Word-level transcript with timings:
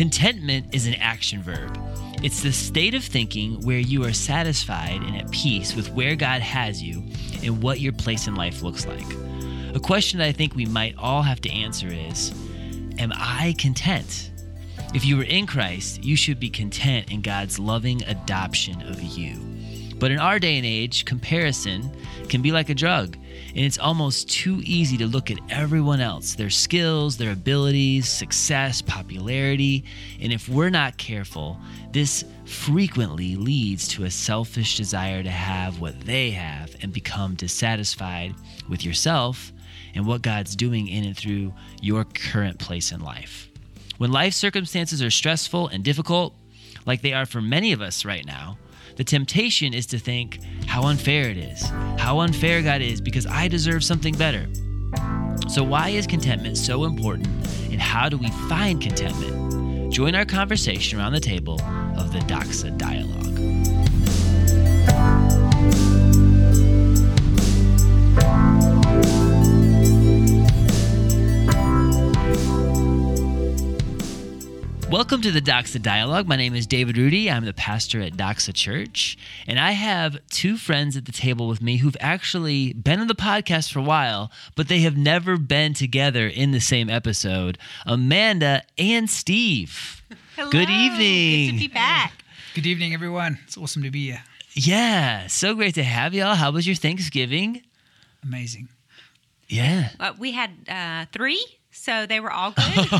Contentment 0.00 0.74
is 0.74 0.86
an 0.86 0.94
action 0.94 1.42
verb. 1.42 1.78
It's 2.22 2.42
the 2.42 2.54
state 2.54 2.94
of 2.94 3.04
thinking 3.04 3.60
where 3.66 3.78
you 3.78 4.02
are 4.06 4.14
satisfied 4.14 5.02
and 5.02 5.14
at 5.14 5.30
peace 5.30 5.76
with 5.76 5.92
where 5.92 6.16
God 6.16 6.40
has 6.40 6.82
you 6.82 7.04
and 7.44 7.62
what 7.62 7.80
your 7.80 7.92
place 7.92 8.26
in 8.26 8.34
life 8.34 8.62
looks 8.62 8.86
like. 8.86 9.04
A 9.74 9.78
question 9.78 10.18
that 10.18 10.28
I 10.28 10.32
think 10.32 10.54
we 10.54 10.64
might 10.64 10.96
all 10.96 11.20
have 11.20 11.42
to 11.42 11.50
answer 11.50 11.86
is 11.86 12.32
Am 12.98 13.12
I 13.14 13.54
content? 13.58 14.30
If 14.94 15.04
you 15.04 15.18
were 15.18 15.24
in 15.24 15.46
Christ, 15.46 16.02
you 16.02 16.16
should 16.16 16.40
be 16.40 16.48
content 16.48 17.12
in 17.12 17.20
God's 17.20 17.58
loving 17.58 18.02
adoption 18.04 18.80
of 18.88 19.02
you. 19.02 19.36
But 19.98 20.12
in 20.12 20.18
our 20.18 20.38
day 20.38 20.56
and 20.56 20.64
age, 20.64 21.04
comparison 21.04 21.94
can 22.30 22.40
be 22.40 22.52
like 22.52 22.70
a 22.70 22.74
drug, 22.74 23.18
and 23.48 23.58
it's 23.58 23.78
almost 23.78 24.30
too 24.30 24.60
easy 24.64 24.96
to 24.98 25.06
look 25.06 25.30
at 25.30 25.38
everyone 25.50 26.00
else, 26.00 26.34
their 26.34 26.50
skills, 26.50 27.16
their 27.16 27.32
abilities, 27.32 28.08
success, 28.08 28.80
popularity, 28.80 29.84
and 30.20 30.32
if 30.32 30.48
we're 30.48 30.70
not 30.70 30.96
careful, 30.96 31.58
this 31.92 32.24
frequently 32.44 33.36
leads 33.36 33.88
to 33.88 34.04
a 34.04 34.10
selfish 34.10 34.76
desire 34.76 35.22
to 35.22 35.30
have 35.30 35.80
what 35.80 36.00
they 36.02 36.30
have 36.30 36.74
and 36.82 36.92
become 36.92 37.34
dissatisfied 37.34 38.34
with 38.68 38.84
yourself 38.84 39.52
and 39.94 40.06
what 40.06 40.22
God's 40.22 40.54
doing 40.54 40.88
in 40.88 41.04
and 41.04 41.16
through 41.16 41.52
your 41.82 42.04
current 42.04 42.58
place 42.58 42.92
in 42.92 43.00
life. 43.00 43.48
When 43.98 44.12
life 44.12 44.34
circumstances 44.34 45.02
are 45.02 45.10
stressful 45.10 45.68
and 45.68 45.84
difficult, 45.84 46.34
like 46.86 47.02
they 47.02 47.12
are 47.12 47.26
for 47.26 47.40
many 47.42 47.72
of 47.72 47.82
us 47.82 48.04
right 48.04 48.24
now, 48.24 48.56
the 48.96 49.04
temptation 49.04 49.74
is 49.74 49.86
to 49.86 49.98
think 49.98 50.40
how 50.66 50.84
unfair 50.84 51.28
it 51.30 51.36
is, 51.36 51.62
how 51.98 52.20
unfair 52.20 52.62
God 52.62 52.80
is 52.80 53.00
because 53.00 53.26
I 53.26 53.48
deserve 53.48 53.84
something 53.84 54.14
better. 54.14 54.46
So, 55.48 55.64
why 55.64 55.88
is 55.90 56.06
contentment 56.06 56.56
so 56.56 56.84
important 56.84 57.26
and 57.70 57.80
how 57.80 58.08
do 58.08 58.16
we 58.16 58.30
find 58.48 58.80
contentment? 58.80 59.92
Join 59.92 60.14
our 60.14 60.24
conversation 60.24 60.98
around 60.98 61.12
the 61.12 61.20
table 61.20 61.60
of 61.96 62.12
the 62.12 62.20
Doxa 62.20 62.76
Dialogue. 62.78 63.20
Welcome 74.90 75.22
to 75.22 75.30
the 75.30 75.40
Doxa 75.40 75.80
Dialogue. 75.80 76.26
My 76.26 76.34
name 76.34 76.56
is 76.56 76.66
David 76.66 76.98
Rudy. 76.98 77.30
I'm 77.30 77.44
the 77.44 77.52
pastor 77.52 78.00
at 78.00 78.14
Doxa 78.14 78.52
Church. 78.52 79.16
And 79.46 79.56
I 79.56 79.70
have 79.70 80.18
two 80.30 80.56
friends 80.56 80.96
at 80.96 81.04
the 81.04 81.12
table 81.12 81.46
with 81.46 81.62
me 81.62 81.76
who've 81.76 81.96
actually 82.00 82.72
been 82.72 82.98
on 82.98 83.06
the 83.06 83.14
podcast 83.14 83.72
for 83.72 83.78
a 83.78 83.84
while, 83.84 84.32
but 84.56 84.66
they 84.66 84.80
have 84.80 84.96
never 84.96 85.36
been 85.36 85.74
together 85.74 86.26
in 86.26 86.50
the 86.50 86.60
same 86.60 86.90
episode 86.90 87.56
Amanda 87.86 88.64
and 88.76 89.08
Steve. 89.08 90.02
Hello. 90.34 90.50
Good 90.50 90.68
evening. 90.68 91.50
Good 91.50 91.52
to 91.52 91.68
be 91.68 91.72
back. 91.72 92.24
Good 92.56 92.66
evening, 92.66 92.92
everyone. 92.92 93.38
It's 93.44 93.56
awesome 93.56 93.84
to 93.84 93.92
be 93.92 94.06
here. 94.06 94.24
Yeah, 94.54 95.28
so 95.28 95.54
great 95.54 95.76
to 95.76 95.84
have 95.84 96.14
y'all. 96.14 96.34
How 96.34 96.50
was 96.50 96.66
your 96.66 96.74
Thanksgiving? 96.74 97.62
Amazing. 98.24 98.68
Yeah. 99.46 99.90
Uh, 100.00 100.14
we 100.18 100.32
had 100.32 100.50
uh, 100.68 101.06
three, 101.12 101.44
so 101.72 102.06
they 102.06 102.20
were 102.20 102.32
all 102.32 102.52
good. 102.52 102.90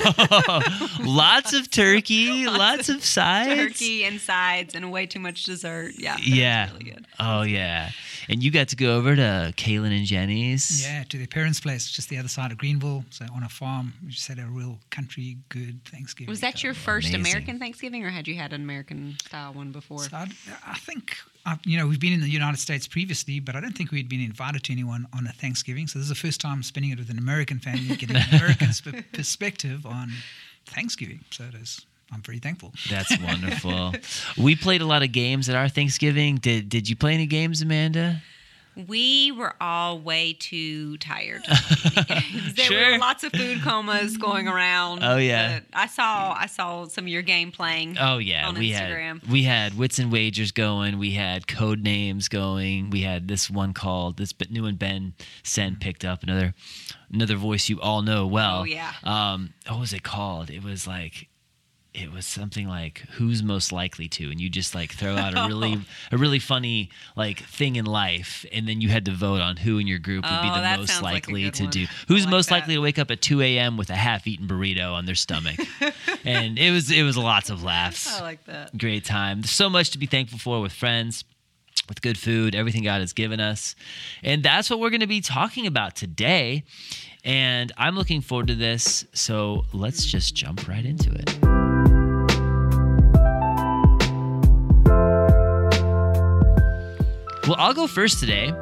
lots 1.06 1.52
of 1.52 1.70
turkey, 1.70 2.46
lots, 2.48 2.88
of 2.88 3.04
sides. 3.04 3.54
Turkey 3.54 4.04
and 4.04 4.20
sides 4.20 4.74
and 4.74 4.90
way 4.92 5.06
too 5.06 5.20
much 5.20 5.44
dessert. 5.44 5.92
Yeah. 5.96 6.16
Yeah. 6.20 6.70
Really. 6.72 6.96
Oh, 7.18 7.42
yeah. 7.42 7.90
And 8.30 8.44
you 8.44 8.52
got 8.52 8.68
to 8.68 8.76
go 8.76 8.96
over 8.96 9.16
to 9.16 9.52
Kaylin 9.56 9.96
and 9.96 10.06
Jenny's. 10.06 10.86
Yeah, 10.86 11.02
to 11.08 11.18
their 11.18 11.26
parents' 11.26 11.58
place, 11.58 11.90
just 11.90 12.08
the 12.08 12.16
other 12.16 12.28
side 12.28 12.52
of 12.52 12.58
Greenville. 12.58 13.04
So 13.10 13.26
on 13.34 13.42
a 13.42 13.48
farm, 13.48 13.92
we 14.04 14.12
just 14.12 14.28
had 14.28 14.38
a 14.38 14.44
real 14.46 14.78
country 14.90 15.38
good 15.48 15.84
Thanksgiving. 15.84 16.30
Was 16.30 16.40
that 16.40 16.62
your 16.62 16.72
first 16.72 17.08
Amazing. 17.12 17.32
American 17.32 17.58
Thanksgiving, 17.58 18.04
or 18.04 18.10
had 18.10 18.28
you 18.28 18.36
had 18.36 18.52
an 18.52 18.62
American 18.62 19.16
style 19.26 19.52
one 19.52 19.72
before? 19.72 19.98
So 20.04 20.16
I, 20.16 20.28
I 20.64 20.78
think, 20.78 21.16
uh, 21.44 21.56
you 21.66 21.76
know, 21.76 21.88
we've 21.88 21.98
been 21.98 22.12
in 22.12 22.20
the 22.20 22.30
United 22.30 22.58
States 22.60 22.86
previously, 22.86 23.40
but 23.40 23.56
I 23.56 23.60
don't 23.60 23.76
think 23.76 23.90
we'd 23.90 24.08
been 24.08 24.20
invited 24.20 24.62
to 24.64 24.72
anyone 24.72 25.08
on 25.12 25.26
a 25.26 25.32
Thanksgiving. 25.32 25.88
So 25.88 25.98
this 25.98 26.04
is 26.04 26.10
the 26.10 26.14
first 26.14 26.40
time 26.40 26.62
spending 26.62 26.92
it 26.92 26.98
with 27.00 27.10
an 27.10 27.18
American 27.18 27.58
family, 27.58 27.96
getting 27.96 28.14
an 28.14 28.22
American 28.32 28.72
sp- 28.72 29.02
perspective 29.12 29.84
on 29.84 30.12
Thanksgiving. 30.66 31.24
So 31.32 31.44
it 31.44 31.54
is, 31.54 31.84
I'm 32.12 32.22
pretty 32.22 32.40
thankful. 32.40 32.72
That's 32.88 33.16
wonderful. 33.22 33.92
we 34.36 34.56
played 34.56 34.80
a 34.80 34.86
lot 34.86 35.02
of 35.02 35.12
games 35.12 35.48
at 35.48 35.56
our 35.56 35.68
Thanksgiving. 35.68 36.36
Did 36.36 36.68
Did 36.68 36.88
you 36.88 36.96
play 36.96 37.14
any 37.14 37.26
games, 37.26 37.62
Amanda? 37.62 38.22
We 38.88 39.32
were 39.32 39.52
all 39.60 39.98
way 39.98 40.32
too 40.32 40.96
tired. 40.98 41.42
there 42.54 42.64
Sure. 42.66 42.92
were 42.92 42.98
lots 42.98 43.24
of 43.24 43.32
food 43.32 43.60
comas 43.62 44.16
going 44.16 44.46
around. 44.48 45.02
Oh, 45.02 45.16
yeah. 45.16 45.60
I 45.72 45.86
saw 45.86 46.32
I 46.38 46.46
saw 46.46 46.86
some 46.86 47.04
of 47.04 47.08
your 47.08 47.22
game 47.22 47.50
playing. 47.52 47.96
Oh 48.00 48.18
yeah, 48.18 48.46
on 48.48 48.54
we 48.58 48.70
Instagram. 48.70 49.20
had 49.22 49.30
we 49.30 49.42
had 49.42 49.76
wits 49.76 49.98
and 49.98 50.10
wagers 50.12 50.52
going. 50.52 50.98
We 50.98 51.10
had 51.12 51.46
code 51.48 51.82
names 51.82 52.28
going. 52.28 52.90
We 52.90 53.02
had 53.02 53.28
this 53.28 53.50
one 53.50 53.74
called 53.74 54.16
this 54.16 54.32
but 54.32 54.50
new 54.50 54.62
one 54.62 54.76
Ben 54.76 55.14
Sen 55.42 55.76
picked 55.80 56.04
up 56.04 56.22
another 56.22 56.54
another 57.12 57.36
voice 57.36 57.68
you 57.68 57.80
all 57.80 58.02
know 58.02 58.26
well. 58.26 58.60
Oh, 58.60 58.64
yeah. 58.64 58.92
Um, 59.02 59.52
what 59.68 59.80
was 59.80 59.92
it 59.92 60.04
called? 60.04 60.48
It 60.48 60.62
was 60.62 60.86
like 60.86 61.26
it 61.92 62.12
was 62.12 62.24
something 62.24 62.68
like 62.68 63.00
who's 63.14 63.42
most 63.42 63.72
likely 63.72 64.08
to 64.08 64.30
and 64.30 64.40
you 64.40 64.48
just 64.48 64.74
like 64.76 64.92
throw 64.92 65.16
out 65.16 65.34
a 65.36 65.48
really 65.48 65.76
a 66.12 66.16
really 66.16 66.38
funny 66.38 66.88
like 67.16 67.40
thing 67.40 67.74
in 67.76 67.84
life 67.84 68.46
and 68.52 68.68
then 68.68 68.80
you 68.80 68.88
had 68.88 69.04
to 69.04 69.10
vote 69.12 69.40
on 69.40 69.56
who 69.56 69.78
in 69.78 69.86
your 69.88 69.98
group 69.98 70.22
would 70.24 70.42
be 70.42 70.48
Oh, 70.50 70.54
the 70.60 70.76
most 70.78 70.90
sounds 70.90 71.02
like 71.02 71.12
likely 71.26 71.50
to 71.50 71.62
one. 71.64 71.70
do 71.70 71.86
who's 72.06 72.24
like 72.24 72.30
most 72.30 72.48
that. 72.48 72.54
likely 72.60 72.74
to 72.74 72.80
wake 72.80 72.98
up 73.00 73.10
at 73.10 73.20
2 73.20 73.40
a.m 73.42 73.76
with 73.76 73.90
a 73.90 73.96
half-eaten 73.96 74.46
burrito 74.46 74.92
on 74.92 75.04
their 75.06 75.16
stomach 75.16 75.58
and 76.24 76.58
it 76.60 76.70
was 76.70 76.90
it 76.92 77.02
was 77.02 77.16
lots 77.16 77.50
of 77.50 77.62
laughs 77.64 78.20
I 78.20 78.22
like 78.22 78.44
that. 78.44 78.76
great 78.78 79.04
time. 79.04 79.40
There's 79.40 79.50
so 79.50 79.68
much 79.68 79.90
to 79.90 79.98
be 79.98 80.06
thankful 80.06 80.38
for 80.38 80.60
with 80.60 80.72
friends, 80.72 81.24
with 81.88 82.02
good 82.02 82.18
food, 82.18 82.54
everything 82.54 82.84
God 82.84 83.00
has 83.00 83.12
given 83.12 83.40
us. 83.40 83.74
And 84.22 84.42
that's 84.44 84.70
what 84.70 84.78
we're 84.78 84.90
going 84.90 85.00
to 85.00 85.06
be 85.08 85.20
talking 85.20 85.66
about 85.66 85.96
today. 85.96 86.62
And 87.24 87.72
I'm 87.76 87.96
looking 87.96 88.20
forward 88.20 88.46
to 88.48 88.54
this. 88.54 89.04
So 89.12 89.64
let's 89.72 90.04
just 90.06 90.34
jump 90.34 90.68
right 90.68 90.84
into 90.84 91.10
it. 91.12 91.49
Well, 97.50 97.58
I'll 97.58 97.74
go 97.74 97.88
first 97.88 98.20
today. 98.20 98.52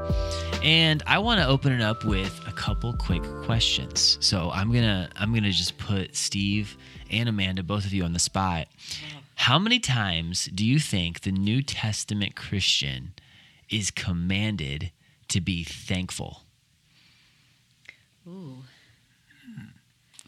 And 0.62 1.02
I 1.06 1.18
want 1.18 1.40
to 1.40 1.46
open 1.46 1.72
it 1.74 1.82
up 1.82 2.06
with 2.06 2.40
a 2.48 2.52
couple 2.52 2.94
quick 2.94 3.22
questions. 3.44 4.16
So 4.22 4.50
I'm 4.50 4.72
gonna 4.72 5.10
I'm 5.14 5.34
gonna 5.34 5.52
just 5.52 5.76
put 5.76 6.16
Steve 6.16 6.74
and 7.10 7.28
Amanda, 7.28 7.62
both 7.62 7.84
of 7.84 7.92
you, 7.92 8.04
on 8.04 8.14
the 8.14 8.18
spot. 8.18 8.66
How 9.34 9.58
many 9.58 9.78
times 9.78 10.46
do 10.46 10.64
you 10.64 10.78
think 10.78 11.20
the 11.20 11.32
New 11.32 11.60
Testament 11.60 12.34
Christian 12.34 13.12
is 13.68 13.90
commanded 13.90 14.90
to 15.28 15.42
be 15.42 15.64
thankful? 15.64 16.44
Ooh. 18.26 18.62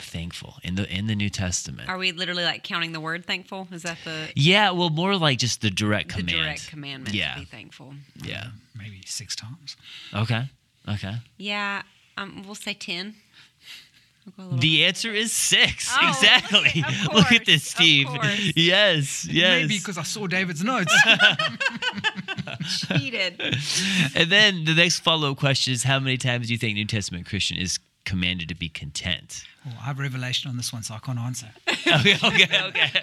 Thankful 0.02 0.56
in 0.62 0.74
the 0.74 0.88
in 0.92 1.06
the 1.06 1.14
New 1.14 1.30
Testament. 1.30 1.88
Are 1.88 1.98
we 1.98 2.12
literally 2.12 2.44
like 2.44 2.64
counting 2.64 2.92
the 2.92 3.00
word 3.00 3.24
thankful? 3.26 3.68
Is 3.72 3.82
that 3.82 3.98
the, 4.04 4.28
yeah, 4.34 4.70
well, 4.70 4.90
more 4.90 5.16
like 5.16 5.38
just 5.38 5.60
the 5.60 5.70
direct 5.70 6.08
the 6.08 6.20
command. 6.22 6.38
direct 6.38 6.68
commandment 6.68 7.14
Yeah. 7.14 7.34
to 7.34 7.40
be 7.40 7.46
thankful? 7.46 7.94
Yeah. 8.22 8.48
Maybe 8.76 9.02
six 9.06 9.36
times. 9.36 9.76
Okay. 10.14 10.44
Okay. 10.88 11.14
Yeah, 11.36 11.82
um, 12.16 12.42
we'll 12.46 12.54
say 12.54 12.74
10. 12.74 13.14
We'll 14.26 14.32
go 14.36 14.42
a 14.42 14.44
little 14.44 14.58
The 14.58 14.84
answer 14.84 15.12
is 15.12 15.32
six. 15.32 15.94
Oh, 15.98 16.08
exactly. 16.08 16.82
of 16.86 17.04
Look 17.14 17.32
at 17.32 17.46
this, 17.46 17.64
Steve. 17.64 18.08
Yes. 18.56 19.26
Yes. 19.26 19.62
Maybe 19.62 19.78
because 19.78 19.98
I 19.98 20.02
saw 20.02 20.26
David's 20.26 20.62
notes. 20.62 20.94
cheated. 22.88 23.40
And 24.14 24.30
then 24.30 24.64
the 24.64 24.74
next 24.74 25.00
follow 25.00 25.32
up 25.32 25.38
question 25.38 25.72
is 25.72 25.82
how 25.84 25.98
many 26.00 26.16
times 26.16 26.46
do 26.48 26.52
you 26.52 26.58
think 26.58 26.74
New 26.74 26.84
Testament 26.86 27.26
Christian 27.26 27.56
is 27.56 27.78
commanded 28.04 28.48
to 28.48 28.54
be 28.54 28.68
content? 28.68 29.44
well, 29.64 29.74
I 29.80 29.84
have 29.84 29.98
revelation 29.98 30.48
on 30.48 30.56
this 30.56 30.72
one, 30.72 30.82
so 30.82 30.94
I 30.94 30.98
can't 30.98 31.18
answer. 31.18 31.48
okay, 31.68 32.16
okay, 32.24 32.62
okay. 32.62 33.02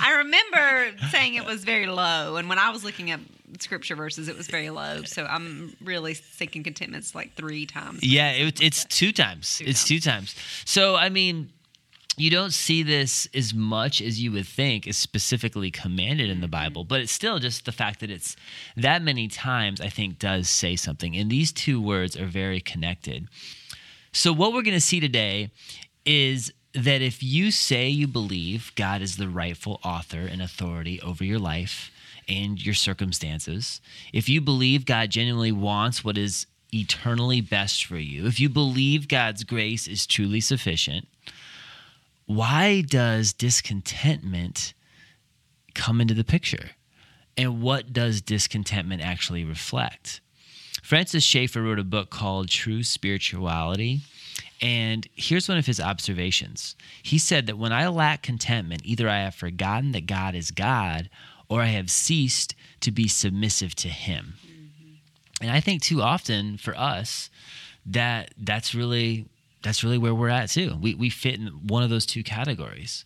I 0.00 0.18
remember 0.18 0.92
saying 1.10 1.34
it 1.34 1.46
was 1.46 1.64
very 1.64 1.86
low, 1.86 2.36
and 2.36 2.48
when 2.48 2.58
I 2.58 2.70
was 2.70 2.84
looking 2.84 3.10
at 3.10 3.20
scripture 3.60 3.96
verses, 3.96 4.28
it 4.28 4.36
was 4.36 4.46
very 4.46 4.70
low. 4.70 5.02
So 5.04 5.24
I'm 5.24 5.74
really 5.82 6.14
thinking 6.14 6.62
contentment's 6.62 7.14
like 7.14 7.34
three 7.34 7.64
times. 7.64 8.02
Yeah, 8.02 8.32
it, 8.32 8.60
it's 8.60 8.84
two 8.84 9.12
times. 9.12 9.62
it's 9.64 9.84
two 9.84 10.00
times. 10.00 10.34
So, 10.66 10.96
I 10.96 11.08
mean, 11.08 11.50
you 12.18 12.30
don't 12.30 12.52
see 12.52 12.82
this 12.82 13.28
as 13.34 13.54
much 13.54 14.02
as 14.02 14.22
you 14.22 14.32
would 14.32 14.46
think 14.46 14.86
is 14.86 14.96
specifically 14.98 15.70
commanded 15.70 16.28
in 16.28 16.40
the 16.40 16.46
mm-hmm. 16.46 16.50
Bible, 16.50 16.84
but 16.84 17.00
it's 17.00 17.12
still 17.12 17.38
just 17.38 17.64
the 17.64 17.72
fact 17.72 18.00
that 18.00 18.10
it's 18.10 18.36
that 18.76 19.02
many 19.02 19.28
times, 19.28 19.80
I 19.80 19.88
think, 19.88 20.18
does 20.18 20.48
say 20.48 20.76
something. 20.76 21.16
And 21.16 21.30
these 21.30 21.52
two 21.52 21.80
words 21.80 22.16
are 22.16 22.26
very 22.26 22.60
connected. 22.60 23.28
So, 24.16 24.32
what 24.32 24.54
we're 24.54 24.62
going 24.62 24.72
to 24.72 24.80
see 24.80 24.98
today 24.98 25.50
is 26.06 26.50
that 26.72 27.02
if 27.02 27.22
you 27.22 27.50
say 27.50 27.90
you 27.90 28.08
believe 28.08 28.72
God 28.74 29.02
is 29.02 29.18
the 29.18 29.28
rightful 29.28 29.78
author 29.84 30.20
and 30.20 30.40
authority 30.40 30.98
over 31.02 31.22
your 31.22 31.38
life 31.38 31.90
and 32.26 32.58
your 32.64 32.72
circumstances, 32.72 33.82
if 34.14 34.26
you 34.26 34.40
believe 34.40 34.86
God 34.86 35.10
genuinely 35.10 35.52
wants 35.52 36.02
what 36.02 36.16
is 36.16 36.46
eternally 36.72 37.42
best 37.42 37.84
for 37.84 37.98
you, 37.98 38.26
if 38.26 38.40
you 38.40 38.48
believe 38.48 39.06
God's 39.06 39.44
grace 39.44 39.86
is 39.86 40.06
truly 40.06 40.40
sufficient, 40.40 41.06
why 42.24 42.80
does 42.80 43.34
discontentment 43.34 44.72
come 45.74 46.00
into 46.00 46.14
the 46.14 46.24
picture? 46.24 46.70
And 47.36 47.60
what 47.60 47.92
does 47.92 48.22
discontentment 48.22 49.02
actually 49.02 49.44
reflect? 49.44 50.22
Francis 50.86 51.24
Schaeffer 51.24 51.62
wrote 51.62 51.80
a 51.80 51.84
book 51.84 52.10
called 52.10 52.48
True 52.48 52.84
Spirituality. 52.84 54.02
And 54.62 55.04
here's 55.16 55.48
one 55.48 55.58
of 55.58 55.66
his 55.66 55.80
observations. 55.80 56.76
He 57.02 57.18
said 57.18 57.48
that 57.48 57.58
when 57.58 57.72
I 57.72 57.88
lack 57.88 58.22
contentment, 58.22 58.82
either 58.84 59.08
I 59.08 59.18
have 59.18 59.34
forgotten 59.34 59.90
that 59.92 60.06
God 60.06 60.36
is 60.36 60.52
God 60.52 61.10
or 61.48 61.60
I 61.60 61.66
have 61.66 61.90
ceased 61.90 62.54
to 62.82 62.92
be 62.92 63.08
submissive 63.08 63.74
to 63.74 63.88
Him. 63.88 64.34
Mm-hmm. 64.46 65.42
And 65.42 65.50
I 65.50 65.58
think 65.58 65.82
too 65.82 66.02
often 66.02 66.56
for 66.56 66.76
us, 66.78 67.30
that 67.84 68.32
that's 68.38 68.72
really 68.72 69.26
that's 69.64 69.82
really 69.82 69.98
where 69.98 70.14
we're 70.14 70.28
at 70.28 70.50
too. 70.50 70.76
We, 70.80 70.94
we 70.94 71.10
fit 71.10 71.40
in 71.40 71.48
one 71.66 71.82
of 71.82 71.90
those 71.90 72.06
two 72.06 72.22
categories. 72.22 73.04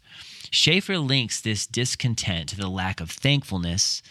Schaeffer 0.50 0.98
links 0.98 1.40
this 1.40 1.66
discontent 1.66 2.50
to 2.50 2.56
the 2.58 2.68
lack 2.68 3.00
of 3.00 3.10
thankfulness. 3.10 4.02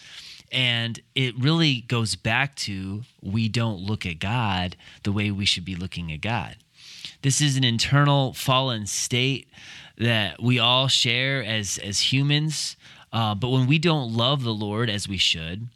And 0.52 1.00
it 1.14 1.38
really 1.38 1.82
goes 1.82 2.16
back 2.16 2.56
to 2.56 3.02
we 3.22 3.48
don't 3.48 3.80
look 3.80 4.04
at 4.04 4.18
God 4.18 4.76
the 5.04 5.12
way 5.12 5.30
we 5.30 5.44
should 5.44 5.64
be 5.64 5.76
looking 5.76 6.12
at 6.12 6.20
God. 6.20 6.56
This 7.22 7.40
is 7.40 7.56
an 7.56 7.64
internal 7.64 8.32
fallen 8.32 8.86
state 8.86 9.48
that 9.98 10.42
we 10.42 10.58
all 10.58 10.88
share 10.88 11.44
as, 11.44 11.78
as 11.78 12.12
humans. 12.12 12.76
Uh, 13.12 13.34
but 13.34 13.50
when 13.50 13.66
we 13.66 13.78
don't 13.78 14.12
love 14.12 14.42
the 14.42 14.54
Lord 14.54 14.88
as 14.88 15.08
we 15.08 15.18
should, 15.18 15.68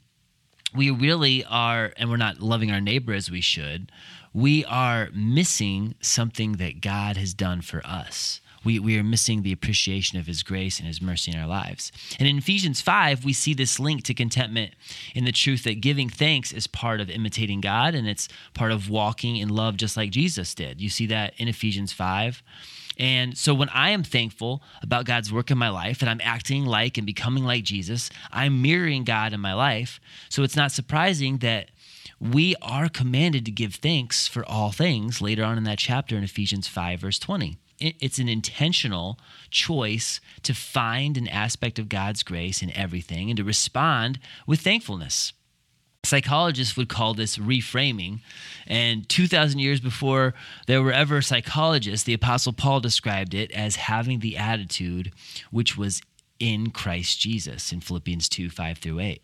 we 0.75 0.91
really 0.91 1.45
are, 1.45 1.93
and 1.97 2.11
we're 2.11 2.17
not 2.17 2.41
loving 2.41 2.71
our 2.71 2.81
neighbor 2.81 3.13
as 3.13 3.31
we 3.31 3.41
should, 3.41 3.93
we 4.33 4.65
are 4.65 5.09
missing 5.15 5.95
something 6.01 6.53
that 6.53 6.81
God 6.81 7.17
has 7.17 7.35
done 7.35 7.61
for 7.61 7.85
us. 7.87 8.41
We, 8.65 8.79
we 8.79 8.99
are 8.99 9.05
missing 9.05 9.43
the 9.43 9.53
appreciation 9.53 10.19
of 10.19 10.27
his 10.27 10.43
grace 10.43 10.79
and 10.79 10.87
his 10.87 11.03
mercy 11.03 11.33
in 11.33 11.39
our 11.39 11.47
lives. 11.47 11.93
And 12.19 12.29
in 12.29 12.39
Ephesians 12.39 12.81
5, 12.81 13.25
we 13.25 13.33
see 13.33 13.55
this 13.55 13.79
link 13.79 14.05
to 14.05 14.15
contentment 14.15 14.75
in 15.15 15.25
the 15.25 15.33
truth 15.33 15.65
that 15.65 15.81
giving 15.81 16.09
thanks 16.09 16.53
is 16.53 16.67
part 16.67 17.01
of 17.01 17.11
imitating 17.11 17.61
God 17.61 17.95
and 17.95 18.09
it's 18.09 18.29
part 18.55 18.73
of 18.73 18.89
walking 18.89 19.37
in 19.37 19.49
love 19.49 19.77
just 19.77 19.97
like 19.97 20.11
Jesus 20.11 20.55
did. 20.55 20.81
You 20.81 20.89
see 20.89 21.07
that 21.07 21.35
in 21.37 21.49
Ephesians 21.49 21.93
5. 21.93 22.43
And 22.99 23.37
so 23.37 23.55
when 23.55 23.69
I 23.71 23.91
am 23.91 24.05
thankful 24.05 24.63
about 24.83 25.05
God's 25.05 25.33
work 25.33 25.51
in 25.51 25.59
my 25.59 25.69
life 25.69 26.01
and 26.01 26.09
I'm 26.09 26.21
acting 26.23 26.65
like 26.65 26.97
and 26.97 27.07
becoming 27.07 27.45
like 27.45 27.65
Jesus, 27.65 28.09
I'm 28.31 28.63
mirroring 28.63 29.05
God 29.05 29.33
in 29.33 29.41
my 29.41 29.55
life. 29.55 30.01
So 30.29 30.43
it's 30.43 30.57
not 30.57 30.73
surprising 30.73 31.39
that 31.39 31.71
we 32.21 32.55
are 32.63 32.89
commanded 32.89 33.45
to 33.47 33.51
give 33.51 33.75
thanks 33.75 34.29
for 34.29 34.49
all 34.49 34.71
things 34.71 35.21
later 35.21 35.45
on 35.45 35.59
in 35.59 35.65
that 35.65 35.79
chapter 35.79 36.17
in 36.17 36.23
Ephesians 36.23 36.69
5, 36.69 37.01
verse 37.01 37.19
20. 37.19 37.59
It's 37.79 38.19
an 38.19 38.29
intentional 38.29 39.19
choice 39.51 40.21
to 40.43 40.55
find 40.55 41.17
an 41.17 41.29
aspect 41.29 41.79
of 41.79 41.89
God's 41.89 42.23
grace 42.23 42.63
in 42.63 42.71
everything 42.71 43.31
and 43.31 43.37
to 43.37 43.45
respond 43.45 44.19
with 44.47 44.61
thankfulness. 44.61 45.33
Psychologists 46.05 46.77
would 46.77 46.89
call 46.89 47.15
this 47.15 47.39
reframing. 47.39 48.21
And 48.67 49.09
2,000 49.09 49.59
years 49.59 49.81
before 49.81 50.35
there 50.67 50.83
were 50.83 50.93
ever 50.93 51.23
psychologists, 51.23 52.05
the 52.05 52.15
Apostle 52.15 52.53
Paul 52.53 52.81
described 52.81 53.35
it 53.35 53.51
as 53.53 53.77
having 53.77 54.21
the 54.21 54.37
attitude 54.37 55.13
which 55.51 55.77
was 55.77 56.03
in 56.39 56.71
Christ 56.71 57.21
Jesus 57.21 57.73
in 57.73 57.81
Philippians 57.81 58.29
2 58.29 58.51
5 58.51 58.79
through 58.79 59.01
8 59.01 59.23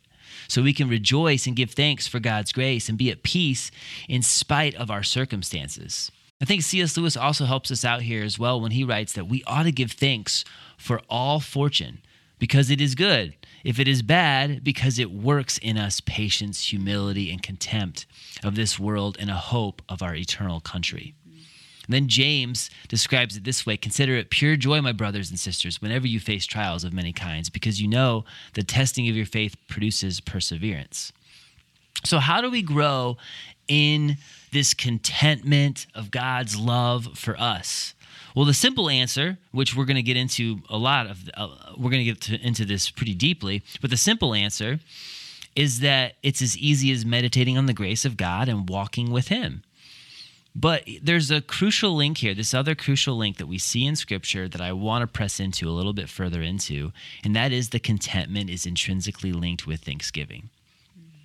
so 0.49 0.63
we 0.63 0.73
can 0.73 0.89
rejoice 0.89 1.47
and 1.47 1.57
give 1.57 1.73
thanks 1.73 2.07
for 2.07 2.21
God's 2.21 2.53
grace 2.53 2.89
and 2.89 2.99
be 2.99 3.11
at 3.11 3.23
peace 3.23 3.71
in 4.09 4.23
spite 4.23 4.75
of 4.75 4.91
our 4.91 5.03
circumstances. 5.03 6.11
I 6.41 6.47
think 6.47 6.63
C.S. 6.63 6.97
Lewis 6.97 7.17
also 7.17 7.45
helps 7.45 7.71
us 7.71 7.85
out 7.85 8.03
here 8.03 8.25
as 8.25 8.39
well 8.39 8.61
when 8.61 8.71
he 8.71 8.85
writes 8.85 9.13
that 9.13 9.29
we 9.29 9.45
ought 9.45 9.65
to 9.65 9.73
give 9.73 9.93
thanks 9.93 10.45
for 10.79 11.03
all 11.11 11.39
fortune 11.39 12.01
because 12.39 12.71
it 12.71 12.81
is 12.81 12.95
good. 12.95 13.37
If 13.63 13.79
it 13.79 13.87
is 13.87 14.01
bad, 14.01 14.65
because 14.65 14.99
it 14.99 15.11
works 15.11 15.59
in 15.59 15.77
us 15.77 16.01
patience, 16.01 16.65
humility, 16.65 17.31
and 17.31 17.43
contempt 17.43 18.07
of 18.43 18.55
this 18.55 18.79
world 18.79 19.19
and 19.21 19.31
a 19.31 19.35
hope 19.35 19.83
of 19.89 20.03
our 20.03 20.15
eternal 20.15 20.61
country. 20.61 21.15
And 21.91 21.95
then 21.95 22.09
James 22.09 22.71
describes 22.89 23.37
it 23.37 23.45
this 23.45 23.67
way 23.67 23.77
Consider 23.77 24.17
it 24.17 24.31
pure 24.31 24.57
joy, 24.57 24.81
my 24.81 24.93
brothers 24.93 25.29
and 25.29 25.39
sisters, 25.39 25.83
whenever 25.83 26.07
you 26.07 26.21
face 26.21 26.47
trials 26.47 26.85
of 26.85 26.95
many 26.95 27.13
kinds, 27.13 27.51
because 27.51 27.83
you 27.83 27.89
know 27.89 28.25
the 28.55 28.63
testing 28.63 29.09
of 29.09 29.17
your 29.17 29.27
faith 29.27 29.57
produces 29.69 30.21
perseverance. 30.21 31.13
So, 32.05 32.19
how 32.19 32.41
do 32.41 32.51
we 32.51 32.63
grow 32.63 33.19
in 33.71 34.19
this 34.53 34.75
contentment 34.75 35.87
of 35.95 36.11
God's 36.11 36.57
love 36.59 37.17
for 37.17 37.41
us? 37.41 37.95
Well, 38.35 38.45
the 38.45 38.55
simple 38.55 38.91
answer, 38.91 39.39
which 39.53 39.75
we're 39.75 39.85
going 39.85 39.97
to 39.97 40.03
get 40.03 40.17
into 40.17 40.61
a 40.69 40.77
lot 40.77 41.07
of, 41.07 41.31
uh, 41.35 41.49
we're 41.77 41.91
going 41.91 42.05
to 42.05 42.13
get 42.13 42.21
to, 42.23 42.41
into 42.47 42.65
this 42.65 42.91
pretty 42.91 43.15
deeply, 43.15 43.63
but 43.81 43.91
the 43.91 43.97
simple 43.97 44.35
answer 44.35 44.81
is 45.57 45.81
that 45.81 46.15
it's 46.23 46.43
as 46.43 46.57
easy 46.59 46.93
as 46.93 47.05
meditating 47.05 47.57
on 47.57 47.67
the 47.67 47.73
grace 47.73 48.05
of 48.05 48.17
God 48.17 48.49
and 48.49 48.69
walking 48.69 49.11
with 49.11 49.29
Him. 49.29 49.63
But 50.55 50.85
there's 51.03 51.31
a 51.31 51.41
crucial 51.41 51.95
link 51.95 52.19
here, 52.19 52.35
this 52.35 52.55
other 52.55 52.75
crucial 52.75 53.17
link 53.17 53.37
that 53.37 53.47
we 53.47 53.59
see 53.59 53.87
in 53.87 53.95
scripture 53.95 54.49
that 54.49 54.61
I 54.61 54.73
want 54.73 55.03
to 55.03 55.07
press 55.07 55.39
into 55.39 55.69
a 55.69 55.71
little 55.71 55.93
bit 55.93 56.09
further 56.09 56.43
into, 56.43 56.93
and 57.25 57.37
that 57.37 57.53
is 57.53 57.69
the 57.69 57.79
contentment 57.79 58.51
is 58.51 58.67
intrinsically 58.67 59.33
linked 59.33 59.67
with 59.67 59.81
Thanksgiving. 59.81 60.51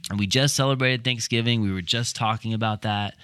And 0.09 0.19
we 0.19 0.27
just 0.27 0.55
celebrated 0.55 1.03
Thanksgiving, 1.03 1.61
we 1.61 1.71
were 1.71 1.81
just 1.81 2.15
talking 2.15 2.53
about 2.53 2.83
that. 2.83 3.15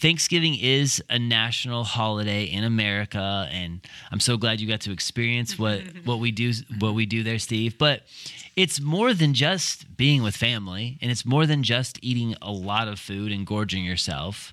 Thanksgiving 0.00 0.54
is 0.54 1.02
a 1.10 1.18
national 1.18 1.82
holiday 1.82 2.44
in 2.44 2.62
America, 2.62 3.48
and 3.50 3.80
I'm 4.12 4.20
so 4.20 4.36
glad 4.36 4.60
you 4.60 4.68
got 4.68 4.80
to 4.82 4.92
experience 4.92 5.58
what 5.58 5.82
what 6.04 6.20
we 6.20 6.30
do 6.30 6.52
what 6.78 6.94
we 6.94 7.04
do 7.04 7.24
there, 7.24 7.40
Steve. 7.40 7.78
But 7.78 8.02
it's 8.54 8.80
more 8.80 9.12
than 9.12 9.34
just 9.34 9.96
being 9.96 10.22
with 10.22 10.36
family, 10.36 10.98
and 11.02 11.10
it's 11.10 11.26
more 11.26 11.46
than 11.46 11.64
just 11.64 11.98
eating 12.00 12.36
a 12.40 12.52
lot 12.52 12.86
of 12.86 13.00
food 13.00 13.32
and 13.32 13.44
gorging 13.44 13.84
yourself 13.84 14.52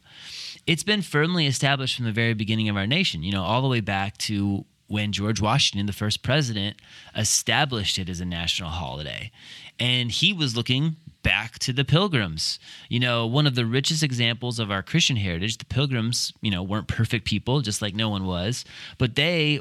it's 0.67 0.83
been 0.83 1.01
firmly 1.01 1.45
established 1.45 1.95
from 1.95 2.05
the 2.05 2.11
very 2.11 2.33
beginning 2.33 2.69
of 2.69 2.77
our 2.77 2.87
nation, 2.87 3.23
you 3.23 3.31
know, 3.31 3.43
all 3.43 3.61
the 3.61 3.67
way 3.67 3.81
back 3.81 4.17
to 4.17 4.65
when 4.87 5.11
George 5.11 5.41
Washington, 5.41 5.85
the 5.85 5.93
first 5.93 6.23
president, 6.23 6.77
established 7.15 7.97
it 7.97 8.09
as 8.09 8.19
a 8.19 8.25
national 8.25 8.69
holiday. 8.69 9.31
And 9.79 10.11
he 10.11 10.33
was 10.33 10.55
looking 10.55 10.95
back 11.25 11.57
to 11.57 11.73
the 11.73 11.83
pilgrims. 11.83 12.59
You 12.87 12.99
know, 12.99 13.25
one 13.25 13.47
of 13.47 13.55
the 13.55 13.65
richest 13.65 14.03
examples 14.03 14.59
of 14.59 14.69
our 14.69 14.83
Christian 14.83 15.15
heritage, 15.15 15.57
the 15.57 15.65
pilgrims, 15.65 16.31
you 16.39 16.51
know, 16.51 16.61
weren't 16.61 16.87
perfect 16.87 17.25
people, 17.25 17.61
just 17.61 17.81
like 17.81 17.95
no 17.95 18.09
one 18.09 18.27
was, 18.27 18.63
but 18.99 19.15
they 19.15 19.59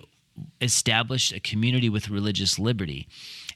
established 0.61 1.33
a 1.33 1.41
community 1.41 1.89
with 1.89 2.11
religious 2.11 2.59
liberty. 2.59 3.09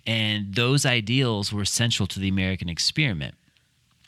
And 0.06 0.54
those 0.54 0.86
ideals 0.86 1.52
were 1.52 1.60
essential 1.60 2.06
to 2.06 2.18
the 2.18 2.28
American 2.28 2.70
experiment. 2.70 3.34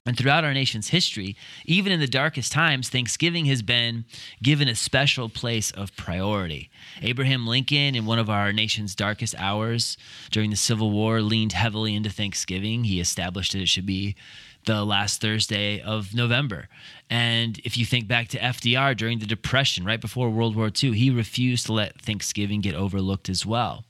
And 0.07 0.16
throughout 0.16 0.45
our 0.45 0.54
nation's 0.54 0.88
history, 0.88 1.37
even 1.66 1.92
in 1.92 2.00
the 2.00 2.07
darkest 2.07 2.52
times, 2.52 2.88
Thanksgiving 2.88 3.45
has 3.47 3.61
been 3.61 4.07
given 4.42 4.66
a 4.66 4.75
special 4.75 5.28
place 5.28 5.71
of 5.73 5.95
priority. 5.95 6.71
Abraham 7.02 7.47
Lincoln, 7.47 7.95
in 7.95 8.07
one 8.07 8.19
of 8.19 8.30
our 8.30 8.50
nation's 8.50 8.95
darkest 8.95 9.35
hours 9.38 9.99
during 10.30 10.49
the 10.49 10.57
Civil 10.57 10.90
War, 10.90 11.21
leaned 11.21 11.52
heavily 11.52 11.95
into 11.95 12.09
Thanksgiving. 12.09 12.85
He 12.85 12.99
established 12.99 13.52
that 13.52 13.61
it 13.61 13.69
should 13.69 13.85
be 13.85 14.16
the 14.64 14.85
last 14.85 15.21
Thursday 15.21 15.80
of 15.80 16.14
November. 16.14 16.69
And 17.11 17.59
if 17.64 17.76
you 17.76 17.85
think 17.85 18.09
back 18.09 18.28
to 18.28 18.38
FDR 18.38 18.97
during 18.97 19.19
the 19.19 19.26
Depression, 19.26 19.85
right 19.85 20.00
before 20.00 20.30
World 20.30 20.57
War 20.57 20.71
II, 20.83 20.92
he 20.92 21.11
refused 21.11 21.66
to 21.66 21.75
let 21.75 22.00
Thanksgiving 22.00 22.62
get 22.62 22.75
overlooked 22.75 23.28
as 23.28 23.45
well. 23.45 23.85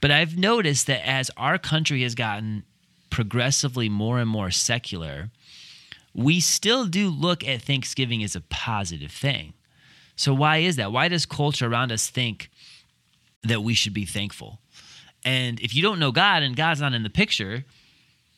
But 0.00 0.10
I've 0.10 0.36
noticed 0.36 0.86
that 0.86 1.06
as 1.06 1.30
our 1.36 1.58
country 1.58 2.02
has 2.02 2.14
gotten 2.14 2.64
progressively 3.14 3.88
more 3.88 4.18
and 4.18 4.28
more 4.28 4.50
secular, 4.50 5.30
we 6.12 6.40
still 6.40 6.84
do 6.84 7.08
look 7.08 7.46
at 7.46 7.62
Thanksgiving 7.62 8.24
as 8.24 8.34
a 8.34 8.40
positive 8.40 9.12
thing. 9.12 9.54
So, 10.16 10.34
why 10.34 10.56
is 10.58 10.74
that? 10.76 10.90
Why 10.90 11.06
does 11.06 11.24
culture 11.24 11.68
around 11.68 11.92
us 11.92 12.10
think 12.10 12.50
that 13.44 13.62
we 13.62 13.72
should 13.72 13.94
be 13.94 14.04
thankful? 14.04 14.58
And 15.24 15.60
if 15.60 15.76
you 15.76 15.80
don't 15.80 16.00
know 16.00 16.10
God 16.10 16.42
and 16.42 16.56
God's 16.56 16.80
not 16.80 16.92
in 16.92 17.04
the 17.04 17.10
picture, 17.10 17.64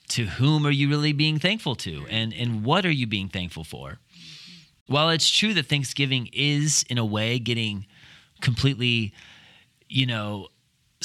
to 0.09 0.26
whom 0.26 0.66
are 0.66 0.71
you 0.71 0.90
really 0.90 1.14
being 1.14 1.38
thankful 1.38 1.75
to? 1.76 2.04
And, 2.11 2.35
and 2.35 2.62
what 2.62 2.85
are 2.85 2.90
you 2.90 3.06
being 3.06 3.30
thankful 3.30 3.64
for? 3.64 3.99
While 4.88 5.09
it's 5.09 5.30
true 5.30 5.54
that 5.54 5.66
Thanksgiving 5.66 6.28
is, 6.35 6.85
in 6.90 6.99
a 6.99 7.04
way, 7.04 7.38
getting 7.38 7.87
completely, 8.42 9.14
you 9.88 10.04
know, 10.04 10.49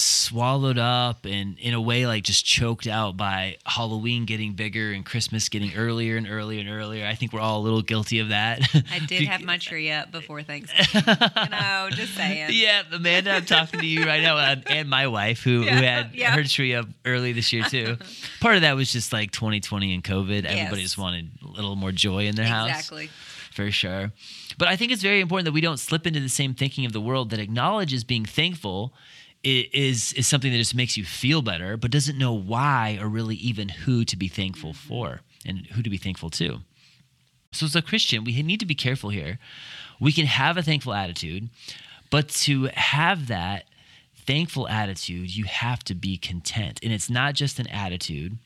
swallowed 0.02 0.78
up 0.78 1.26
and 1.26 1.58
in 1.60 1.74
a 1.74 1.82
way 1.82 2.06
like 2.06 2.24
just 2.24 2.46
choked 2.46 2.88
out 2.88 3.18
by 3.18 3.58
Halloween 3.66 4.26
getting 4.26 4.54
bigger 4.54 4.92
and 4.92 5.06
Christmas 5.06 5.50
getting 5.50 5.76
earlier 5.76 6.18
and 6.18 6.28
earlier 6.30 6.60
and 6.60 6.70
earlier. 6.70 7.06
I 7.06 7.16
think 7.16 7.34
we're 7.34 7.40
all 7.40 7.60
a 7.60 7.64
little 7.64 7.82
guilty 7.82 8.20
of 8.20 8.30
that. 8.30 8.62
I 8.92 9.00
did 9.08 9.28
have 9.28 9.42
my 9.42 9.58
tree 9.58 9.92
up 9.92 10.12
before 10.12 10.44
Thanksgiving. 10.44 10.88
you 11.44 11.50
know, 11.50 11.90
just 11.92 12.16
saying. 12.16 12.50
yeah, 12.54 12.84
Amanda, 12.92 13.32
I'm 13.32 13.46
talking 13.46 13.80
to 13.80 13.86
you 13.86 14.06
right 14.06 14.22
now, 14.22 14.38
and 14.38 14.90
my 14.90 15.08
wife 15.08 15.42
who, 15.44 15.64
who 15.64 15.68
had 15.68 16.12
yeah. 16.14 16.32
her 16.32 16.44
tree 16.44 16.76
up 16.76 16.88
early 17.06 17.32
this 17.32 17.54
year 17.54 17.64
too. 17.64 17.98
Part 18.42 18.56
of 18.56 18.62
that 18.62 18.76
was 18.76 18.92
just 18.92 19.14
like 19.14 19.32
2020 19.32 19.94
and 19.94 20.04
COVID. 20.04 20.46
Everybody 20.46 20.82
just 20.82 20.98
wanted 20.98 21.32
a 21.44 21.48
little 21.48 21.76
more 21.76 21.92
joy 21.92 22.26
in 22.26 22.36
their 22.36 22.46
house 22.46 22.70
Exactly. 22.70 23.10
for 23.52 23.72
sure. 23.72 24.12
But 24.58 24.68
I 24.68 24.76
think 24.76 24.92
it's 24.92 25.02
very 25.02 25.22
important 25.22 25.46
that 25.46 25.54
we 25.54 25.62
don't 25.62 25.80
slip 25.80 26.06
into 26.06 26.20
the 26.20 26.30
same 26.30 26.54
thinking 26.54 26.86
of 26.86 26.94
the 26.94 27.02
world 27.02 27.30
that 27.32 27.40
acknowledges 27.40 28.04
being 28.04 28.26
thankful 28.26 28.94
is 29.44 30.14
is 30.14 30.28
something 30.28 30.52
that 30.52 30.58
just 30.58 30.76
makes 30.76 30.98
you 30.98 31.06
feel 31.06 31.42
better, 31.42 31.78
but 31.78 31.92
doesn't 31.92 32.18
know 32.18 32.34
why 32.34 32.98
or 33.02 33.08
really 33.08 33.36
even 33.36 33.70
who 33.70 34.06
to 34.06 34.16
be 34.16 34.28
thankful 34.28 34.74
for 34.74 35.22
and 35.46 35.66
who 35.68 35.82
to 35.82 35.90
be 35.90 35.98
thankful 35.98 36.30
to. 36.30 36.60
So 37.52 37.66
as 37.66 37.76
a 37.76 37.82
Christian, 37.82 38.24
we 38.24 38.42
need 38.44 38.60
to 38.60 38.66
be 38.66 38.76
careful 38.76 39.10
here. 39.10 39.40
We 40.00 40.12
can 40.12 40.26
have 40.26 40.58
a 40.58 40.64
thankful 40.64 40.94
attitude, 40.94 41.50
but 42.10 42.30
to 42.30 42.70
have 42.74 43.28
that 43.28 43.66
thankful 44.16 44.68
attitude, 44.68 45.36
you 45.36 45.46
have 45.46 45.84
to 45.86 45.96
be 45.96 46.18
content. 46.18 46.80
And 46.84 46.94
it's 46.94 47.10
not 47.10 47.34
just 47.34 47.60
an 47.60 47.68
attitude. 47.68 48.38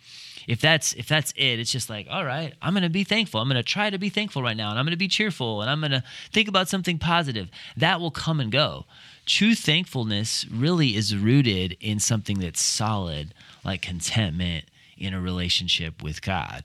If 0.47 0.61
that's 0.61 0.93
if 0.93 1.07
that's 1.07 1.31
it, 1.35 1.59
it's 1.59 1.71
just 1.71 1.89
like, 1.89 2.07
all 2.09 2.23
right, 2.23 2.53
I'm 2.61 2.73
going 2.73 2.83
to 2.83 2.89
be 2.89 3.03
thankful. 3.03 3.41
I'm 3.41 3.49
going 3.49 3.61
to 3.61 3.63
try 3.63 3.89
to 3.89 3.97
be 3.97 4.09
thankful 4.09 4.43
right 4.43 4.55
now 4.55 4.69
and 4.69 4.79
I'm 4.79 4.85
going 4.85 4.91
to 4.91 4.97
be 4.97 5.07
cheerful 5.07 5.61
and 5.61 5.69
I'm 5.69 5.79
going 5.79 5.91
to 5.91 6.03
think 6.31 6.47
about 6.47 6.69
something 6.69 6.99
positive. 6.99 7.49
That 7.77 7.99
will 7.99 8.11
come 8.11 8.39
and 8.39 8.51
go. 8.51 8.85
True 9.25 9.55
thankfulness 9.55 10.45
really 10.51 10.95
is 10.95 11.15
rooted 11.15 11.77
in 11.79 11.99
something 11.99 12.39
that's 12.39 12.61
solid, 12.61 13.33
like 13.63 13.81
contentment 13.81 14.65
in 14.97 15.13
a 15.13 15.21
relationship 15.21 16.03
with 16.03 16.21
God. 16.21 16.63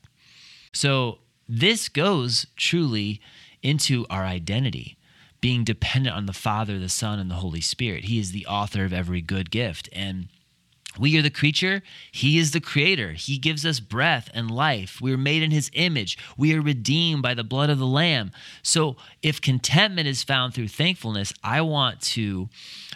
So 0.72 1.18
this 1.48 1.88
goes 1.88 2.46
truly 2.56 3.20
into 3.62 4.06
our 4.08 4.24
identity, 4.24 4.96
being 5.40 5.64
dependent 5.64 6.14
on 6.14 6.26
the 6.26 6.32
Father, 6.32 6.78
the 6.78 6.88
Son, 6.88 7.18
and 7.18 7.30
the 7.30 7.36
Holy 7.36 7.60
Spirit. 7.60 8.04
He 8.04 8.18
is 8.18 8.32
the 8.32 8.46
author 8.46 8.84
of 8.84 8.92
every 8.92 9.20
good 9.20 9.50
gift. 9.50 9.88
And 9.92 10.28
we 10.98 11.16
are 11.18 11.22
the 11.22 11.30
creature. 11.30 11.82
He 12.10 12.38
is 12.38 12.50
the 12.50 12.60
creator. 12.60 13.12
He 13.12 13.38
gives 13.38 13.64
us 13.64 13.78
breath 13.78 14.28
and 14.34 14.50
life. 14.50 15.00
We 15.00 15.12
are 15.12 15.18
made 15.18 15.42
in 15.42 15.50
his 15.50 15.70
image. 15.72 16.18
We 16.36 16.54
are 16.54 16.60
redeemed 16.60 17.22
by 17.22 17.34
the 17.34 17.44
blood 17.44 17.70
of 17.70 17.78
the 17.78 17.86
Lamb. 17.86 18.32
So, 18.62 18.96
if 19.22 19.40
contentment 19.40 20.08
is 20.08 20.24
found 20.24 20.52
through 20.52 20.68
thankfulness, 20.68 21.32
I 21.44 21.60
want 21.60 22.00
to 22.02 22.48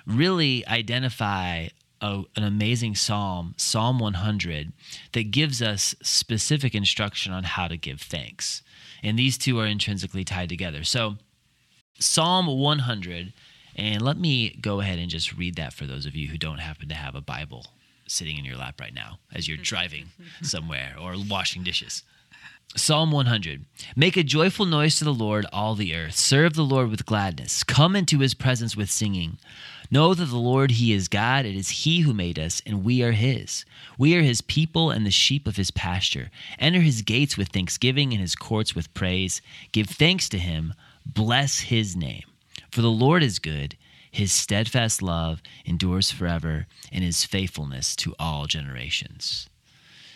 really 0.06 0.66
identify 0.66 1.68
a, 2.00 2.24
an 2.34 2.42
amazing 2.42 2.96
psalm, 2.96 3.54
Psalm 3.56 4.00
100, 4.00 4.72
that 5.12 5.30
gives 5.30 5.62
us 5.62 5.94
specific 6.02 6.74
instruction 6.74 7.32
on 7.32 7.44
how 7.44 7.68
to 7.68 7.76
give 7.76 8.00
thanks. 8.00 8.62
And 9.04 9.16
these 9.18 9.38
two 9.38 9.60
are 9.60 9.66
intrinsically 9.66 10.24
tied 10.24 10.48
together. 10.48 10.82
So, 10.82 11.16
Psalm 12.00 12.46
100, 12.48 13.32
and 13.76 14.02
let 14.02 14.18
me 14.18 14.58
go 14.60 14.80
ahead 14.80 14.98
and 14.98 15.08
just 15.08 15.36
read 15.36 15.54
that 15.56 15.72
for 15.72 15.86
those 15.86 16.06
of 16.06 16.16
you 16.16 16.28
who 16.28 16.38
don't 16.38 16.58
happen 16.58 16.88
to 16.88 16.94
have 16.94 17.14
a 17.14 17.20
Bible 17.20 17.66
sitting 18.06 18.38
in 18.38 18.44
your 18.44 18.56
lap 18.56 18.80
right 18.80 18.94
now 18.94 19.18
as 19.32 19.48
you're 19.48 19.56
mm-hmm. 19.56 19.62
driving 19.62 20.06
somewhere 20.42 20.94
or 21.00 21.14
washing 21.28 21.62
dishes. 21.62 22.02
Psalm 22.76 23.12
100 23.12 23.64
Make 23.94 24.16
a 24.16 24.24
joyful 24.24 24.66
noise 24.66 24.98
to 24.98 25.04
the 25.04 25.14
Lord, 25.14 25.46
all 25.52 25.74
the 25.74 25.94
earth. 25.94 26.16
Serve 26.16 26.54
the 26.54 26.62
Lord 26.62 26.90
with 26.90 27.06
gladness. 27.06 27.62
Come 27.62 27.94
into 27.94 28.18
his 28.18 28.34
presence 28.34 28.76
with 28.76 28.90
singing. 28.90 29.38
Know 29.90 30.12
that 30.14 30.24
the 30.24 30.36
Lord, 30.36 30.72
he 30.72 30.92
is 30.92 31.06
God. 31.06 31.44
It 31.44 31.54
is 31.54 31.68
he 31.68 32.00
who 32.00 32.12
made 32.12 32.38
us, 32.38 32.62
and 32.66 32.82
we 32.82 33.02
are 33.02 33.12
his. 33.12 33.64
We 33.96 34.16
are 34.16 34.22
his 34.22 34.40
people 34.40 34.90
and 34.90 35.06
the 35.06 35.10
sheep 35.10 35.46
of 35.46 35.56
his 35.56 35.70
pasture. 35.70 36.30
Enter 36.58 36.80
his 36.80 37.02
gates 37.02 37.36
with 37.36 37.48
thanksgiving 37.48 38.12
and 38.12 38.20
his 38.20 38.34
courts 38.34 38.74
with 38.74 38.92
praise. 38.94 39.40
Give 39.70 39.86
thanks 39.86 40.28
to 40.30 40.38
him. 40.38 40.74
Bless 41.06 41.60
his 41.60 41.94
name. 41.94 42.24
For 42.72 42.82
the 42.82 42.90
Lord 42.90 43.22
is 43.22 43.38
good. 43.38 43.76
His 44.14 44.32
steadfast 44.32 45.02
love 45.02 45.42
endures 45.64 46.12
forever, 46.12 46.68
and 46.92 47.02
his 47.02 47.24
faithfulness 47.24 47.96
to 47.96 48.14
all 48.16 48.46
generations. 48.46 49.48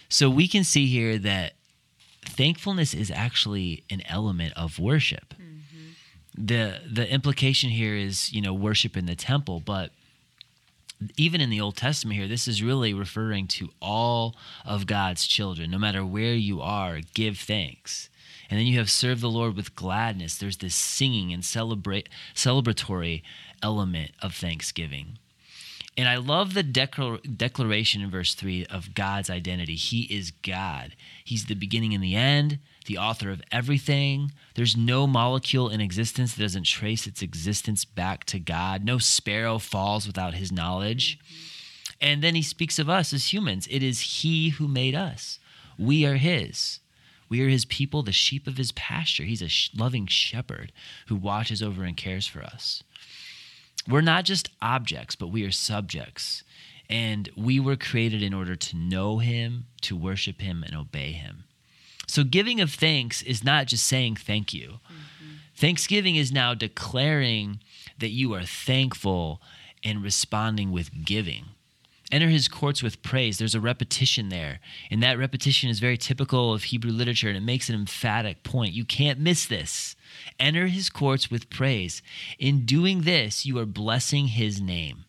So 0.08 0.30
we 0.30 0.46
can 0.46 0.62
see 0.62 0.86
here 0.86 1.18
that 1.18 1.54
thankfulness 2.24 2.94
is 2.94 3.10
actually 3.10 3.82
an 3.90 4.02
element 4.06 4.52
of 4.56 4.78
worship. 4.78 5.34
Mm-hmm. 5.34 6.46
The 6.46 6.80
the 6.88 7.12
implication 7.12 7.70
here 7.70 7.96
is, 7.96 8.32
you 8.32 8.40
know, 8.40 8.54
worship 8.54 8.96
in 8.96 9.06
the 9.06 9.16
temple, 9.16 9.58
but 9.58 9.90
even 11.16 11.40
in 11.40 11.50
the 11.50 11.60
Old 11.60 11.76
Testament 11.76 12.20
here, 12.20 12.28
this 12.28 12.46
is 12.46 12.62
really 12.62 12.94
referring 12.94 13.48
to 13.48 13.70
all 13.82 14.36
of 14.64 14.86
God's 14.86 15.26
children. 15.26 15.72
No 15.72 15.78
matter 15.78 16.06
where 16.06 16.34
you 16.34 16.60
are, 16.60 17.00
give 17.14 17.36
thanks. 17.36 18.10
And 18.50 18.58
then 18.58 18.66
you 18.66 18.78
have 18.78 18.90
serve 18.90 19.20
the 19.20 19.28
Lord 19.28 19.56
with 19.56 19.76
gladness. 19.76 20.36
There's 20.36 20.58
this 20.58 20.74
singing 20.74 21.32
and 21.32 21.44
celebrate 21.44 22.08
celebratory 22.34 23.22
element 23.62 24.12
of 24.22 24.34
thanksgiving. 24.34 25.18
And 25.98 26.08
I 26.08 26.16
love 26.16 26.54
the 26.54 26.62
declar- 26.62 27.18
declaration 27.18 28.02
in 28.02 28.10
verse 28.10 28.34
3 28.34 28.64
of 28.66 28.94
God's 28.94 29.28
identity. 29.28 29.74
He 29.74 30.02
is 30.02 30.30
God. 30.30 30.94
He's 31.24 31.46
the 31.46 31.54
beginning 31.54 31.92
and 31.92 32.02
the 32.02 32.14
end, 32.14 32.60
the 32.86 32.96
author 32.96 33.30
of 33.30 33.42
everything. 33.50 34.30
There's 34.54 34.76
no 34.76 35.08
molecule 35.08 35.68
in 35.68 35.80
existence 35.80 36.34
that 36.34 36.42
doesn't 36.42 36.66
trace 36.66 37.08
its 37.08 37.20
existence 37.20 37.84
back 37.84 38.22
to 38.26 38.38
God. 38.38 38.84
No 38.84 38.98
sparrow 38.98 39.58
falls 39.58 40.06
without 40.06 40.34
his 40.34 40.52
knowledge. 40.52 41.18
And 42.00 42.22
then 42.22 42.36
he 42.36 42.42
speaks 42.42 42.78
of 42.78 42.88
us 42.88 43.12
as 43.12 43.32
humans. 43.32 43.66
It 43.68 43.82
is 43.82 44.22
he 44.22 44.50
who 44.50 44.68
made 44.68 44.94
us. 44.94 45.40
We 45.76 46.06
are 46.06 46.16
his. 46.16 46.78
We 47.28 47.42
are 47.42 47.48
his 47.48 47.64
people, 47.64 48.02
the 48.02 48.12
sheep 48.12 48.46
of 48.46 48.56
his 48.56 48.72
pasture. 48.72 49.24
He's 49.24 49.42
a 49.42 49.48
sh- 49.48 49.70
loving 49.76 50.06
shepherd 50.06 50.72
who 51.08 51.16
watches 51.16 51.62
over 51.62 51.84
and 51.84 51.96
cares 51.96 52.26
for 52.26 52.42
us. 52.42 52.82
We're 53.88 54.00
not 54.00 54.24
just 54.24 54.50
objects, 54.60 55.14
but 55.16 55.28
we 55.28 55.44
are 55.44 55.50
subjects. 55.50 56.42
And 56.90 57.28
we 57.36 57.60
were 57.60 57.76
created 57.76 58.22
in 58.22 58.32
order 58.32 58.56
to 58.56 58.76
know 58.76 59.18
him, 59.18 59.66
to 59.82 59.96
worship 59.96 60.40
him, 60.40 60.62
and 60.62 60.74
obey 60.74 61.12
him. 61.12 61.44
So, 62.06 62.24
giving 62.24 62.60
of 62.60 62.72
thanks 62.72 63.20
is 63.22 63.44
not 63.44 63.66
just 63.66 63.86
saying 63.86 64.16
thank 64.16 64.54
you. 64.54 64.80
Mm-hmm. 64.86 65.34
Thanksgiving 65.54 66.16
is 66.16 66.32
now 66.32 66.54
declaring 66.54 67.60
that 67.98 68.08
you 68.08 68.32
are 68.32 68.44
thankful 68.44 69.42
and 69.84 70.02
responding 70.02 70.72
with 70.72 71.04
giving. 71.04 71.46
Enter 72.10 72.28
his 72.28 72.48
courts 72.48 72.82
with 72.82 73.02
praise. 73.02 73.38
There's 73.38 73.54
a 73.54 73.60
repetition 73.60 74.30
there. 74.30 74.60
And 74.90 75.02
that 75.02 75.18
repetition 75.18 75.68
is 75.68 75.78
very 75.78 75.98
typical 75.98 76.54
of 76.54 76.64
Hebrew 76.64 76.90
literature 76.90 77.28
and 77.28 77.36
it 77.36 77.42
makes 77.42 77.68
an 77.68 77.74
emphatic 77.74 78.42
point. 78.42 78.72
You 78.72 78.86
can't 78.86 79.18
miss 79.18 79.44
this. 79.44 79.94
Enter 80.40 80.68
his 80.68 80.88
courts 80.88 81.30
with 81.30 81.50
praise. 81.50 82.00
In 82.38 82.64
doing 82.64 83.02
this, 83.02 83.44
you 83.44 83.58
are 83.58 83.66
blessing 83.66 84.28
his 84.28 84.60
name. 84.60 85.04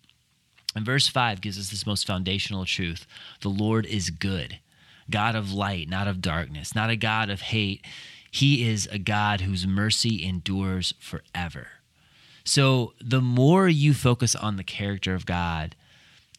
And 0.75 0.85
verse 0.85 1.07
5 1.07 1.39
gives 1.41 1.57
us 1.57 1.69
this 1.69 1.85
most 1.85 2.05
foundational 2.05 2.65
truth 2.65 3.07
the 3.41 3.49
Lord 3.49 3.85
is 3.85 4.09
good, 4.09 4.59
God 5.09 5.35
of 5.35 5.53
light, 5.53 5.87
not 5.89 6.07
of 6.07 6.21
darkness, 6.21 6.75
not 6.75 6.89
a 6.89 6.97
God 6.97 7.29
of 7.29 7.41
hate. 7.41 7.85
He 8.29 8.69
is 8.69 8.87
a 8.91 8.99
God 8.99 9.41
whose 9.41 9.65
mercy 9.65 10.23
endures 10.23 10.93
forever. 10.99 11.67
So 12.43 12.93
the 13.01 13.21
more 13.21 13.67
you 13.67 13.93
focus 13.93 14.35
on 14.35 14.57
the 14.57 14.63
character 14.63 15.15
of 15.15 15.25
God, 15.25 15.75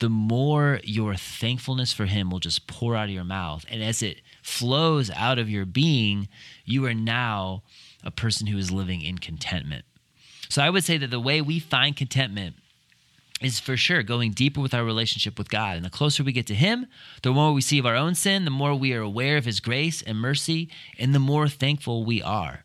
the 0.00 0.08
more 0.08 0.80
your 0.82 1.14
thankfulness 1.14 1.92
for 1.92 2.06
him 2.06 2.30
will 2.30 2.40
just 2.40 2.66
pour 2.66 2.96
out 2.96 3.08
of 3.08 3.14
your 3.14 3.24
mouth. 3.24 3.64
And 3.68 3.82
as 3.82 4.02
it 4.02 4.22
flows 4.42 5.10
out 5.10 5.38
of 5.38 5.48
your 5.48 5.66
being, 5.66 6.28
you 6.64 6.86
are 6.86 6.94
now 6.94 7.62
a 8.02 8.10
person 8.10 8.46
who 8.46 8.58
is 8.58 8.70
living 8.70 9.02
in 9.02 9.18
contentment. 9.18 9.84
So 10.48 10.62
I 10.62 10.70
would 10.70 10.84
say 10.84 10.96
that 10.96 11.10
the 11.10 11.20
way 11.20 11.40
we 11.40 11.60
find 11.60 11.94
contentment 11.94 12.56
is 13.42 13.60
for 13.60 13.76
sure 13.76 14.02
going 14.02 14.32
deeper 14.32 14.60
with 14.60 14.74
our 14.74 14.84
relationship 14.84 15.38
with 15.38 15.50
God. 15.50 15.76
And 15.76 15.84
the 15.84 15.90
closer 15.90 16.24
we 16.24 16.32
get 16.32 16.46
to 16.48 16.54
Him, 16.54 16.86
the 17.22 17.32
more 17.32 17.52
we 17.52 17.60
see 17.60 17.78
of 17.78 17.86
our 17.86 17.94
own 17.94 18.14
sin, 18.14 18.44
the 18.44 18.50
more 18.50 18.74
we 18.74 18.92
are 18.94 19.00
aware 19.00 19.36
of 19.36 19.44
His 19.44 19.60
grace 19.60 20.02
and 20.02 20.18
mercy, 20.18 20.68
and 20.98 21.14
the 21.14 21.18
more 21.18 21.48
thankful 21.48 22.04
we 22.04 22.22
are. 22.22 22.64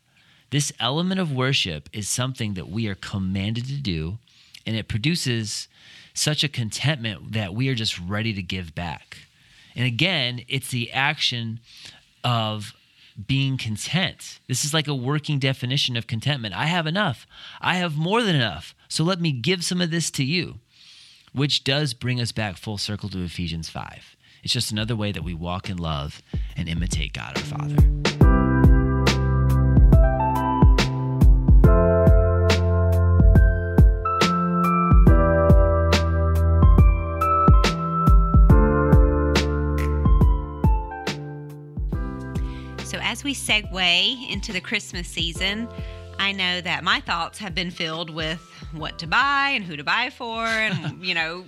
This 0.51 0.71
element 0.79 1.19
of 1.19 1.31
worship 1.31 1.89
is 1.91 2.07
something 2.07 2.53
that 2.53 2.69
we 2.69 2.87
are 2.87 2.95
commanded 2.95 3.65
to 3.67 3.81
do, 3.81 4.19
and 4.65 4.75
it 4.75 4.87
produces 4.87 5.67
such 6.15 6.43
a 6.43 6.49
contentment 6.49 7.33
that 7.33 7.53
we 7.53 7.69
are 7.69 7.75
just 7.75 7.99
ready 7.99 8.33
to 8.33 8.41
give 8.41 8.73
back. 8.73 9.17
And 9.75 9.85
again, 9.85 10.41
it's 10.47 10.71
the 10.71 10.91
action 10.91 11.59
of 12.23 12.73
being 13.27 13.57
content. 13.57 14.39
This 14.47 14.65
is 14.65 14.73
like 14.73 14.87
a 14.87 14.95
working 14.95 15.39
definition 15.39 15.95
of 15.95 16.07
contentment. 16.07 16.55
I 16.55 16.65
have 16.65 16.87
enough. 16.87 17.27
I 17.61 17.75
have 17.75 17.95
more 17.95 18.23
than 18.23 18.35
enough. 18.35 18.73
So 18.87 19.03
let 19.03 19.21
me 19.21 19.31
give 19.31 19.63
some 19.63 19.81
of 19.81 19.91
this 19.91 20.09
to 20.11 20.23
you, 20.23 20.55
which 21.33 21.63
does 21.63 21.93
bring 21.93 22.19
us 22.19 22.31
back 22.31 22.57
full 22.57 22.77
circle 22.77 23.09
to 23.09 23.23
Ephesians 23.23 23.69
5. 23.69 24.15
It's 24.43 24.53
just 24.53 24.71
another 24.71 24.95
way 24.95 25.11
that 25.11 25.23
we 25.23 25.33
walk 25.33 25.69
in 25.69 25.77
love 25.77 26.21
and 26.55 26.69
imitate 26.69 27.13
God 27.13 27.37
our 27.37 27.43
Father. 27.43 28.14
Segue 43.23 44.29
into 44.29 44.51
the 44.51 44.61
Christmas 44.61 45.07
season, 45.07 45.67
I 46.19 46.31
know 46.31 46.61
that 46.61 46.83
my 46.83 47.01
thoughts 47.01 47.39
have 47.39 47.53
been 47.53 47.71
filled 47.71 48.09
with 48.09 48.41
what 48.71 48.99
to 48.99 49.07
buy 49.07 49.51
and 49.53 49.63
who 49.63 49.75
to 49.77 49.83
buy 49.83 50.09
for, 50.09 50.45
and 50.45 51.05
you 51.05 51.13
know, 51.13 51.45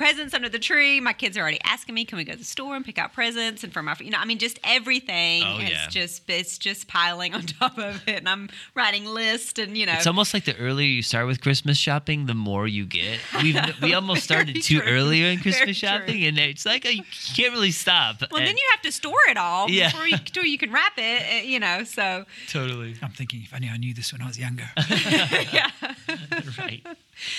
presents 0.00 0.32
under 0.32 0.48
the 0.48 0.58
tree. 0.58 0.98
My 0.98 1.12
kids 1.12 1.36
are 1.36 1.40
already 1.42 1.60
asking 1.62 1.94
me, 1.94 2.06
"Can 2.06 2.16
we 2.16 2.24
go 2.24 2.32
to 2.32 2.38
the 2.38 2.44
store 2.44 2.74
and 2.74 2.82
pick 2.84 2.98
out 2.98 3.12
presents?" 3.12 3.62
And 3.62 3.70
for 3.72 3.82
my, 3.82 3.94
you 4.00 4.10
know, 4.10 4.16
I 4.18 4.24
mean, 4.24 4.38
just 4.38 4.58
everything. 4.64 5.42
Oh, 5.44 5.58
has 5.58 5.70
yeah. 5.70 5.88
just 5.90 6.22
it's 6.28 6.56
just 6.56 6.88
piling 6.88 7.34
on 7.38 7.42
top 7.42 7.76
of 7.78 8.02
it, 8.08 8.16
and 8.20 8.28
I'm 8.28 8.48
writing 8.74 9.04
lists, 9.04 9.58
and 9.58 9.76
you 9.76 9.84
know, 9.84 9.92
It's 9.92 10.06
almost 10.06 10.32
like 10.32 10.46
the 10.46 10.56
earlier 10.56 10.86
you 10.86 11.02
start 11.02 11.26
with 11.26 11.42
Christmas 11.42 11.76
shopping, 11.76 12.24
the 12.24 12.34
more 12.34 12.66
you 12.66 12.86
get. 12.86 13.20
We 13.42 13.54
we 13.82 13.92
almost 14.00 14.22
started 14.24 14.62
too 14.62 14.80
true. 14.80 14.88
earlier 14.88 15.26
in 15.26 15.38
Very 15.38 15.42
Christmas 15.52 15.78
true. 15.78 15.88
shopping, 15.88 16.24
and 16.24 16.38
it's 16.38 16.64
like 16.64 16.86
uh, 16.86 16.88
you 16.88 17.02
can't 17.34 17.52
really 17.52 17.70
stop. 17.72 18.22
well, 18.32 18.42
then 18.42 18.56
you 18.56 18.66
have 18.72 18.82
to 18.82 18.92
store 18.92 19.20
it 19.28 19.36
all 19.36 19.68
Yeah. 19.68 19.90
before 19.90 20.06
you, 20.08 20.16
before 20.18 20.46
you 20.46 20.56
can 20.56 20.72
wrap 20.72 20.94
it, 20.96 21.22
uh, 21.22 21.46
you 21.46 21.60
know. 21.60 21.84
So 21.84 22.24
totally 22.48 22.96
I'm 23.02 23.10
thinking, 23.12 23.42
if 23.44 23.52
only 23.54 23.68
I 23.68 23.76
knew 23.76 23.92
this 23.92 24.12
when 24.14 24.22
I 24.22 24.26
was 24.28 24.38
younger. 24.38 24.70
yeah. 25.52 25.70
right. 26.58 26.82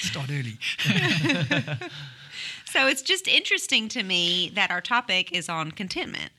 Start 0.02 0.30
early. 0.30 0.58
So 2.72 2.88
it's 2.88 3.02
just 3.02 3.28
interesting 3.28 3.90
to 3.90 4.02
me 4.02 4.50
that 4.56 4.72
our 4.72 4.80
topic 4.80 5.34
is 5.34 5.50
on 5.50 5.72
contentment. 5.72 6.32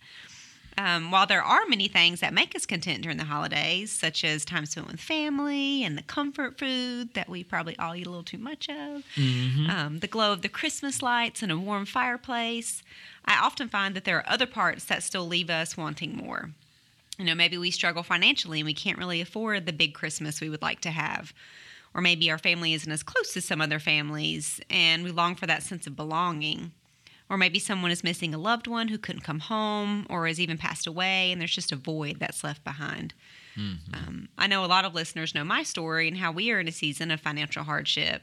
Um, 0.78 1.10
while 1.10 1.26
there 1.26 1.42
are 1.42 1.66
many 1.66 1.88
things 1.88 2.20
that 2.20 2.32
make 2.32 2.56
us 2.56 2.64
content 2.64 3.02
during 3.02 3.18
the 3.18 3.24
holidays, 3.24 3.92
such 3.92 4.24
as 4.24 4.42
time 4.46 4.64
spent 4.64 4.86
with 4.86 4.98
family 4.98 5.84
and 5.84 5.98
the 5.98 6.02
comfort 6.02 6.58
food 6.58 7.12
that 7.12 7.28
we 7.28 7.44
probably 7.44 7.78
all 7.78 7.94
eat 7.94 8.06
a 8.06 8.08
little 8.08 8.24
too 8.24 8.38
much 8.38 8.70
of, 8.70 9.04
um, 9.68 9.98
the 10.00 10.06
glow 10.06 10.32
of 10.32 10.40
the 10.40 10.48
Christmas 10.48 11.02
lights 11.02 11.42
and 11.42 11.52
a 11.52 11.58
warm 11.58 11.84
fireplace, 11.84 12.82
I 13.26 13.36
often 13.36 13.68
find 13.68 13.94
that 13.94 14.04
there 14.04 14.16
are 14.16 14.24
other 14.26 14.46
parts 14.46 14.86
that 14.86 15.02
still 15.02 15.26
leave 15.26 15.50
us 15.50 15.76
wanting 15.76 16.16
more. 16.16 16.52
You 17.18 17.26
know, 17.26 17.34
maybe 17.34 17.58
we 17.58 17.70
struggle 17.70 18.02
financially 18.02 18.60
and 18.60 18.66
we 18.66 18.72
can't 18.72 18.96
really 18.96 19.20
afford 19.20 19.66
the 19.66 19.72
big 19.74 19.92
Christmas 19.92 20.40
we 20.40 20.48
would 20.48 20.62
like 20.62 20.80
to 20.80 20.90
have. 20.92 21.34
Or 21.94 22.00
maybe 22.00 22.30
our 22.30 22.38
family 22.38 22.72
isn't 22.72 22.90
as 22.90 23.02
close 23.02 23.36
as 23.36 23.44
some 23.44 23.60
other 23.60 23.78
families 23.78 24.60
and 24.70 25.04
we 25.04 25.10
long 25.10 25.34
for 25.34 25.46
that 25.46 25.62
sense 25.62 25.86
of 25.86 25.96
belonging. 25.96 26.72
Or 27.28 27.36
maybe 27.36 27.58
someone 27.58 27.90
is 27.90 28.04
missing 28.04 28.34
a 28.34 28.38
loved 28.38 28.66
one 28.66 28.88
who 28.88 28.98
couldn't 28.98 29.22
come 29.22 29.40
home 29.40 30.06
or 30.10 30.26
has 30.26 30.40
even 30.40 30.58
passed 30.58 30.86
away 30.86 31.32
and 31.32 31.40
there's 31.40 31.54
just 31.54 31.72
a 31.72 31.76
void 31.76 32.16
that's 32.18 32.44
left 32.44 32.64
behind. 32.64 33.14
Um, 33.94 34.28
I 34.38 34.46
know 34.46 34.64
a 34.64 34.66
lot 34.66 34.84
of 34.84 34.94
listeners 34.94 35.34
know 35.34 35.44
my 35.44 35.62
story 35.62 36.08
and 36.08 36.16
how 36.16 36.32
we 36.32 36.50
are 36.50 36.60
in 36.60 36.68
a 36.68 36.72
season 36.72 37.10
of 37.10 37.20
financial 37.20 37.64
hardship. 37.64 38.22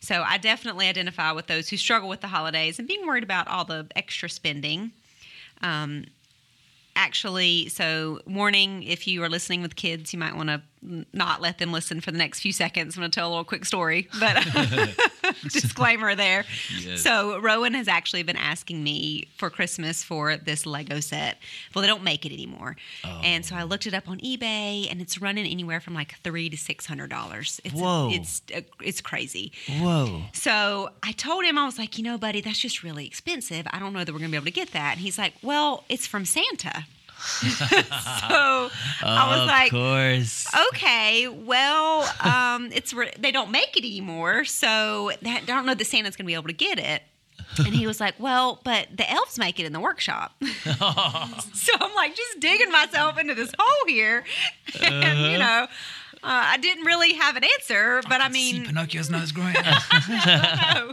So 0.00 0.22
I 0.22 0.38
definitely 0.38 0.88
identify 0.88 1.32
with 1.32 1.46
those 1.46 1.68
who 1.68 1.76
struggle 1.76 2.08
with 2.08 2.22
the 2.22 2.28
holidays 2.28 2.78
and 2.78 2.88
being 2.88 3.06
worried 3.06 3.24
about 3.24 3.48
all 3.48 3.64
the 3.64 3.86
extra 3.94 4.30
spending. 4.30 4.92
Um, 5.62 6.06
actually, 6.96 7.68
so 7.68 8.20
warning 8.26 8.82
if 8.82 9.06
you 9.06 9.22
are 9.22 9.28
listening 9.28 9.62
with 9.62 9.76
kids, 9.76 10.12
you 10.12 10.18
might 10.18 10.34
want 10.34 10.48
to 10.48 10.62
not 10.82 11.40
let 11.40 11.58
them 11.58 11.72
listen 11.72 12.00
for 12.00 12.10
the 12.10 12.18
next 12.18 12.40
few 12.40 12.52
seconds. 12.52 12.96
I'm 12.96 13.02
going 13.02 13.10
to 13.10 13.14
tell 13.14 13.28
a 13.28 13.30
little 13.30 13.44
quick 13.44 13.64
story, 13.64 14.08
but 14.18 14.36
disclaimer 15.42 16.14
there. 16.14 16.44
Yes. 16.80 17.02
So 17.02 17.38
Rowan 17.40 17.74
has 17.74 17.88
actually 17.88 18.22
been 18.22 18.36
asking 18.36 18.82
me 18.82 19.28
for 19.36 19.50
Christmas 19.50 20.02
for 20.02 20.36
this 20.36 20.66
Lego 20.66 21.00
set. 21.00 21.38
Well, 21.74 21.82
they 21.82 21.88
don't 21.88 22.04
make 22.04 22.24
it 22.24 22.32
anymore, 22.32 22.76
and 23.22 23.44
so 23.44 23.56
I 23.56 23.64
looked 23.64 23.86
it 23.86 23.94
up 23.94 24.08
on 24.08 24.18
eBay, 24.20 24.90
and 24.90 25.00
it's 25.00 25.20
running 25.20 25.46
anywhere 25.46 25.80
from 25.80 25.94
like 25.94 26.14
three 26.22 26.48
to 26.50 26.56
six 26.56 26.86
hundred 26.86 27.10
dollars. 27.10 27.60
It's 27.64 27.74
Whoa. 27.74 28.10
it's 28.12 28.42
it's 28.82 29.00
crazy. 29.00 29.52
Whoa. 29.68 30.22
So 30.32 30.90
I 31.02 31.12
told 31.12 31.44
him, 31.44 31.58
I 31.58 31.64
was 31.66 31.78
like, 31.78 31.98
you 31.98 32.04
know, 32.04 32.18
buddy, 32.18 32.40
that's 32.40 32.58
just 32.58 32.82
really 32.82 33.06
expensive. 33.06 33.66
I 33.70 33.78
don't 33.78 33.92
know 33.92 34.04
that 34.04 34.12
we're 34.12 34.18
going 34.18 34.30
to 34.30 34.32
be 34.32 34.36
able 34.36 34.46
to 34.46 34.50
get 34.52 34.72
that. 34.72 34.92
And 34.92 35.00
he's 35.00 35.18
like, 35.18 35.34
well, 35.42 35.84
it's 35.88 36.06
from 36.06 36.24
Santa. 36.24 36.86
so 37.40 38.70
I 39.02 39.26
was 39.28 39.40
of 39.40 39.46
like, 39.46 39.70
course. 39.70 40.46
okay, 40.68 41.28
well, 41.28 42.10
um, 42.20 42.70
it's 42.72 42.92
re- 42.94 43.12
they 43.18 43.30
don't 43.30 43.50
make 43.50 43.76
it 43.76 43.84
anymore, 43.84 44.44
so 44.44 45.12
that, 45.22 45.42
I 45.42 45.44
don't 45.44 45.66
know 45.66 45.74
that 45.74 45.84
Santa's 45.86 46.16
going 46.16 46.24
to 46.24 46.28
be 46.28 46.34
able 46.34 46.48
to 46.48 46.52
get 46.54 46.78
it. 46.78 47.02
And 47.58 47.74
he 47.74 47.86
was 47.86 47.98
like, 48.00 48.14
well, 48.18 48.60
but 48.64 48.88
the 48.96 49.10
elves 49.10 49.36
make 49.38 49.58
it 49.58 49.66
in 49.66 49.72
the 49.72 49.80
workshop. 49.80 50.32
so 50.40 51.72
I'm 51.80 51.94
like, 51.94 52.14
just 52.14 52.38
digging 52.40 52.70
myself 52.70 53.18
into 53.18 53.34
this 53.34 53.52
hole 53.58 53.86
here, 53.88 54.24
and 54.82 55.32
you 55.32 55.38
know. 55.38 55.66
Uh, 56.22 56.26
I 56.52 56.58
didn't 56.58 56.84
really 56.84 57.14
have 57.14 57.36
an 57.36 57.44
answer, 57.44 58.02
but 58.06 58.20
I, 58.20 58.30
See 58.30 58.52
mean, 58.52 58.66
Pinocchio's 58.66 59.08
nose 59.08 59.32
growing. 59.32 59.54
no. 59.54 60.92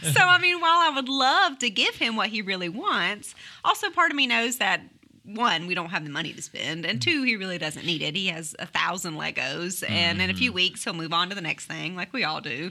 So 0.00 0.20
I 0.22 0.38
mean, 0.40 0.58
while 0.58 0.78
I 0.80 0.90
would 0.94 1.06
love 1.10 1.58
to 1.58 1.68
give 1.68 1.96
him 1.96 2.16
what 2.16 2.30
he 2.30 2.40
really 2.40 2.70
wants, 2.70 3.34
also 3.62 3.90
part 3.90 4.10
of 4.10 4.16
me 4.16 4.26
knows 4.26 4.56
that 4.56 4.80
one, 5.24 5.66
we 5.66 5.74
don't 5.74 5.90
have 5.90 6.04
the 6.04 6.10
money 6.10 6.32
to 6.32 6.42
spend, 6.42 6.84
and 6.84 7.00
mm-hmm. 7.00 7.10
two, 7.10 7.22
he 7.22 7.36
really 7.36 7.58
doesn't 7.58 7.86
need 7.86 8.02
it. 8.02 8.14
He 8.14 8.26
has 8.26 8.54
a 8.58 8.66
thousand 8.66 9.14
Legos, 9.14 9.88
and 9.88 10.20
in 10.20 10.30
a 10.30 10.34
few 10.34 10.50
mm-hmm. 10.50 10.56
weeks 10.56 10.84
he'll 10.84 10.94
move 10.94 11.12
on 11.12 11.30
to 11.30 11.34
the 11.34 11.40
next 11.40 11.66
thing, 11.66 11.96
like 11.96 12.12
we 12.12 12.24
all 12.24 12.40
do. 12.40 12.70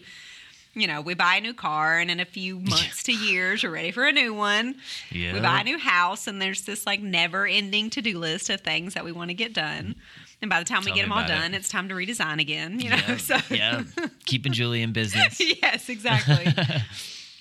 You 0.76 0.88
know, 0.88 1.02
we 1.02 1.14
buy 1.14 1.36
a 1.36 1.42
new 1.42 1.54
car, 1.54 2.00
and 2.00 2.10
in 2.10 2.20
a 2.20 2.26
few 2.26 2.60
months 2.60 3.04
to 3.04 3.12
years, 3.12 3.64
we're 3.64 3.72
ready 3.72 3.92
for 3.92 4.06
a 4.06 4.12
new 4.12 4.34
one. 4.34 4.76
Yeah. 5.12 5.34
We 5.34 5.40
buy 5.40 5.62
a 5.62 5.64
new 5.64 5.78
house, 5.78 6.28
and 6.28 6.42
there's 6.42 6.62
this 6.62 6.86
like 6.86 7.02
never-ending 7.02 7.90
to-do 7.92 8.18
list 8.20 8.50
of 8.50 8.62
things 8.62 8.94
that 8.94 9.04
we 9.04 9.12
want 9.12 9.30
to 9.30 9.36
get 9.36 9.54
done. 9.54 9.84
Mm-hmm. 9.84 10.00
And 10.44 10.50
by 10.50 10.60
the 10.60 10.66
time 10.66 10.84
we 10.84 10.92
get 10.92 11.04
them 11.04 11.12
all 11.14 11.20
about 11.20 11.30
it. 11.30 11.40
done, 11.40 11.54
it's 11.54 11.70
time 11.70 11.88
to 11.88 11.96
redesign 11.96 12.42
again. 12.42 12.80
You 12.80 12.90
know, 12.90 12.98
yeah. 13.08 13.18
so 13.18 13.38
yeah. 13.50 13.84
Keeping 14.26 14.52
Julie 14.52 14.82
in 14.82 14.92
business. 14.92 15.40
yes, 15.62 15.88
exactly. 15.88 16.54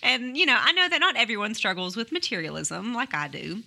and 0.05 0.37
you 0.37 0.46
know, 0.46 0.57
I 0.57 0.70
know 0.70 0.88
that 0.88 1.01
not 1.01 1.16
everyone 1.16 1.55
struggles 1.55 1.96
with 1.96 2.12
materialism 2.12 2.94
like 2.94 3.12
I 3.12 3.27
do. 3.27 3.64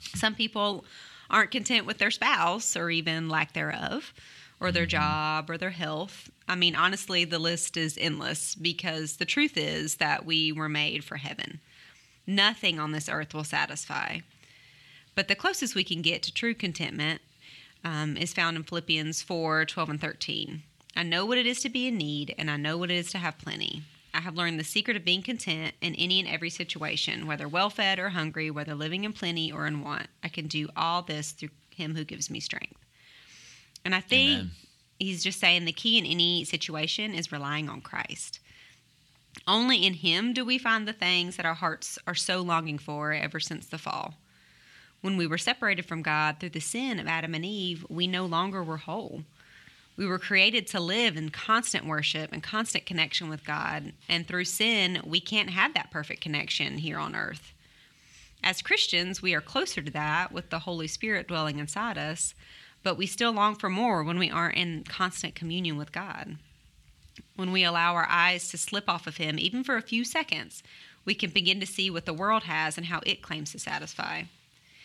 Some 0.00 0.34
people 0.34 0.84
aren't 1.30 1.50
content 1.50 1.86
with 1.86 1.98
their 1.98 2.10
spouse 2.10 2.76
or 2.76 2.90
even 2.90 3.28
lack 3.28 3.52
thereof, 3.52 4.12
or 4.60 4.72
their 4.72 4.86
job 4.86 5.50
or 5.50 5.58
their 5.58 5.70
health. 5.70 6.30
I 6.48 6.54
mean, 6.54 6.74
honestly, 6.74 7.24
the 7.24 7.38
list 7.38 7.76
is 7.76 7.98
endless 8.00 8.54
because 8.54 9.16
the 9.16 9.24
truth 9.24 9.56
is 9.56 9.96
that 9.96 10.24
we 10.24 10.52
were 10.52 10.68
made 10.68 11.04
for 11.04 11.16
heaven. 11.16 11.60
Nothing 12.26 12.78
on 12.78 12.92
this 12.92 13.08
earth 13.08 13.34
will 13.34 13.44
satisfy. 13.44 14.18
But 15.14 15.28
the 15.28 15.34
closest 15.34 15.74
we 15.74 15.84
can 15.84 16.02
get 16.02 16.22
to 16.24 16.32
true 16.32 16.54
contentment 16.54 17.20
um, 17.84 18.16
is 18.16 18.34
found 18.34 18.56
in 18.56 18.64
Philippians 18.64 19.22
4 19.22 19.64
12 19.64 19.90
and 19.90 20.00
13. 20.00 20.62
I 20.96 21.02
know 21.02 21.24
what 21.24 21.38
it 21.38 21.46
is 21.46 21.60
to 21.60 21.68
be 21.68 21.86
in 21.86 21.96
need, 21.96 22.34
and 22.38 22.50
I 22.50 22.56
know 22.56 22.76
what 22.76 22.90
it 22.90 22.96
is 22.96 23.10
to 23.12 23.18
have 23.18 23.38
plenty. 23.38 23.82
I 24.18 24.22
have 24.22 24.34
learned 24.34 24.58
the 24.58 24.64
secret 24.64 24.96
of 24.96 25.04
being 25.04 25.22
content 25.22 25.76
in 25.80 25.94
any 25.94 26.18
and 26.18 26.28
every 26.28 26.50
situation, 26.50 27.28
whether 27.28 27.46
well 27.46 27.70
fed 27.70 28.00
or 28.00 28.08
hungry, 28.08 28.50
whether 28.50 28.74
living 28.74 29.04
in 29.04 29.12
plenty 29.12 29.52
or 29.52 29.64
in 29.64 29.80
want. 29.80 30.08
I 30.24 30.28
can 30.28 30.48
do 30.48 30.68
all 30.76 31.02
this 31.02 31.30
through 31.30 31.50
Him 31.72 31.94
who 31.94 32.02
gives 32.04 32.28
me 32.28 32.40
strength. 32.40 32.84
And 33.84 33.94
I 33.94 34.00
think 34.00 34.30
Amen. 34.30 34.50
he's 34.98 35.22
just 35.22 35.38
saying 35.38 35.66
the 35.66 35.72
key 35.72 35.98
in 35.98 36.04
any 36.04 36.42
situation 36.42 37.14
is 37.14 37.30
relying 37.30 37.68
on 37.68 37.80
Christ. 37.80 38.40
Only 39.46 39.86
in 39.86 39.94
Him 39.94 40.32
do 40.32 40.44
we 40.44 40.58
find 40.58 40.88
the 40.88 40.92
things 40.92 41.36
that 41.36 41.46
our 41.46 41.54
hearts 41.54 41.96
are 42.04 42.16
so 42.16 42.42
longing 42.42 42.78
for 42.78 43.12
ever 43.12 43.38
since 43.38 43.68
the 43.68 43.78
fall. 43.78 44.14
When 45.00 45.16
we 45.16 45.28
were 45.28 45.38
separated 45.38 45.86
from 45.86 46.02
God 46.02 46.40
through 46.40 46.50
the 46.50 46.60
sin 46.60 46.98
of 46.98 47.06
Adam 47.06 47.36
and 47.36 47.44
Eve, 47.44 47.86
we 47.88 48.08
no 48.08 48.26
longer 48.26 48.64
were 48.64 48.78
whole. 48.78 49.22
We 49.98 50.06
were 50.06 50.20
created 50.20 50.68
to 50.68 50.80
live 50.80 51.16
in 51.16 51.30
constant 51.30 51.84
worship 51.84 52.32
and 52.32 52.40
constant 52.40 52.86
connection 52.86 53.28
with 53.28 53.44
God, 53.44 53.92
and 54.08 54.26
through 54.26 54.44
sin, 54.44 55.02
we 55.04 55.20
can't 55.20 55.50
have 55.50 55.74
that 55.74 55.90
perfect 55.90 56.20
connection 56.20 56.78
here 56.78 57.00
on 57.00 57.16
earth. 57.16 57.52
As 58.44 58.62
Christians, 58.62 59.20
we 59.20 59.34
are 59.34 59.40
closer 59.40 59.82
to 59.82 59.90
that 59.90 60.30
with 60.30 60.50
the 60.50 60.60
Holy 60.60 60.86
Spirit 60.86 61.26
dwelling 61.26 61.58
inside 61.58 61.98
us, 61.98 62.32
but 62.84 62.96
we 62.96 63.06
still 63.06 63.32
long 63.32 63.56
for 63.56 63.68
more 63.68 64.04
when 64.04 64.20
we 64.20 64.30
aren't 64.30 64.56
in 64.56 64.84
constant 64.84 65.34
communion 65.34 65.76
with 65.76 65.90
God. 65.90 66.36
When 67.34 67.50
we 67.50 67.64
allow 67.64 67.94
our 67.94 68.06
eyes 68.08 68.48
to 68.50 68.56
slip 68.56 68.88
off 68.88 69.08
of 69.08 69.16
Him, 69.16 69.36
even 69.36 69.64
for 69.64 69.76
a 69.76 69.82
few 69.82 70.04
seconds, 70.04 70.62
we 71.04 71.16
can 71.16 71.30
begin 71.30 71.58
to 71.58 71.66
see 71.66 71.90
what 71.90 72.06
the 72.06 72.14
world 72.14 72.44
has 72.44 72.76
and 72.76 72.86
how 72.86 73.00
it 73.04 73.20
claims 73.20 73.50
to 73.50 73.58
satisfy. 73.58 74.22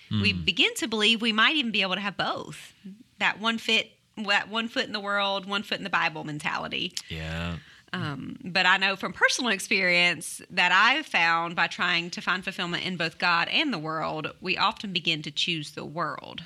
We 0.10 0.32
hmm. 0.32 0.41
begin 0.41 0.73
to 0.78 0.88
believe 0.88 1.21
we 1.21 1.32
might 1.32 1.56
even 1.56 1.71
be 1.71 1.84
able 1.84 1.95
to 1.95 2.02
have 2.02 2.17
both. 2.17 2.73
That 3.19 3.39
one 3.39 3.60
fit, 3.60 3.91
one 4.15 4.67
foot 4.67 4.86
in 4.86 4.93
the 4.93 4.99
world, 4.99 5.45
one 5.45 5.63
foot 5.63 5.78
in 5.78 5.84
the 5.84 5.89
Bible 5.89 6.23
mentality. 6.23 6.93
Yeah. 7.10 7.58
Um, 7.91 8.38
but 8.43 8.65
I 8.65 8.78
know 8.78 8.95
from 8.95 9.13
personal 9.13 9.52
experience 9.52 10.41
that 10.49 10.71
I've 10.71 11.06
found 11.06 11.56
by 11.56 11.67
trying 11.67 12.10
to 12.12 12.21
find 12.21 12.43
fulfillment 12.43 12.86
in 12.86 12.97
both 12.97 13.19
God 13.19 13.47
and 13.49 13.71
the 13.71 13.78
world, 13.78 14.34
we 14.41 14.58
often 14.58 14.91
begin 14.93 15.21
to 15.21 15.32
choose 15.32 15.71
the 15.71 15.86
world. 15.86 16.43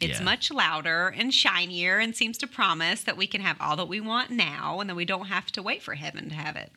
It's 0.00 0.20
Yeah. 0.20 0.24
much 0.24 0.50
louder 0.50 1.08
and 1.08 1.34
shinier 1.34 1.98
and 1.98 2.16
seems 2.16 2.38
to 2.38 2.46
promise 2.46 3.02
that 3.02 3.18
we 3.18 3.26
can 3.26 3.42
have 3.42 3.58
all 3.60 3.76
that 3.76 3.88
we 3.88 4.00
want 4.00 4.30
now 4.30 4.80
and 4.80 4.88
that 4.88 4.96
we 4.96 5.04
don't 5.04 5.26
have 5.26 5.52
to 5.52 5.62
wait 5.62 5.82
for 5.82 5.94
heaven 5.96 6.30
to 6.30 6.34
have 6.34 6.56
it. 6.56 6.72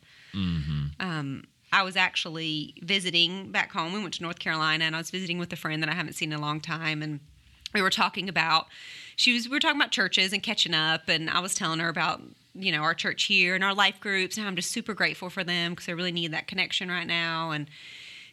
Um, 1.00 1.46
I 1.72 1.84
was 1.84 1.96
actually 1.96 2.74
visiting 2.82 3.52
back 3.52 3.72
home. 3.72 3.94
We 3.94 4.02
went 4.02 4.16
to 4.16 4.24
North 4.24 4.40
Carolina 4.40 4.84
and 4.84 4.96
I 4.96 5.00
was 5.00 5.12
visiting 5.12 5.38
with 5.40 5.54
a 5.54 5.56
friend 5.56 5.82
that 5.82 5.90
I 5.90 5.94
haven't 5.94 6.14
seen 6.14 6.34
in 6.34 6.38
a 6.38 6.42
long 6.42 6.60
time. 6.60 7.02
And 7.02 7.22
we 7.74 7.82
were 7.82 7.90
talking 7.90 8.28
about, 8.28 8.68
she 9.24 9.34
was, 9.34 9.48
we 9.48 9.56
were 9.56 9.60
talking 9.62 9.80
about 9.80 9.92
churches 9.92 10.34
and 10.34 10.44
catching 10.44 10.74
up. 10.74 11.08
And 11.08 11.30
I 11.30 11.40
was 11.40 11.56
telling 11.56 11.80
her 11.80 11.88
about, 11.88 12.22
you 12.54 12.74
know, 12.74 12.82
our 12.82 12.94
church 12.94 13.24
here 13.24 13.56
and 13.56 13.64
our 13.64 13.74
life 13.74 14.00
groups. 14.02 14.38
And 14.38 14.46
I'm 14.46 14.56
just 14.58 14.72
super 14.72 14.94
grateful 14.94 15.30
for 15.30 15.46
them 15.46 15.72
because 15.72 15.88
I 15.88 15.94
really 15.94 16.12
need 16.12 16.34
that 16.34 16.48
connection 16.48 16.90
right 16.90 17.08
now. 17.08 17.52
And 17.52 17.70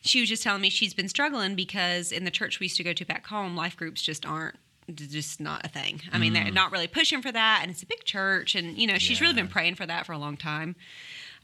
she 0.01 0.19
was 0.19 0.29
just 0.29 0.43
telling 0.43 0.61
me 0.61 0.69
she's 0.69 0.93
been 0.93 1.09
struggling 1.09 1.55
because 1.55 2.11
in 2.11 2.25
the 2.25 2.31
church 2.31 2.59
we 2.59 2.65
used 2.65 2.77
to 2.79 2.83
go 2.83 2.93
to 2.93 3.05
back 3.05 3.27
home, 3.27 3.57
life 3.57 3.77
groups 3.77 4.03
just 4.03 4.27
aren't 4.27 4.57
just 4.93 5.41
not 5.41 5.65
a 5.65 5.69
thing. 5.69 6.03
I 6.13 6.19
mean, 6.19 6.33
they're 6.33 6.51
not 6.51 6.73
really 6.73 6.89
pushing 6.89 7.23
for 7.23 7.31
that, 7.31 7.61
and 7.63 7.71
it's 7.71 7.85
a 7.85 7.87
big 7.87 8.03
church, 8.03 8.57
and 8.57 8.77
you 8.77 8.89
know, 8.89 8.99
she's 8.99 9.21
really 9.21 9.35
been 9.35 9.47
praying 9.47 9.77
for 9.77 9.87
that 9.87 10.05
for 10.05 10.13
a 10.13 10.19
long 10.19 10.37
time. 10.37 10.75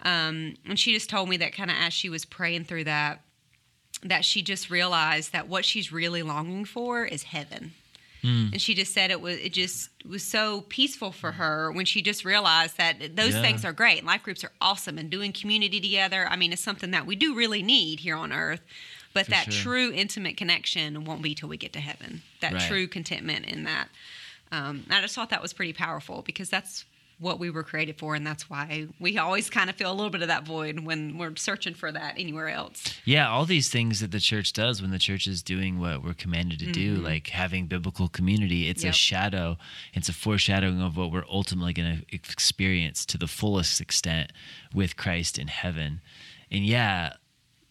Um, 0.03 0.57
and 0.67 0.77
she 0.77 0.93
just 0.93 1.09
told 1.09 1.29
me 1.29 1.37
that 1.37 1.53
kind 1.53 1.71
of 1.71 1.77
as 1.79 1.93
she 1.93 2.09
was 2.09 2.25
praying 2.25 2.65
through 2.65 2.85
that, 2.85 3.21
that 4.03 4.25
she 4.25 4.43
just 4.43 4.69
realized 4.69 5.33
that 5.33 5.47
what 5.47 5.65
she's 5.65 5.93
really 5.93 6.25
longing 6.25 6.65
for 6.65 7.05
is 7.05 7.23
heaven. 7.23 7.75
And 8.53 8.61
she 8.61 8.75
just 8.75 8.93
said 8.93 9.11
it 9.11 9.21
was 9.21 9.37
it 9.39 9.53
just 9.53 9.91
was 10.09 10.23
so 10.23 10.63
peaceful 10.69 11.13
for 11.13 11.33
her 11.33 11.71
when 11.71 11.85
she 11.87 12.03
just 12.03 12.25
realized 12.25 12.77
that 12.79 13.15
those 13.17 13.35
Yeah. 13.35 13.41
things 13.43 13.65
are 13.65 13.73
great. 13.73 14.05
Life 14.05 14.23
groups 14.23 14.43
are 14.45 14.53
awesome 14.61 14.99
and 14.99 15.09
doing 15.11 15.33
community 15.33 15.81
together. 15.81 16.27
I 16.29 16.37
mean, 16.37 16.53
it's 16.53 16.63
something 16.63 16.91
that 16.91 17.07
we 17.07 17.17
do 17.17 17.35
really 17.35 17.63
need 17.63 18.01
here 18.01 18.17
on 18.17 18.33
earth. 18.33 18.61
But 19.13 19.25
For 19.27 19.31
that 19.31 19.45
sure. 19.53 19.63
true 19.63 19.93
intimate 19.93 20.37
connection 20.37 21.05
won't 21.05 21.23
be 21.23 21.35
till 21.35 21.49
we 21.49 21.57
get 21.57 21.73
to 21.75 21.81
heaven. 21.81 22.23
That 22.41 22.53
Right. 22.55 22.63
true 22.69 22.87
contentment 22.87 23.47
in 23.47 23.65
that. 23.65 23.89
Um, 24.53 24.85
I 24.91 25.01
just 25.01 25.15
thought 25.15 25.31
that 25.31 25.41
was 25.43 25.53
pretty 25.53 25.73
powerful 25.73 26.23
because 26.23 26.51
that's 26.51 26.85
what 27.19 27.39
we 27.39 27.49
were 27.49 27.63
created 27.63 27.99
for, 27.99 28.15
and 28.15 28.27
that's 28.27 28.51
why 28.51 28.87
we 29.01 29.17
always 29.17 29.49
kind 29.49 29.71
of 29.71 29.77
feel 29.77 29.91
a 29.91 29.95
little 29.95 30.11
bit 30.11 30.21
of 30.23 30.29
that 30.29 30.45
void 30.45 30.81
when 30.81 31.17
we're 31.17 31.35
searching 31.37 31.73
for 31.75 31.91
that 31.91 32.15
anywhere 32.19 32.49
else. 32.49 32.95
Yeah, 33.05 33.29
all 33.29 33.47
these 33.47 33.71
things 33.71 34.01
that 34.01 34.11
the 34.11 34.21
church 34.21 34.53
does 34.53 34.83
when 34.83 34.91
the 34.91 34.99
church 34.99 35.27
is 35.27 35.43
doing 35.43 35.79
what 35.79 36.05
we're 36.05 36.13
commanded 36.13 36.59
to 36.59 36.71
do, 36.73 36.97
like 36.97 37.29
having 37.29 37.67
biblical 37.67 38.09
community, 38.09 38.69
it's 38.69 38.83
a 38.83 38.89
Mm-hmm. 38.89 38.93
Shadow, 38.93 39.57
it's 39.95 40.09
a 40.09 40.13
foreshadowing 40.13 40.81
of 40.81 40.97
what 40.97 41.11
we're 41.11 41.25
ultimately 41.31 41.73
going 41.73 41.99
to 41.99 42.15
experience 42.15 43.05
to 43.07 43.19
the 43.19 43.27
fullest 43.27 43.81
extent 43.81 44.33
with 44.75 44.97
Christ 44.97 45.39
in 45.39 45.49
heaven. 45.49 46.01
And 46.51 46.65
yeah, 46.65 47.15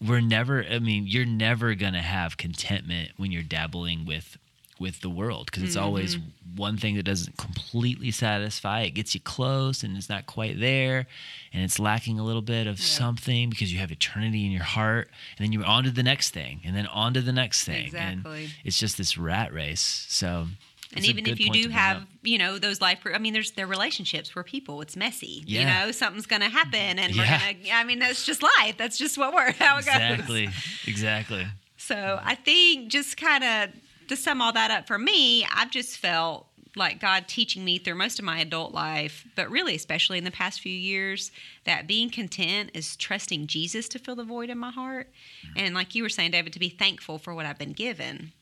we're 0.06 0.22
never 0.22 0.64
I 0.64 0.80
mean, 0.80 1.06
you're 1.08 1.26
never 1.26 1.74
going 1.76 1.94
to 1.94 2.02
have 2.02 2.38
contentment 2.38 3.12
when 3.18 3.32
you're 3.32 3.44
dabbling 3.44 4.06
with 4.06 4.38
with 4.80 5.00
the 5.02 5.10
world 5.10 5.46
because 5.46 5.64
it's 5.64 5.78
always 5.78 6.16
Mm-hmm. 6.18 6.58
one 6.58 6.78
thing 6.78 6.96
that 6.96 7.04
doesn't 7.04 7.38
completely 7.38 8.12
satisfy. 8.12 8.82
It 8.82 8.92
gets 8.92 9.14
you 9.14 9.22
close 9.22 9.84
and 9.84 9.96
it's 9.98 10.10
not 10.10 10.26
quite 10.26 10.60
there 10.60 11.08
and 11.54 11.64
it's 11.64 11.80
lacking 11.80 12.20
a 12.20 12.24
little 12.26 12.42
bit 12.42 12.68
of 12.68 12.80
something 12.80 13.50
because 13.50 13.72
you 13.72 13.80
have 13.80 13.92
eternity 13.92 14.46
in 14.46 14.52
your 14.52 14.64
heart 14.64 15.10
and 15.38 15.46
then 15.46 15.52
you're 15.54 15.66
on 15.66 15.84
to 15.86 15.92
the 15.92 16.04
next 16.04 16.32
thing 16.32 16.62
and 16.66 16.76
then 16.76 16.88
on 16.88 17.14
to 17.14 17.22
the 17.22 17.32
next 17.32 17.64
thing. 17.64 17.86
Exactly. 17.86 18.44
And 18.46 18.54
it's 18.66 18.78
just 18.80 18.98
this 18.98 19.18
rat 19.18 19.54
race. 19.54 20.06
So 20.10 20.48
And 20.94 21.06
even 21.06 21.26
if 21.28 21.40
you 21.40 21.52
do 21.52 21.70
have, 21.70 22.06
you 22.22 22.38
know, 22.38 22.58
those 22.60 22.80
life, 22.82 23.00
I 23.06 23.18
mean, 23.18 23.34
there's 23.34 23.52
their 23.52 23.68
relationships. 23.68 24.36
We're 24.36 24.44
people. 24.44 24.82
It's 24.82 24.96
messy. 24.96 25.44
Yeah. 25.46 25.60
You 25.60 25.66
know, 25.88 25.92
something's 25.92 26.26
going 26.26 26.42
to 26.42 26.50
happen, 26.50 27.00
and 27.00 27.14
Yeah. 27.16 27.40
we're 27.58 27.64
to. 27.66 27.72
I 27.72 27.84
mean, 27.86 28.00
that's 28.00 28.26
just 28.26 28.42
life. 28.44 28.76
That's 28.78 28.98
just 28.98 29.18
what 29.18 29.34
we're 29.34 29.52
how 29.60 29.78
it 29.78 29.86
goes. 29.86 29.88
Exactly. 29.96 30.50
Exactly. 30.86 31.48
So 31.78 32.20
I 32.24 32.36
think 32.36 32.90
just 32.92 33.18
kind 33.18 33.44
of 33.44 33.70
to 34.08 34.16
sum 34.16 34.42
all 34.42 34.54
that 34.54 34.72
up 34.72 34.88
for 34.88 34.98
me, 34.98 35.46
I've 35.46 35.72
just 35.72 35.98
felt 35.98 36.48
like 36.76 37.00
God 37.00 37.28
teaching 37.28 37.64
me 37.64 37.78
through 37.78 37.96
most 37.96 38.20
of 38.20 38.26
my 38.26 38.40
adult 38.40 38.74
life, 38.74 39.26
but 39.36 39.50
really 39.50 39.76
especially 39.76 40.18
in 40.18 40.24
the 40.24 40.32
past 40.32 40.60
few 40.60 40.74
years, 40.74 41.32
that 41.66 41.88
being 41.88 42.10
content 42.10 42.72
is 42.74 42.96
trusting 42.96 43.48
Jesus 43.48 43.88
to 43.90 44.00
fill 44.00 44.16
the 44.16 44.24
void 44.24 44.50
in 44.50 44.58
my 44.58 44.72
heart. 44.72 45.10
And 45.56 45.74
like 45.74 45.96
you 45.96 46.04
were 46.04 46.10
saying, 46.10 46.32
David, 46.32 46.54
to 46.54 46.60
be 46.60 46.70
thankful 46.70 47.18
for 47.18 47.34
what 47.34 47.46
I've 47.46 47.58
been 47.58 47.74
given. 47.74 48.34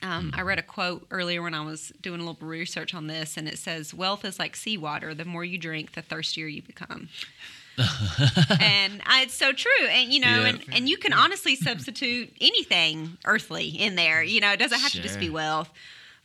Um, 0.00 0.32
I 0.34 0.42
read 0.42 0.60
a 0.60 0.62
quote 0.62 1.06
earlier 1.10 1.42
when 1.42 1.54
I 1.54 1.64
was 1.64 1.92
doing 2.00 2.20
a 2.20 2.24
little 2.24 2.46
research 2.46 2.94
on 2.94 3.08
this, 3.08 3.36
and 3.36 3.48
it 3.48 3.58
says, 3.58 3.92
Wealth 3.92 4.24
is 4.24 4.38
like 4.38 4.54
seawater. 4.54 5.12
The 5.12 5.24
more 5.24 5.44
you 5.44 5.58
drink, 5.58 5.94
the 5.94 6.02
thirstier 6.02 6.46
you 6.46 6.62
become. 6.62 7.08
and 8.60 9.00
I, 9.06 9.22
it's 9.22 9.34
so 9.34 9.52
true. 9.52 9.86
And, 9.90 10.12
you 10.12 10.20
know, 10.20 10.40
Yeah. 10.42 10.48
and, 10.48 10.64
and 10.72 10.88
you 10.88 10.96
can 10.96 11.12
honestly 11.12 11.54
substitute 11.54 12.32
anything 12.40 13.18
earthly 13.24 13.68
in 13.68 13.94
there. 13.94 14.22
You 14.22 14.40
know, 14.40 14.52
it 14.52 14.58
doesn't 14.58 14.80
have 14.80 14.92
to 14.92 15.02
just 15.02 15.20
be 15.20 15.30
wealth. 15.30 15.70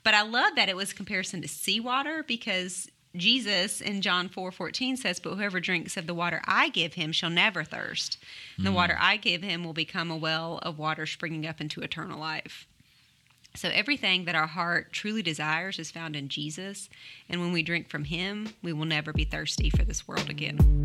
But 0.04 0.14
I 0.14 0.24
love 0.24 0.56
that 0.56 0.70
it 0.70 0.76
was 0.76 0.92
a 0.92 0.96
comparison 0.96 1.42
to 1.42 1.48
seawater 1.48 2.24
because 2.24 2.90
Jesus 3.16 3.80
in 3.80 4.02
John 4.02 4.28
4 4.28 4.52
14 4.52 4.98
says, 4.98 5.20
But 5.20 5.36
whoever 5.36 5.60
drinks 5.60 5.98
of 5.98 6.08
the 6.08 6.14
water 6.14 6.42
I 6.46 6.70
give 6.70 6.96
him 6.96 7.12
shall 7.12 7.30
never 7.30 7.64
thirst. 7.64 8.18
And 8.58 8.66
the 8.66 8.72
hmm. 8.72 8.76
water 8.76 8.98
I 9.00 9.18
give 9.18 9.44
him 9.44 9.64
will 9.64 9.74
become 9.74 10.10
a 10.10 10.18
well 10.18 10.60
of 10.64 10.80
water 10.80 11.06
springing 11.06 11.46
up 11.46 11.62
into 11.62 11.82
eternal 11.82 12.20
life. 12.20 12.68
So 13.56 13.70
everything 13.70 14.26
that 14.26 14.34
our 14.34 14.48
heart 14.48 14.92
truly 14.92 15.22
desires 15.22 15.78
is 15.78 15.92
found 15.92 16.16
in 16.16 16.28
Jesus. 16.28 16.90
And 17.30 17.40
when 17.40 17.52
we 17.52 17.62
drink 17.62 17.88
from 17.88 18.06
him, 18.06 18.56
we 18.64 18.74
will 18.74 18.86
never 18.86 19.14
be 19.14 19.26
thirsty 19.26 19.70
for 19.70 19.84
this 19.84 20.08
world 20.08 20.30
again. 20.30 20.84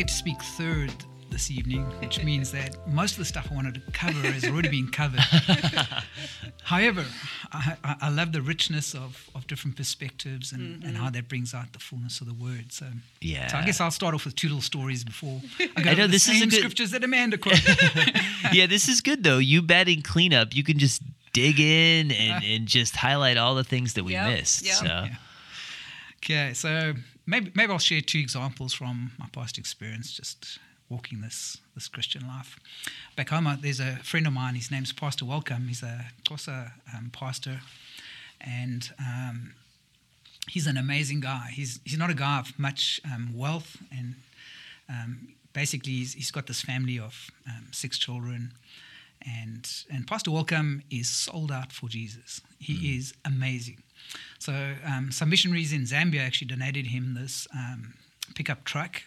Get 0.00 0.08
to 0.08 0.14
speak 0.14 0.40
third 0.42 0.90
this 1.28 1.50
evening, 1.50 1.82
which 2.00 2.24
means 2.30 2.50
that 2.52 2.74
most 2.88 3.12
of 3.12 3.18
the 3.18 3.24
stuff 3.26 3.48
I 3.50 3.54
wanted 3.54 3.74
to 3.74 3.82
cover 3.92 4.12
has 4.32 4.46
already 4.46 4.70
been 4.70 4.88
covered. 4.88 5.20
However, 6.62 7.04
I, 7.52 7.96
I, 8.00 8.08
love 8.08 8.32
the 8.32 8.40
richness 8.40 8.94
of, 8.94 9.28
of 9.34 9.46
different 9.46 9.76
perspectives 9.76 10.52
and, 10.52 10.82
and 10.82 10.94
mm-hmm. 10.94 10.94
how 11.04 11.10
that 11.10 11.28
brings 11.28 11.52
out 11.52 11.74
the 11.74 11.78
fullness 11.78 12.22
of 12.22 12.28
the 12.28 12.32
word. 12.32 12.72
So, 12.72 12.86
Yeah. 13.20 13.48
so 13.48 13.58
I 13.58 13.64
guess 13.66 13.78
I'll 13.78 13.90
start 13.90 14.14
off 14.14 14.24
with 14.24 14.36
two 14.36 14.48
little 14.48 14.62
stories 14.62 15.04
before 15.04 15.42
I 15.60 15.66
go 15.66 15.72
I 15.90 15.94
to 15.94 15.96
know, 15.96 16.06
the 16.06 16.12
this 16.12 16.28
is 16.28 16.40
good- 16.44 16.52
scriptures 16.54 16.92
that 16.92 17.04
Amanda 17.04 17.36
quoted. 17.36 17.62
yeah, 18.54 18.64
this 18.66 18.88
is 18.88 19.02
good 19.02 19.22
though. 19.22 19.36
You 19.38 19.60
batting 19.60 20.00
cleanup, 20.00 20.56
you 20.56 20.64
can 20.64 20.78
just 20.78 21.02
dig 21.34 21.60
in 21.60 22.10
and, 22.10 22.42
and 22.42 22.66
just 22.66 22.96
highlight 22.96 23.36
all 23.36 23.54
the 23.54 23.64
things 23.64 23.92
that 23.94 24.04
we 24.04 24.12
Yep, 24.12 24.30
missed. 24.30 24.64
yep. 24.64 24.74
So 24.76 24.84
Yeah. 24.86 25.14
Okay, 26.22 26.54
so 26.54 26.94
maybe 27.30 27.52
maybe 27.54 27.72
I'll 27.72 27.78
share 27.78 28.00
two 28.00 28.18
examples 28.18 28.74
from 28.74 29.12
my 29.18 29.26
past 29.32 29.56
experience, 29.56 30.12
just 30.12 30.58
walking 30.88 31.20
this 31.20 31.58
this 31.74 31.88
Christian 31.88 32.26
life. 32.26 32.58
Back 33.16 33.30
home, 33.30 33.58
there's 33.62 33.80
a 33.80 33.96
friend 34.02 34.26
of 34.26 34.32
mine. 34.32 34.56
His 34.56 34.70
name's 34.70 34.92
Pastor 34.92 35.24
Welcome. 35.24 35.68
He's 35.68 35.82
a 35.82 36.06
Xhosa 36.24 36.72
um, 36.94 37.10
pastor, 37.12 37.60
and 38.40 38.90
um, 38.98 39.54
he's 40.48 40.66
an 40.66 40.76
amazing 40.76 41.20
guy. 41.20 41.50
He's 41.52 41.80
he's 41.84 41.98
not 41.98 42.10
a 42.10 42.14
guy 42.14 42.40
of 42.40 42.58
much 42.58 43.00
um, 43.04 43.32
wealth, 43.34 43.76
and 43.96 44.16
um, 44.88 45.28
basically 45.52 45.92
he's, 45.92 46.14
he's 46.14 46.30
got 46.30 46.46
this 46.46 46.60
family 46.60 46.98
of 46.98 47.30
um, 47.46 47.68
six 47.70 47.96
children. 47.96 48.52
And, 49.22 49.68
and 49.92 50.06
Pastor 50.06 50.30
Welcome 50.30 50.82
is 50.90 51.06
sold 51.10 51.52
out 51.52 51.72
for 51.72 51.90
Jesus. 51.90 52.40
He 52.58 52.96
is 52.96 53.12
amazing. 53.22 53.82
So 54.38 54.74
um, 54.84 55.12
some 55.12 55.28
missionaries 55.30 55.72
in 55.72 55.82
Zambia 55.82 56.20
actually 56.20 56.48
donated 56.48 56.86
him 56.86 57.14
this 57.14 57.46
um, 57.54 57.94
pickup 58.34 58.64
truck 58.64 59.02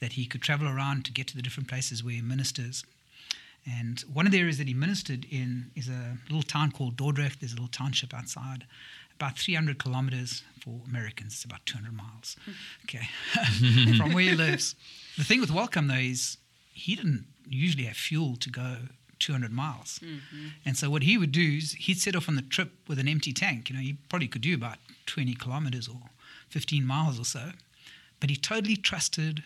that 0.00 0.14
he 0.14 0.26
could 0.26 0.42
travel 0.42 0.68
around 0.68 1.04
to 1.04 1.12
get 1.12 1.26
to 1.28 1.36
the 1.36 1.42
different 1.42 1.68
places 1.68 2.02
where 2.02 2.14
he 2.14 2.20
ministers. 2.20 2.84
And 3.66 4.00
one 4.12 4.26
of 4.26 4.32
the 4.32 4.38
areas 4.38 4.58
that 4.58 4.68
he 4.68 4.74
ministered 4.74 5.26
in 5.30 5.70
is 5.74 5.88
a 5.88 6.18
little 6.28 6.42
town 6.42 6.72
called 6.72 6.96
Dordrecht. 6.96 7.40
There's 7.40 7.52
a 7.52 7.56
little 7.56 7.68
township 7.68 8.12
outside, 8.12 8.66
about 9.14 9.38
300 9.38 9.78
kilometers 9.78 10.42
for 10.60 10.80
Americans. 10.86 11.34
It's 11.34 11.44
about 11.44 11.64
200 11.64 11.94
miles, 11.94 12.36
okay, 12.84 13.08
from 13.96 14.12
where 14.12 14.24
he 14.24 14.32
lives. 14.32 14.74
The 15.16 15.24
thing 15.24 15.40
with 15.40 15.50
Welcome 15.50 15.88
though 15.88 15.94
is 15.94 16.36
he 16.72 16.96
didn't 16.96 17.26
usually 17.48 17.84
have 17.84 17.96
fuel 17.96 18.36
to 18.36 18.50
go 18.50 18.76
200 19.18 19.52
miles. 19.52 20.00
And 20.64 20.76
so 20.76 20.90
what 20.90 21.02
he 21.02 21.18
would 21.18 21.32
do 21.32 21.58
is 21.58 21.72
he'd 21.72 21.98
set 21.98 22.16
off 22.16 22.28
on 22.28 22.36
the 22.36 22.42
trip 22.42 22.72
with 22.88 22.98
an 22.98 23.08
empty 23.08 23.32
tank. 23.32 23.70
You 23.70 23.76
know, 23.76 23.82
he 23.82 23.96
probably 24.08 24.28
could 24.28 24.42
do 24.42 24.54
about 24.54 24.78
20 25.06 25.34
kilometers 25.34 25.88
or 25.88 26.00
15 26.50 26.86
miles 26.86 27.18
or 27.18 27.24
so. 27.24 27.50
But 28.20 28.30
he 28.30 28.36
totally 28.36 28.76
trusted 28.76 29.42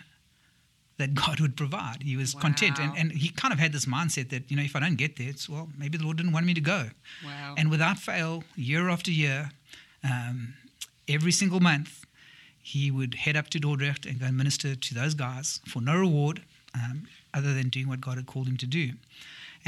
that 0.99 1.15
God 1.27 1.41
would 1.41 1.57
provide. 1.57 2.03
He 2.03 2.17
was 2.17 2.35
content. 2.35 2.79
And, 2.79 2.93
and 2.97 3.13
he 3.13 3.29
kind 3.31 3.53
of 3.53 3.59
had 3.59 3.73
this 3.73 3.87
mindset 3.87 4.31
that, 4.31 4.51
you 4.51 4.57
know, 4.57 4.63
if 4.63 4.77
I 4.77 4.81
don't 4.81 4.97
get 4.97 5.17
there, 5.17 5.29
it's, 5.29 5.49
well, 5.49 5.69
maybe 5.79 5.97
the 5.99 6.05
Lord 6.05 6.17
didn't 6.17 6.33
want 6.33 6.47
me 6.47 6.55
to 6.55 6.61
go. 6.61 6.91
Wow. 7.25 7.55
And 7.57 7.71
without 7.71 7.99
fail, 7.99 8.45
year 8.57 8.89
after 8.89 9.11
year, 9.11 9.51
um, 10.05 10.55
every 11.09 11.33
single 11.33 11.61
month, 11.61 12.05
he 12.61 12.91
would 12.91 13.15
head 13.15 13.37
up 13.37 13.49
to 13.51 13.59
Dordrecht 13.59 14.05
and 14.07 14.21
go 14.21 14.27
and 14.27 14.37
minister 14.37 14.75
to 14.75 14.95
those 14.95 15.15
guys 15.15 15.61
for 15.67 15.81
no 15.81 15.97
reward 15.97 16.43
um, 16.75 17.07
other 17.33 17.55
than 17.55 17.69
doing 17.71 17.89
what 17.89 18.01
God 18.01 18.17
had 18.17 18.27
called 18.27 18.47
him 18.47 18.57
to 18.59 18.67
do. 18.67 18.93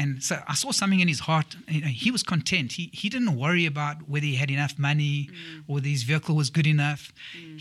And 0.00 0.22
so 0.28 0.34
I 0.52 0.54
saw 0.62 0.70
something 0.80 1.00
in 1.04 1.08
his 1.14 1.20
heart. 1.28 1.48
You 1.76 1.80
know, 1.82 1.92
he 2.04 2.10
was 2.16 2.22
content. 2.34 2.68
He, 2.78 2.84
he 3.02 3.08
didn't 3.14 3.34
worry 3.44 3.66
about 3.74 3.96
whether 4.12 4.26
he 4.32 4.36
had 4.42 4.50
enough 4.50 4.74
money 4.90 5.28
or 5.66 5.74
whether 5.76 5.88
his 5.96 6.02
vehicle 6.10 6.34
was 6.42 6.48
good 6.58 6.66
enough. 6.76 7.02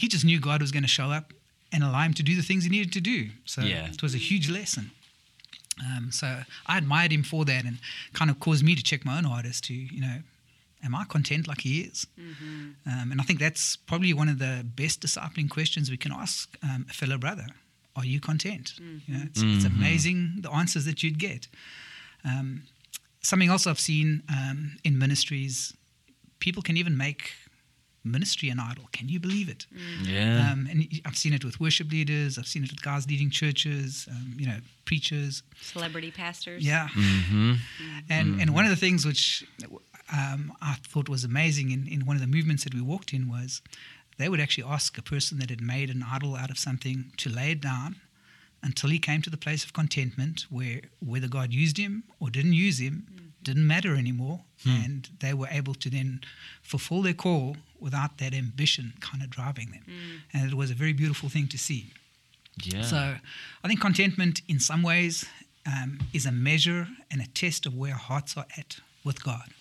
He 0.02 0.08
just 0.08 0.24
knew 0.28 0.40
God 0.40 0.60
was 0.62 0.72
going 0.72 0.88
to 0.90 0.94
show 1.00 1.10
up 1.20 1.28
and 1.74 1.84
allow 1.84 2.04
him 2.10 2.14
to 2.20 2.24
do 2.24 2.34
the 2.36 2.42
things 2.50 2.64
he 2.64 2.70
needed 2.78 2.94
to 2.94 3.02
do. 3.02 3.20
So 3.54 3.60
Yeah. 3.62 3.88
it 3.96 4.02
was 4.02 4.14
a 4.16 4.24
huge 4.30 4.48
lesson. 4.50 4.86
Um, 5.88 6.12
so 6.12 6.28
I 6.72 6.78
admired 6.78 7.12
him 7.18 7.24
for 7.24 7.42
that 7.46 7.64
and 7.66 7.78
kind 8.14 8.30
of 8.32 8.40
caused 8.40 8.64
me 8.64 8.74
to 8.76 8.84
check 8.84 9.02
my 9.06 9.18
own 9.18 9.26
heart 9.26 9.46
as 9.46 9.60
to, 9.68 9.74
you 9.74 10.02
know, 10.02 10.18
am 10.86 10.94
I 10.96 11.04
content 11.06 11.44
like 11.48 11.62
he 11.62 11.74
is? 11.90 12.08
Um, 12.18 13.12
and 13.12 13.20
I 13.22 13.24
think 13.28 13.40
that's 13.40 13.76
probably 13.76 14.14
one 14.14 14.30
of 14.34 14.40
the 14.40 14.54
best 14.82 15.02
discipling 15.02 15.50
questions 15.50 15.90
we 15.90 15.98
can 15.98 16.12
ask 16.12 16.58
um, 16.64 16.86
a 16.90 16.94
fellow 16.94 17.18
brother. 17.18 17.48
Are 17.96 18.06
you 18.06 18.20
content? 18.32 18.68
You 19.08 19.14
know, 19.14 19.24
it's, 19.30 19.42
it's 19.44 19.66
amazing 19.66 20.20
the 20.46 20.52
answers 20.52 20.86
that 20.86 21.02
you'd 21.04 21.20
get. 21.20 21.48
Um, 22.26 22.64
something 23.22 23.50
else 23.50 23.68
I've 23.68 23.80
seen 23.80 24.24
um, 24.30 24.78
in 24.84 24.98
ministries, 24.98 25.74
people 26.40 26.62
can 26.62 26.78
even 26.78 26.98
make 26.98 27.34
ministry 28.04 28.50
an 28.50 28.60
idol. 28.60 28.86
Can 28.92 29.10
you 29.10 29.20
believe 29.20 29.50
it? 29.50 29.66
Yeah. 30.04 30.52
Um, 30.52 30.68
and 30.70 30.88
I've 31.06 31.18
seen 31.18 31.34
it 31.34 31.44
with 31.44 31.60
worship 31.60 31.92
leaders. 31.92 32.38
I've 32.38 32.48
seen 32.48 32.64
it 32.64 32.72
with 32.72 32.82
guys 32.82 33.08
leading 33.08 33.30
churches. 33.30 34.08
Um, 34.10 34.34
you 34.38 34.48
know, 34.48 34.58
preachers. 34.86 35.44
Celebrity 35.62 36.12
pastors. 36.12 36.66
Yeah. 36.66 36.88
hmm 36.92 37.54
And 38.10 38.42
and 38.42 38.54
one 38.54 38.64
of 38.66 38.72
the 38.72 38.78
things 38.78 39.06
which 39.06 39.44
um, 40.12 40.54
I 40.62 40.76
thought 40.88 41.10
was 41.10 41.24
amazing 41.24 41.72
in, 41.72 41.88
in 41.88 42.06
one 42.06 42.16
of 42.16 42.22
the 42.22 42.28
movements 42.28 42.64
that 42.64 42.74
we 42.74 42.82
walked 42.82 43.14
in 43.14 43.30
was 43.30 43.62
they 44.18 44.28
would 44.30 44.40
actually 44.40 44.64
ask 44.66 44.98
a 44.98 45.02
person 45.04 45.40
that 45.40 45.50
had 45.50 45.62
made 45.62 45.90
an 45.90 46.04
idol 46.04 46.36
out 46.36 46.50
of 46.50 46.58
something 46.58 47.12
to 47.18 47.30
lay 47.30 47.52
it 47.52 47.62
down 47.62 47.98
until 48.62 48.90
he 48.90 49.00
came 49.00 49.22
to 49.22 49.30
the 49.30 49.38
place 49.38 49.64
of 49.64 49.74
contentment 49.74 50.46
where 50.50 50.82
whether 51.00 51.28
God 51.28 51.54
used 51.54 51.78
him 51.78 52.04
or 52.20 52.30
didn't 52.30 52.54
use 52.54 52.80
him 52.80 53.08
mm. 53.12 53.44
didn't 53.44 53.68
matter 53.68 53.96
anymore. 53.96 54.42
Hmm. 54.64 54.70
And 54.70 55.10
they 55.20 55.34
were 55.34 55.48
able 55.50 55.74
to 55.76 55.90
then 55.90 56.20
fulfill 56.62 57.02
their 57.02 57.14
call 57.14 57.56
without 57.80 58.18
that 58.18 58.34
ambition 58.34 58.94
kind 59.00 59.24
of 59.24 59.30
driving 59.30 59.72
them. 59.72 59.84
Mm. 59.88 60.20
And 60.34 60.52
it 60.52 60.56
was 60.56 60.70
a 60.70 60.74
very 60.74 60.94
beautiful 60.94 61.30
thing 61.30 61.48
to 61.48 61.58
see. 61.58 61.94
Yeah. 62.62 62.82
So 62.82 63.16
I 63.64 63.68
think 63.68 63.80
contentment, 63.80 64.42
in 64.50 64.60
some 64.60 64.84
ways, 64.84 65.26
um, 65.66 66.00
is 66.14 66.26
a 66.26 66.32
measure 66.32 66.88
and 67.10 67.22
a 67.22 67.28
test 67.28 67.66
of 67.66 67.74
where 67.74 67.94
our 67.94 68.00
hearts 68.00 68.36
are 68.36 68.46
at 68.58 68.80
with 69.04 69.24
God. 69.24 69.54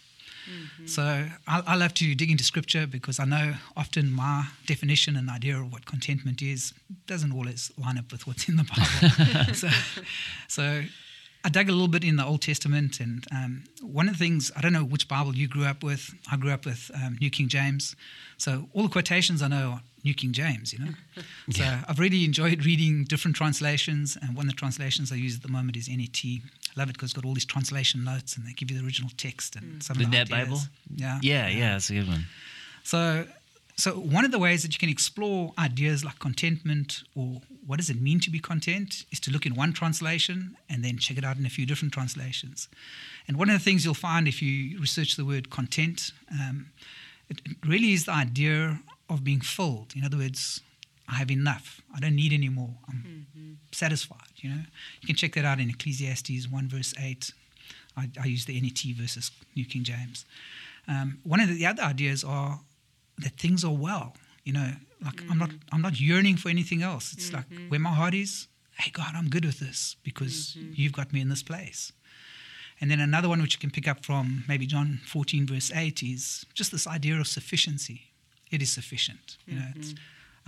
So 0.87 1.02
I, 1.46 1.62
I 1.66 1.76
love 1.76 1.94
to 1.94 2.14
dig 2.14 2.30
into 2.30 2.44
scripture 2.44 2.87
because 2.87 3.20
I 3.20 3.24
know 3.24 3.54
often 3.76 4.11
my 4.11 4.46
definition 4.66 5.16
and 5.16 5.28
idea 5.28 5.58
of 5.58 5.72
what 5.72 5.87
contentment 5.87 6.42
is 6.42 6.72
doesn't 7.06 7.32
always 7.32 7.72
line 7.76 7.98
up 7.98 8.11
with 8.12 8.26
what's 8.26 8.48
in 8.48 8.56
the 8.56 8.64
Bible. 8.64 9.54
so, 9.54 9.68
so 10.48 10.82
I 11.44 11.50
dug 11.50 11.68
a 11.68 11.72
little 11.72 11.88
bit 11.88 12.04
in 12.04 12.16
the 12.16 12.24
Old 12.24 12.42
Testament, 12.42 13.00
and 13.00 13.24
um, 13.30 13.64
one 13.80 14.08
of 14.08 14.14
the 14.14 14.18
things 14.18 14.50
I 14.56 14.61
don't 14.61 14.72
know 14.72 14.84
which 14.84 15.08
Bible 15.08 15.34
you 15.34 15.46
grew 15.46 15.64
up 15.64 15.82
with. 15.82 16.14
I 16.30 16.37
grew 16.37 16.50
up 16.50 16.66
with 16.66 16.90
um, 16.94 17.16
New 17.20 17.30
King 17.30 17.48
James, 17.48 17.94
so 18.37 18.68
all 18.74 18.82
the 18.82 18.88
quotations 18.88 19.40
I 19.40 19.48
know 19.48 19.70
are 19.70 19.82
New 20.04 20.14
King 20.14 20.32
James. 20.32 20.72
You 20.72 20.80
know, 20.80 21.22
so 21.50 21.64
I've 21.88 21.98
really 21.98 22.24
enjoyed 22.24 22.64
reading 22.64 23.04
different 23.04 23.37
translations, 23.37 24.16
and 24.20 24.37
one 24.37 24.46
of 24.46 24.52
the 24.52 24.58
translations 24.58 25.12
I 25.12 25.14
use 25.14 25.37
at 25.37 25.42
the 25.42 25.48
moment 25.48 25.76
is 25.76 25.88
NET. 25.88 26.22
I 26.78 26.82
love 26.82 26.90
it 26.90 26.92
because 26.94 27.10
it's 27.10 27.14
got 27.14 27.24
all 27.24 27.34
these 27.34 27.44
translation 27.44 28.04
notes, 28.04 28.36
and 28.36 28.46
they 28.46 28.52
give 28.52 28.70
you 28.70 28.78
the 28.78 28.84
original 28.86 29.10
text 29.16 29.56
and 29.56 29.82
some 29.82 29.96
the 29.98 30.04
of 30.04 30.10
the 30.10 30.16
Net 30.16 30.32
ideas. 30.32 30.48
Bible. 30.48 30.60
Yeah, 30.94 31.18
Yeah, 31.22 31.48
yeah, 31.48 31.72
that's 31.72 31.90
a 31.90 31.94
good 31.94 32.08
one. 32.08 32.26
so, 32.84 33.26
so 33.76 33.92
one 33.92 34.24
of 34.24 34.30
the 34.30 34.38
ways 34.38 34.62
that 34.62 34.72
you 34.74 34.78
can 34.78 34.88
explore 34.88 35.52
ideas 35.58 36.04
like 36.04 36.18
contentment 36.18 37.02
or 37.14 37.40
what 37.66 37.76
does 37.78 37.90
it 37.90 38.00
mean 38.00 38.18
to 38.20 38.30
be 38.30 38.38
content 38.38 39.04
is 39.12 39.20
to 39.20 39.30
look 39.30 39.44
in 39.44 39.54
one 39.54 39.72
translation 39.72 40.56
and 40.70 40.84
then 40.84 40.96
check 40.98 41.18
it 41.18 41.24
out 41.24 41.36
in 41.36 41.44
a 41.44 41.50
few 41.50 41.66
different 41.66 41.92
translations. 41.92 42.68
And 43.26 43.36
one 43.36 43.50
of 43.50 43.54
the 43.54 43.62
things 43.62 43.84
you'll 43.84 43.94
find 43.94 44.26
if 44.26 44.40
you 44.40 44.78
research 44.80 45.16
the 45.16 45.24
word 45.24 45.50
content, 45.50 46.12
um, 46.32 46.70
it, 47.28 47.40
it 47.44 47.56
really 47.66 47.92
is 47.92 48.06
the 48.06 48.12
idea 48.12 48.80
of 49.10 49.22
being 49.22 49.40
filled. 49.40 49.92
In 49.94 50.02
other 50.04 50.16
words, 50.16 50.60
I 51.09 51.14
have 51.14 51.31
enough. 51.31 51.81
I 51.94 52.01
don't 52.01 52.14
need 52.14 52.33
any 52.33 52.49
more. 52.49 52.75
I'm 52.88 53.27
mm-hmm. 53.37 53.53
satisfied. 53.73 54.33
You 54.37 54.51
know, 54.51 54.62
you 55.01 55.07
can 55.07 55.16
check 55.16 55.33
that 55.35 55.44
out 55.44 55.59
in 55.59 55.71
Ecclesiastes 55.71 56.49
one 56.49 56.68
verse 56.68 56.94
eight. 57.01 57.33
I, 57.97 58.09
I 58.21 58.27
use 58.27 58.44
the 58.44 58.61
NET 58.61 58.79
versus 58.97 59.31
New 59.57 59.64
King 59.64 59.85
James. 59.85 60.25
Um, 60.87 61.18
one 61.25 61.40
of 61.40 61.49
the 61.49 61.66
other 61.66 61.83
ideas 61.83 62.25
are 62.25 62.61
that 63.18 63.33
things 63.33 63.64
are 63.64 63.75
well. 63.75 64.14
You 64.44 64.53
know, 64.53 64.73
like 65.05 65.23
I'm 65.31 65.38
not 65.38 65.51
mm. 65.51 65.61
I'm 65.73 65.83
not 65.83 65.99
yearning 66.01 66.37
for 66.37 66.49
anything 66.49 66.83
else. 66.83 67.12
It's 67.12 67.33
like 67.33 67.49
mm-hmm. 67.49 67.68
where 67.68 67.81
my 67.81 67.90
heart 67.90 68.14
is. 68.14 68.47
Hey 68.79 68.90
God, 68.92 69.12
I'm 69.14 69.29
good 69.29 69.44
with 69.44 69.59
this 69.59 69.97
because 70.05 70.57
mm-hmm. 70.57 70.73
you've 70.75 70.92
got 70.92 71.12
me 71.12 71.21
in 71.21 71.29
this 71.29 71.42
place. 71.42 71.92
And 72.81 72.90
then 72.90 73.01
another 73.01 73.29
one 73.29 73.42
which 73.42 73.55
you 73.55 73.59
can 73.59 73.71
pick 73.73 73.88
up 73.88 74.05
from 74.05 74.44
maybe 74.47 74.64
John 74.66 75.01
14 75.05 75.49
verse 75.49 75.73
8 75.75 76.01
is 76.03 76.47
just 76.55 76.71
this 76.71 76.87
idea 76.87 77.18
of 77.18 77.27
sufficiency. 77.27 78.12
It 78.53 78.62
is 78.62 78.71
sufficient. 78.71 79.37
You 79.47 79.57
know, 79.57 79.66
it's, 79.75 79.94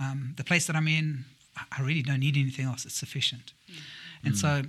um, 0.01 0.33
the 0.37 0.43
place 0.43 0.65
that 0.67 0.75
I'm 0.75 0.87
in, 0.87 1.25
I- 1.77 1.81
really 1.81 2.01
don't 2.01 2.19
need 2.19 2.37
anything 2.37 2.65
else. 2.65 2.85
It's 2.85 2.95
sufficient. 2.95 3.53
And 4.23 4.37
so, 4.37 4.63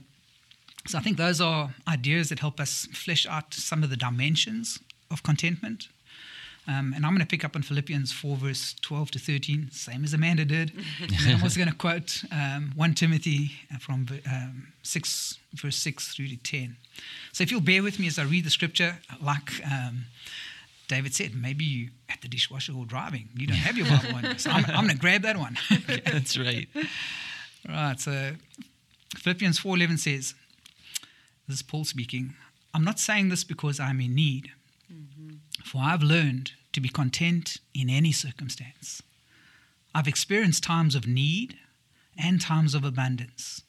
so 0.86 0.98
I 0.98 1.02
think 1.02 1.16
those 1.16 1.40
are 1.40 1.74
ideas 1.86 2.28
that 2.30 2.38
help 2.40 2.58
us 2.60 2.86
flesh 2.92 3.26
out 3.26 3.54
some 3.54 3.82
of 3.84 3.90
the 3.90 3.96
dimensions 3.96 4.78
of 5.10 5.22
contentment. 5.22 5.88
Um, 6.68 6.92
and 6.94 7.04
I'm 7.04 7.12
going 7.12 7.20
to 7.20 7.26
pick 7.26 7.44
up 7.44 7.56
on 7.56 7.62
Philippians 7.62 8.12
4, 8.12 8.36
verse 8.36 8.74
12 8.82 9.10
to 9.12 9.18
13, 9.18 9.70
same 9.72 10.04
as 10.04 10.14
Amanda 10.14 10.44
did. 10.44 10.72
And 11.00 11.12
I'm 11.36 11.42
also 11.42 11.56
going 11.56 11.68
to 11.68 11.74
quote 11.74 12.22
um, 12.30 12.72
1 12.76 12.94
Timothy 12.94 13.52
from 13.80 14.06
um, 14.30 14.68
6, 14.82 15.38
verse 15.54 15.76
6 15.76 16.14
through 16.14 16.28
to 16.28 16.36
10. 16.36 16.76
So 17.32 17.42
if 17.42 17.50
you'll 17.50 17.60
bear 17.60 17.82
with 17.82 17.98
me 17.98 18.06
as 18.06 18.18
I 18.18 18.22
read 18.24 18.44
the 18.44 18.50
scripture, 18.50 18.98
like 19.20 19.50
um, 19.66 20.04
David 20.92 21.14
said, 21.14 21.34
maybe 21.34 21.64
you 21.64 21.88
at 22.10 22.20
the 22.20 22.28
dishwasher 22.28 22.74
or 22.74 22.84
driving, 22.84 23.30
you 23.34 23.46
don't 23.46 23.56
have 23.56 23.78
your 23.78 23.86
Bible 23.86 24.14
on 24.14 24.24
you. 24.24 24.38
So 24.38 24.50
I'm, 24.50 24.62
I'm 24.66 24.84
going 24.84 24.88
to 24.90 24.96
grab 24.98 25.22
that 25.22 25.38
one. 25.38 25.56
That's 26.04 26.36
right. 26.36 26.68
Right. 27.66 27.98
So 27.98 28.32
Philippians 29.16 29.58
4:11 29.58 29.98
says, 29.98 30.34
this 31.48 31.56
is 31.56 31.62
Paul 31.62 31.84
speaking, 31.84 32.34
I'm 32.74 32.84
not 32.84 33.00
saying 33.00 33.30
this 33.30 33.42
because 33.42 33.80
I'm 33.80 34.02
in 34.02 34.14
need, 34.14 34.50
mm-hmm. 34.92 35.36
for 35.64 35.80
I've 35.82 36.02
learned 36.02 36.52
to 36.74 36.80
be 36.80 36.90
content 36.90 37.56
in 37.72 37.88
any 37.88 38.12
circumstance. 38.12 39.02
I've 39.94 40.08
experienced 40.08 40.62
times 40.62 40.94
of 40.94 41.06
need 41.06 41.56
and 42.22 42.38
times 42.38 42.74
of 42.74 42.84
abundance. 42.84 43.62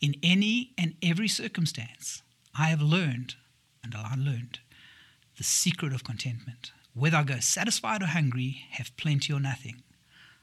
In 0.00 0.14
any 0.22 0.70
and 0.78 0.94
every 1.02 1.28
circumstance, 1.28 2.22
I 2.58 2.68
have 2.68 2.80
learned, 2.80 3.34
and 3.82 3.94
I 3.94 4.14
learned, 4.16 4.60
the 5.36 5.44
secret 5.44 5.92
of 5.92 6.04
contentment. 6.04 6.72
Whether 6.94 7.16
I 7.16 7.22
go 7.24 7.38
satisfied 7.40 8.02
or 8.02 8.06
hungry, 8.06 8.62
have 8.72 8.96
plenty 8.96 9.32
or 9.32 9.40
nothing, 9.40 9.82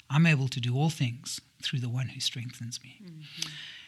I'm 0.10 0.26
able 0.26 0.48
to 0.50 0.60
do 0.60 0.76
all 0.76 0.90
things 0.90 1.40
through 1.64 1.80
the 1.80 1.90
one 1.90 2.10
who 2.10 2.20
strengthens 2.20 2.80
me. 2.84 3.00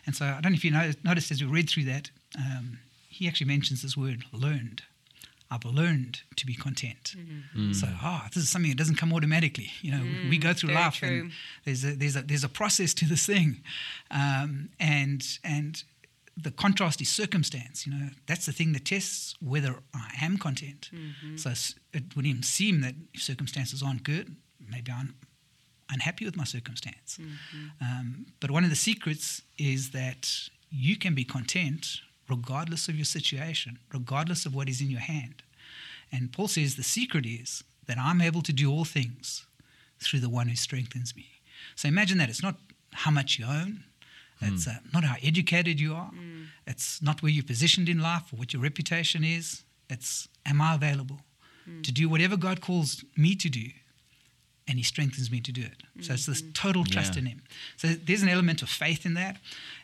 And 0.06 0.16
so 0.16 0.26
I 0.26 0.40
don't 0.42 0.52
know 0.54 0.56
if 0.58 0.64
you 0.64 0.72
noticed 1.04 1.32
as 1.32 1.42
we 1.42 1.48
read 1.50 1.70
through 1.70 1.86
that, 1.86 2.10
um, 2.38 2.80
he 3.10 3.28
actually 3.28 3.48
mentions 3.48 3.82
this 3.82 3.98
word 3.98 4.24
learned. 4.32 4.84
I've 5.52 5.66
learned 5.66 6.22
to 6.38 6.46
be 6.48 6.56
content. 6.56 7.14
So, 7.74 7.88
ah, 8.02 8.28
this 8.34 8.42
is 8.44 8.50
something 8.50 8.72
that 8.72 8.78
doesn't 8.78 8.96
come 8.96 9.14
automatically. 9.14 9.70
You 9.82 9.92
know, 9.92 10.04
we 10.30 10.38
go 10.40 10.52
through 10.54 10.70
life 10.74 10.96
true. 10.96 11.08
and 11.10 11.32
there's 11.66 11.84
a, 11.84 11.96
there's 11.96 12.16
a 12.16 12.22
there's 12.24 12.44
a 12.44 12.50
process 12.50 12.94
to 12.96 13.06
this 13.06 13.26
thing, 13.28 13.62
um, 14.10 14.70
and 14.80 15.22
and 15.44 15.84
the 16.36 16.52
contrast 16.52 17.02
is 17.02 17.10
circumstance. 17.10 17.86
You 17.86 17.94
know, 17.94 18.10
that's 18.28 18.46
the 18.46 18.52
thing 18.52 18.74
that 18.74 18.86
tests 18.86 19.36
whether 19.40 19.76
I 19.94 20.14
am 20.22 20.38
content. 20.38 20.90
So 21.36 21.54
it 21.94 22.16
would 22.16 22.26
even 22.26 22.44
seem 22.44 22.82
that 22.82 22.96
if 23.14 23.22
circumstances 23.22 23.84
aren't 23.84 24.04
good, 24.04 24.36
maybe 24.68 24.92
I'm 24.92 25.16
unhappy 25.90 26.26
with 26.26 26.36
my 26.36 26.44
circumstance. 26.46 27.20
Um, 27.82 28.26
but 28.40 28.50
one 28.52 28.64
of 28.64 28.70
the 28.70 28.76
secrets 28.76 29.42
is 29.60 29.92
that 29.92 30.50
you 30.72 30.96
can 30.98 31.14
be 31.14 31.24
content 31.24 32.00
regardless 32.30 32.88
of 32.88 32.96
your 32.96 33.06
situation, 33.06 33.78
regardless 33.94 34.46
of 34.46 34.56
what 34.56 34.70
is 34.70 34.82
in 34.82 34.90
your 34.90 35.02
hand. 35.02 35.44
And 36.12 36.32
Paul 36.32 36.48
says 36.48 36.76
the 36.76 36.84
secret 36.84 37.26
is 37.26 37.64
that 37.86 37.98
I'm 38.00 38.22
able 38.22 38.42
to 38.44 38.54
do 38.54 38.72
all 38.72 38.86
things 38.86 39.46
through 40.00 40.22
the 40.22 40.30
one 40.30 40.48
who 40.48 40.56
strengthens 40.56 41.16
me. 41.16 41.28
So 41.76 41.88
imagine 41.88 42.18
that. 42.18 42.30
It's 42.30 42.42
not 42.44 42.56
how 42.94 43.12
much 43.12 43.38
you 43.38 43.46
own, 43.46 43.84
it's 44.44 44.66
hmm. 44.66 44.72
uh, 44.72 44.80
not 44.94 45.04
how 45.04 45.16
educated 45.24 45.80
you 45.80 45.94
are, 45.94 46.08
hmm. 46.08 46.44
it's 46.68 47.02
not 47.02 47.22
where 47.22 47.32
you're 47.32 47.44
positioned 47.44 47.90
in 47.90 48.00
life 48.00 48.32
or 48.32 48.38
what 48.38 48.54
your 48.54 48.62
reputation 48.62 49.24
is. 49.24 49.64
It's 49.90 50.28
am 50.46 50.62
I 50.62 50.76
available 50.76 51.20
hmm. 51.66 51.82
to 51.82 51.92
do 51.92 52.10
whatever 52.10 52.38
God 52.38 52.62
calls 52.62 53.04
me 53.16 53.36
to 53.36 53.50
do? 53.50 53.70
and 54.68 54.78
he 54.78 54.84
strengthens 54.84 55.30
me 55.30 55.42
to 55.42 55.52
do 55.52 55.62
it. 55.62 55.84
So 56.04 56.14
it's 56.14 56.26
this 56.26 56.44
total 56.54 56.86
trust 56.86 57.14
Yeah. 57.14 57.20
in 57.20 57.26
him. 57.26 57.42
So 57.78 57.88
there's 57.90 58.24
an 58.24 58.30
element 58.30 58.62
of 58.62 58.70
faith 58.70 59.06
in 59.06 59.14
that, 59.16 59.38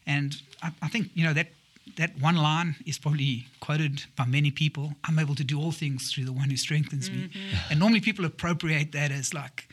and 0.05 0.41
I, 0.61 0.71
I 0.81 0.87
think 0.87 1.11
you 1.13 1.23
know 1.23 1.33
that 1.33 1.47
that 1.95 2.17
one 2.19 2.35
line 2.35 2.75
is 2.85 2.97
probably 2.97 3.47
quoted 3.59 4.05
by 4.15 4.25
many 4.25 4.51
people. 4.51 4.95
I'm 5.03 5.19
able 5.19 5.35
to 5.35 5.43
do 5.43 5.59
all 5.59 5.71
things 5.71 6.11
through 6.11 6.25
the 6.25 6.33
one 6.33 6.49
who 6.49 6.57
strengthens 6.57 7.09
me, 7.09 7.27
mm-hmm. 7.27 7.71
and 7.71 7.79
normally 7.79 8.01
people 8.01 8.25
appropriate 8.25 8.91
that 8.91 9.11
as 9.11 9.33
like. 9.33 9.67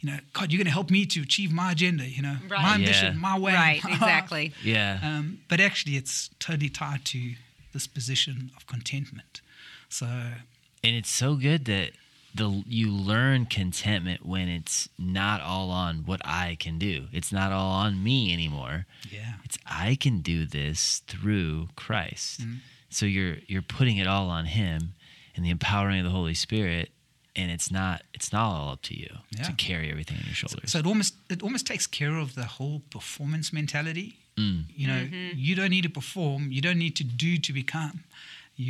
You 0.00 0.10
know, 0.10 0.18
God, 0.32 0.52
you're 0.52 0.58
going 0.58 0.66
to 0.66 0.72
help 0.72 0.90
me 0.90 1.06
to 1.06 1.22
achieve 1.22 1.50
my 1.52 1.72
agenda. 1.72 2.08
You 2.08 2.22
know, 2.22 2.36
Right. 2.48 2.62
my 2.62 2.74
ambition, 2.76 3.14
Yeah. 3.14 3.20
my 3.20 3.38
way. 3.38 3.52
Right, 3.54 3.80
exactly. 3.88 4.52
Yeah. 4.62 5.00
um, 5.02 5.40
but 5.48 5.60
actually, 5.60 5.96
it's 5.96 6.30
totally 6.38 6.68
tied 6.68 7.04
to 7.06 7.34
this 7.72 7.86
position 7.86 8.50
of 8.56 8.66
contentment. 8.66 9.40
So, 9.88 10.06
and 10.06 10.94
it's 10.96 11.10
so 11.10 11.34
good 11.36 11.64
that 11.64 11.92
the 12.34 12.62
you 12.68 12.92
learn 12.92 13.46
contentment 13.46 14.24
when 14.24 14.48
it's 14.48 14.88
not 14.98 15.40
all 15.40 15.70
on 15.70 16.04
what 16.04 16.20
I 16.24 16.56
can 16.60 16.78
do. 16.78 17.06
It's 17.12 17.32
not 17.32 17.50
all 17.52 17.72
on 17.72 18.02
me 18.04 18.32
anymore. 18.32 18.86
yeah, 19.10 19.34
It's 19.44 19.58
I 19.66 19.96
can 19.96 20.20
do 20.20 20.44
this 20.46 21.02
through 21.08 21.70
Christ. 21.74 22.42
Mm-hmm. 22.42 22.54
So 22.90 23.06
you're 23.06 23.38
you're 23.48 23.62
putting 23.62 23.96
it 23.96 24.06
all 24.06 24.28
on 24.30 24.44
him 24.46 24.92
and 25.34 25.44
the 25.44 25.50
empowering 25.50 25.98
of 26.00 26.04
the 26.04 26.10
Holy 26.12 26.34
Spirit 26.34 26.90
and 27.38 27.48
it's 27.56 27.70
not 27.78 27.96
it's 28.16 28.30
not 28.36 28.44
all 28.54 28.68
up 28.74 28.82
to 28.82 28.94
you 29.02 29.12
Yeah. 29.36 29.44
to 29.48 29.52
carry 29.66 29.86
everything 29.94 30.16
on 30.22 30.26
your 30.30 30.34
shoulders. 30.42 30.70
So 30.72 30.78
it 30.82 30.86
almost 30.92 31.14
it 31.34 31.40
almost 31.46 31.64
takes 31.72 31.86
care 32.00 32.16
of 32.24 32.28
the 32.40 32.46
whole 32.56 32.78
performance 32.96 33.46
mentality. 33.60 34.08
Mm. 34.36 34.64
You 34.80 34.86
know, 34.90 35.02
you 35.48 35.52
don't 35.58 35.70
need 35.76 35.86
to 35.90 35.94
perform. 36.00 36.40
You 36.56 36.60
don't 36.66 36.78
need 36.86 36.94
to 37.02 37.04
do 37.26 37.30
to 37.46 37.52
become. 37.62 37.96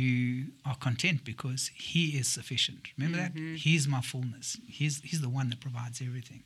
you 0.01 0.45
are 0.69 0.77
content 0.87 1.19
because 1.31 1.61
He 1.89 2.03
is 2.19 2.27
sufficient. 2.39 2.81
Remember 2.97 3.17
that? 3.23 3.31
He's 3.65 3.83
my 3.95 4.01
fullness. 4.11 4.47
He's, 4.77 4.95
he's 5.09 5.21
the 5.21 5.29
one 5.39 5.47
that 5.49 5.59
provides 5.67 5.97
everything. 6.09 6.41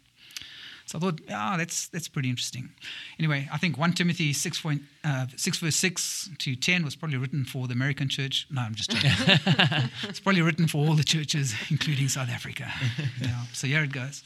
So 0.85 0.97
I 0.97 1.01
thought, 1.01 1.21
ah, 1.31 1.55
that's 1.57 1.87
that's 1.87 2.07
pretty 2.07 2.29
interesting. 2.29 2.69
Anyway, 3.17 3.47
I 3.51 3.57
think 3.57 3.77
1 3.77 3.93
Timothy 3.93 4.33
6, 4.33 4.61
point, 4.61 4.81
uh, 5.03 5.27
6 5.35 5.57
verse 5.59 5.75
6 5.75 6.29
to 6.39 6.55
10 6.55 6.83
was 6.83 6.95
probably 6.95 7.17
written 7.17 7.45
for 7.45 7.67
the 7.67 7.73
American 7.73 8.09
church. 8.09 8.47
No, 8.51 8.61
I'm 8.61 8.75
just 8.75 8.91
joking. 8.91 9.11
it's 10.03 10.19
probably 10.19 10.41
written 10.41 10.67
for 10.67 10.85
all 10.85 10.93
the 10.93 11.03
churches, 11.03 11.55
including 11.69 12.07
South 12.09 12.29
Africa. 12.29 12.71
Yeah. 13.21 13.43
So 13.53 13.67
here 13.67 13.83
it 13.83 13.91
goes. 13.91 14.23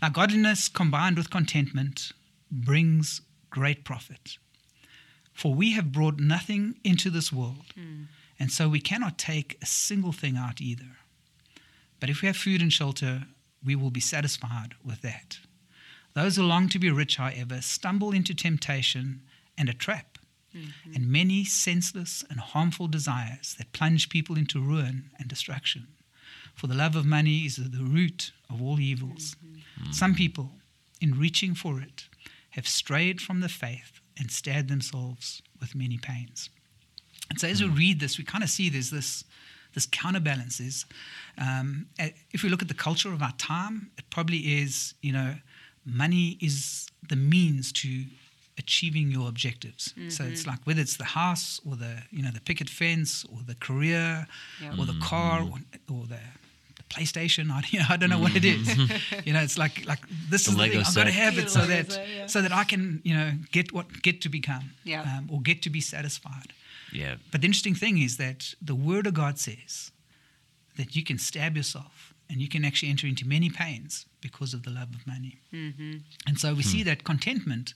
Now, 0.00 0.08
godliness 0.08 0.68
combined 0.68 1.16
with 1.16 1.28
contentment 1.30 2.12
brings 2.50 3.20
great 3.50 3.84
profit. 3.84 4.38
For 5.34 5.54
we 5.54 5.72
have 5.72 5.92
brought 5.92 6.18
nothing 6.18 6.76
into 6.84 7.10
this 7.10 7.32
world, 7.32 7.66
and 8.38 8.50
so 8.50 8.68
we 8.68 8.80
cannot 8.80 9.18
take 9.18 9.58
a 9.62 9.66
single 9.66 10.12
thing 10.12 10.36
out 10.36 10.60
either. 10.60 10.96
But 12.00 12.10
if 12.10 12.22
we 12.22 12.26
have 12.26 12.36
food 12.36 12.62
and 12.62 12.72
shelter, 12.72 13.26
we 13.64 13.76
will 13.76 13.90
be 13.90 14.00
satisfied 14.00 14.74
with 14.84 15.02
that. 15.02 15.38
Those 16.18 16.34
who 16.34 16.42
long 16.42 16.68
to 16.70 16.80
be 16.80 16.90
rich, 16.90 17.14
however, 17.14 17.60
stumble 17.60 18.10
into 18.10 18.34
temptation 18.34 19.22
and 19.56 19.68
a 19.68 19.72
trap, 19.72 20.18
mm-hmm. 20.52 20.92
and 20.92 21.06
many 21.06 21.44
senseless 21.44 22.24
and 22.28 22.40
harmful 22.40 22.88
desires 22.88 23.54
that 23.56 23.72
plunge 23.72 24.08
people 24.08 24.36
into 24.36 24.60
ruin 24.60 25.10
and 25.16 25.28
destruction. 25.28 25.86
For 26.56 26.66
the 26.66 26.74
love 26.74 26.96
of 26.96 27.06
money 27.06 27.46
is 27.46 27.54
the 27.54 27.84
root 27.84 28.32
of 28.50 28.60
all 28.60 28.80
evils. 28.80 29.36
Mm-hmm. 29.46 29.92
Some 29.92 30.16
people, 30.16 30.50
in 31.00 31.16
reaching 31.16 31.54
for 31.54 31.80
it, 31.80 32.08
have 32.50 32.66
strayed 32.66 33.20
from 33.20 33.38
the 33.38 33.48
faith 33.48 34.00
and 34.18 34.28
stabbed 34.28 34.68
themselves 34.68 35.40
with 35.60 35.76
many 35.76 35.98
pains. 35.98 36.50
And 37.30 37.38
so, 37.38 37.46
as 37.46 37.62
we 37.62 37.68
mm. 37.68 37.78
read 37.78 38.00
this, 38.00 38.18
we 38.18 38.24
kind 38.24 38.42
of 38.42 38.50
see 38.50 38.68
there's 38.68 38.90
this 38.90 39.22
this 39.74 39.86
counterbalance. 39.86 40.58
Is 40.58 40.84
um, 41.40 41.86
if 42.32 42.42
we 42.42 42.48
look 42.48 42.62
at 42.62 42.66
the 42.66 42.74
culture 42.74 43.12
of 43.12 43.22
our 43.22 43.34
time, 43.38 43.92
it 43.96 44.10
probably 44.10 44.38
is 44.38 44.94
you 45.00 45.12
know 45.12 45.36
money 45.88 46.38
is 46.40 46.88
the 47.08 47.16
means 47.16 47.72
to 47.72 48.04
achieving 48.58 49.10
your 49.10 49.28
objectives. 49.28 49.94
So 50.08 50.24
it's 50.24 50.42
mm-hmm. 50.42 50.50
like 50.50 50.60
whether 50.64 50.80
it's 50.80 50.96
the 50.96 51.04
house 51.04 51.60
or 51.68 51.76
the 51.76 52.02
you 52.10 52.22
know 52.22 52.30
the 52.30 52.40
picket 52.40 52.68
fence 52.68 53.24
or 53.32 53.38
the 53.46 53.54
career 53.54 54.26
Yep. 54.60 54.78
or 54.78 54.86
the 54.86 54.98
car 55.00 55.40
mm. 55.40 55.52
or, 55.52 55.94
or 55.94 56.06
the 56.06 56.18
the 56.76 56.82
PlayStation. 56.94 57.50
I, 57.56 57.62
you 57.70 57.78
know, 57.78 57.86
I 57.88 57.96
don't 57.96 58.10
know 58.10 58.18
what 58.18 58.34
it 58.36 58.44
is. 58.44 58.68
Mm. 58.68 59.26
you 59.26 59.32
know, 59.32 59.40
it's 59.40 59.56
like 59.56 59.86
like 59.86 60.00
this 60.28 60.46
The 60.46 60.50
is 60.50 60.56
the 60.56 60.68
thing. 60.68 60.80
I've 60.80 60.94
got 60.94 61.04
to 61.04 61.12
have 61.12 61.38
it 61.38 61.50
so 61.50 61.60
Lego 61.60 61.72
that 61.74 61.92
set, 61.92 62.08
yeah. 62.08 62.26
so 62.26 62.42
that 62.42 62.52
I 62.52 62.64
can 62.64 63.00
you 63.04 63.14
know 63.14 63.32
get 63.52 63.72
what 63.72 64.02
get 64.02 64.20
to 64.22 64.28
become 64.28 64.72
Yeah. 64.84 65.02
um, 65.02 65.28
or 65.32 65.40
get 65.40 65.62
to 65.62 65.70
be 65.70 65.80
satisfied. 65.80 66.52
Yeah. 66.92 67.16
But 67.30 67.40
the 67.42 67.46
interesting 67.46 67.74
thing 67.74 67.98
is 67.98 68.16
that 68.16 68.54
the 68.60 68.74
Word 68.74 69.06
of 69.06 69.14
God 69.14 69.38
says 69.38 69.92
that 70.76 70.96
you 70.96 71.04
can 71.04 71.18
stab 71.18 71.56
yourself 71.56 72.07
and 72.30 72.40
you 72.40 72.48
can 72.48 72.64
actually 72.64 72.90
enter 72.90 73.06
into 73.06 73.26
many 73.26 73.48
pains 73.50 74.06
because 74.20 74.52
of 74.54 74.62
the 74.64 74.70
love 74.70 74.90
of 74.94 75.06
money. 75.06 75.38
And 76.26 76.38
so 76.38 76.54
we 76.54 76.62
see 76.62 76.82
that 76.84 77.04
contentment 77.04 77.74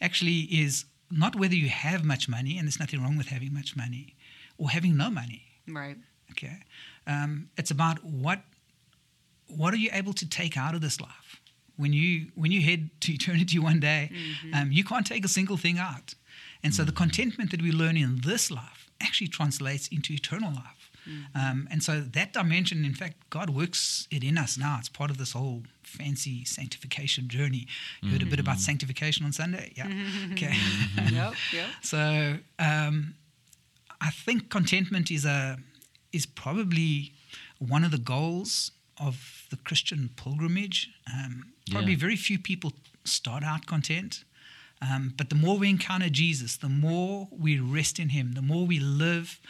actually 0.00 0.40
is 0.62 0.84
not 1.10 1.36
whether 1.36 1.54
you 1.54 1.68
have 1.68 2.04
much 2.04 2.28
money, 2.28 2.58
and 2.58 2.66
there's 2.66 2.80
nothing 2.80 3.00
wrong 3.02 3.16
with 3.16 3.28
having 3.28 3.52
much 3.52 3.76
money, 3.76 4.14
or 4.58 4.70
having 4.70 4.96
no 4.96 5.10
money. 5.10 5.42
Right. 5.68 5.96
Okay, 6.32 6.56
um, 7.06 7.48
it's 7.56 7.70
about 7.70 8.02
what 8.04 8.40
what 9.46 9.72
are 9.74 9.76
you 9.76 9.90
able 9.92 10.12
to 10.14 10.26
take 10.28 10.56
out 10.56 10.74
of 10.74 10.80
this 10.80 11.00
life 11.00 11.40
when 11.76 11.92
you 11.92 12.28
when 12.34 12.50
you 12.50 12.60
head 12.62 12.90
to 13.02 13.12
eternity 13.12 13.58
one 13.58 13.78
day. 13.80 14.10
Um, 14.54 14.72
you 14.72 14.84
can't 14.84 15.06
take 15.06 15.24
a 15.24 15.28
single 15.28 15.56
thing 15.56 15.78
out, 15.78 16.14
and 16.62 16.74
so 16.74 16.82
the 16.84 16.92
contentment 16.92 17.50
that 17.52 17.62
we 17.62 17.70
learn 17.72 17.96
in 17.96 18.20
this 18.22 18.50
life 18.50 18.90
actually 19.00 19.28
translates 19.28 19.86
into 19.88 20.12
eternal 20.12 20.52
life. 20.52 20.73
Um, 21.34 21.68
and 21.70 21.82
so 21.82 22.00
that 22.00 22.32
dimension, 22.32 22.84
in 22.84 22.94
fact, 22.94 23.16
God 23.30 23.50
works 23.50 24.08
it 24.10 24.24
in 24.24 24.38
us 24.38 24.56
now. 24.56 24.76
It's 24.78 24.88
part 24.88 25.10
of 25.10 25.18
this 25.18 25.32
whole 25.32 25.62
fancy 25.82 26.44
sanctification 26.44 27.28
journey. 27.28 27.66
You 28.02 28.10
heard 28.10 28.22
a 28.22 28.26
bit 28.26 28.40
about 28.40 28.58
sanctification 28.58 29.24
on 29.26 29.32
Sunday? 29.32 29.72
Yeah. 29.76 29.88
Okay. 30.32 30.54
yep. 31.12 31.34
Yep. 31.52 31.68
So 31.82 32.38
um, 32.58 33.14
I 34.00 34.10
think 34.10 34.48
contentment 34.50 35.10
is 35.10 35.24
a 35.24 35.58
is 36.12 36.26
probably 36.26 37.12
one 37.58 37.84
of 37.84 37.90
the 37.90 37.98
goals 37.98 38.70
of 38.98 39.46
the 39.50 39.56
Christian 39.56 40.10
pilgrimage. 40.16 40.88
Um, 41.12 41.52
probably 41.70 41.92
Yeah. 41.92 41.98
very 41.98 42.16
few 42.16 42.38
people 42.38 42.72
start 43.04 43.42
out 43.42 43.66
content. 43.66 44.24
Um, 44.82 45.14
but 45.16 45.28
the 45.28 45.34
more 45.36 45.56
we 45.58 45.68
encounter 45.70 46.08
Jesus, 46.10 46.56
the 46.56 46.68
more 46.68 47.28
we 47.30 47.58
rest 47.58 47.98
in 47.98 48.10
Him, 48.10 48.32
the 48.34 48.42
more 48.42 48.66
we 48.66 48.78
live 48.80 49.40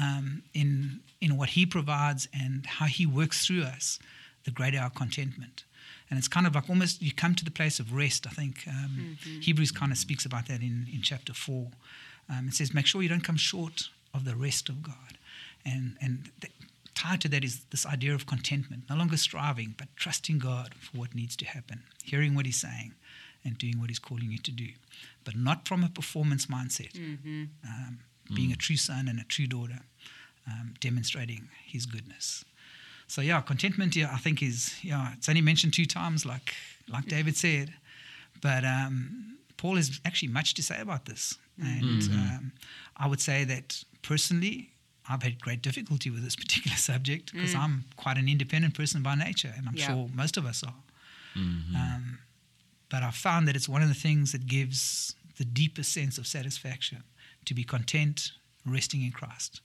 um, 0.00 0.42
in 0.54 1.00
in 1.20 1.36
what 1.36 1.50
He 1.50 1.66
provides 1.66 2.28
and 2.32 2.64
how 2.66 2.86
He 2.86 3.04
works 3.06 3.44
through 3.46 3.62
us, 3.62 3.98
the 4.44 4.50
greater 4.50 4.78
our 4.78 4.90
contentment. 4.90 5.64
And 6.10 6.18
it's 6.18 6.28
kind 6.28 6.46
of 6.46 6.54
like 6.54 6.70
almost 6.70 7.02
you 7.02 7.12
come 7.12 7.34
to 7.34 7.44
the 7.44 7.50
place 7.50 7.80
of 7.80 7.92
rest. 7.92 8.26
I 8.26 8.30
think 8.30 8.64
um, 8.66 9.18
Hebrews 9.42 9.72
kind 9.72 9.92
of 9.92 9.98
speaks 9.98 10.24
about 10.24 10.46
that 10.46 10.60
in, 10.62 10.86
in 10.92 11.02
chapter 11.02 11.34
four. 11.34 11.70
Um, 12.30 12.48
it 12.48 12.54
says, 12.54 12.72
"Make 12.72 12.86
sure 12.86 13.02
you 13.02 13.08
don't 13.08 13.24
come 13.24 13.36
short 13.36 13.88
of 14.14 14.24
the 14.24 14.36
rest 14.36 14.68
of 14.68 14.82
God," 14.82 15.18
and 15.64 15.96
and 16.00 16.30
th- 16.40 16.52
tied 16.94 17.20
to 17.22 17.28
that 17.28 17.44
is 17.44 17.60
this 17.70 17.84
idea 17.86 18.14
of 18.14 18.26
contentment, 18.26 18.82
no 18.90 18.96
longer 18.96 19.16
striving, 19.16 19.74
but 19.78 19.88
trusting 19.96 20.38
God 20.38 20.74
for 20.80 20.96
what 20.98 21.14
needs 21.14 21.36
to 21.36 21.44
happen, 21.44 21.82
hearing 22.04 22.34
what 22.34 22.46
He's 22.46 22.60
saying, 22.60 22.94
and 23.44 23.56
doing 23.58 23.78
what 23.80 23.88
He's 23.90 23.98
calling 24.00 24.30
you 24.32 24.38
to 24.38 24.50
do, 24.50 24.68
but 25.24 25.36
not 25.36 25.68
from 25.68 25.84
a 25.84 25.88
performance 25.88 26.46
mindset. 26.46 26.94
Um, 27.64 27.98
being 28.34 28.52
a 28.52 28.56
true 28.56 28.76
son 28.76 29.08
and 29.08 29.18
a 29.18 29.24
true 29.24 29.46
daughter, 29.46 29.80
um, 30.50 30.74
demonstrating 30.80 31.48
His 31.66 31.86
goodness. 31.86 32.44
So 33.06 33.20
yeah, 33.22 33.40
contentment. 33.40 33.96
Yeah, 33.96 34.10
I 34.12 34.18
think 34.18 34.42
is 34.42 34.74
yeah. 34.82 35.12
It's 35.16 35.28
only 35.28 35.40
mentioned 35.42 35.72
two 35.74 35.86
times, 35.86 36.24
like 36.26 36.54
like 36.88 37.06
David 37.06 37.36
said, 37.36 37.72
but 38.40 38.64
um, 38.64 39.38
Paul 39.56 39.76
has 39.76 40.00
actually 40.04 40.28
much 40.32 40.54
to 40.54 40.62
say 40.62 40.80
about 40.80 41.04
this, 41.06 41.36
and 41.60 42.02
um, 42.12 42.52
I 42.96 43.06
would 43.08 43.20
say 43.20 43.44
that 43.44 43.84
personally, 44.02 44.70
I've 45.08 45.22
had 45.22 45.40
great 45.40 45.62
difficulty 45.62 46.10
with 46.10 46.22
this 46.24 46.36
particular 46.44 46.76
subject 46.76 47.32
because 47.32 47.54
I'm 47.54 47.84
quite 47.96 48.18
an 48.18 48.28
independent 48.28 48.74
person 48.74 49.02
by 49.02 49.14
nature, 49.14 49.52
and 49.56 49.66
I'm 49.68 49.74
Yeah. 49.76 49.86
sure 49.86 50.08
most 50.14 50.36
of 50.36 50.44
us 50.46 50.62
are. 50.62 50.74
Um, 51.74 52.18
but 52.90 53.02
I've 53.02 53.14
found 53.14 53.46
that 53.48 53.56
it's 53.56 53.68
one 53.68 53.82
of 53.82 53.88
the 53.88 53.94
things 54.08 54.32
that 54.32 54.46
gives 54.46 55.14
the 55.36 55.44
deepest 55.44 55.92
sense 55.92 56.18
of 56.18 56.26
satisfaction 56.26 57.02
to 57.44 57.54
be 57.54 57.62
content, 57.64 58.32
resting 58.72 59.02
in 59.02 59.12
Christ. 59.12 59.60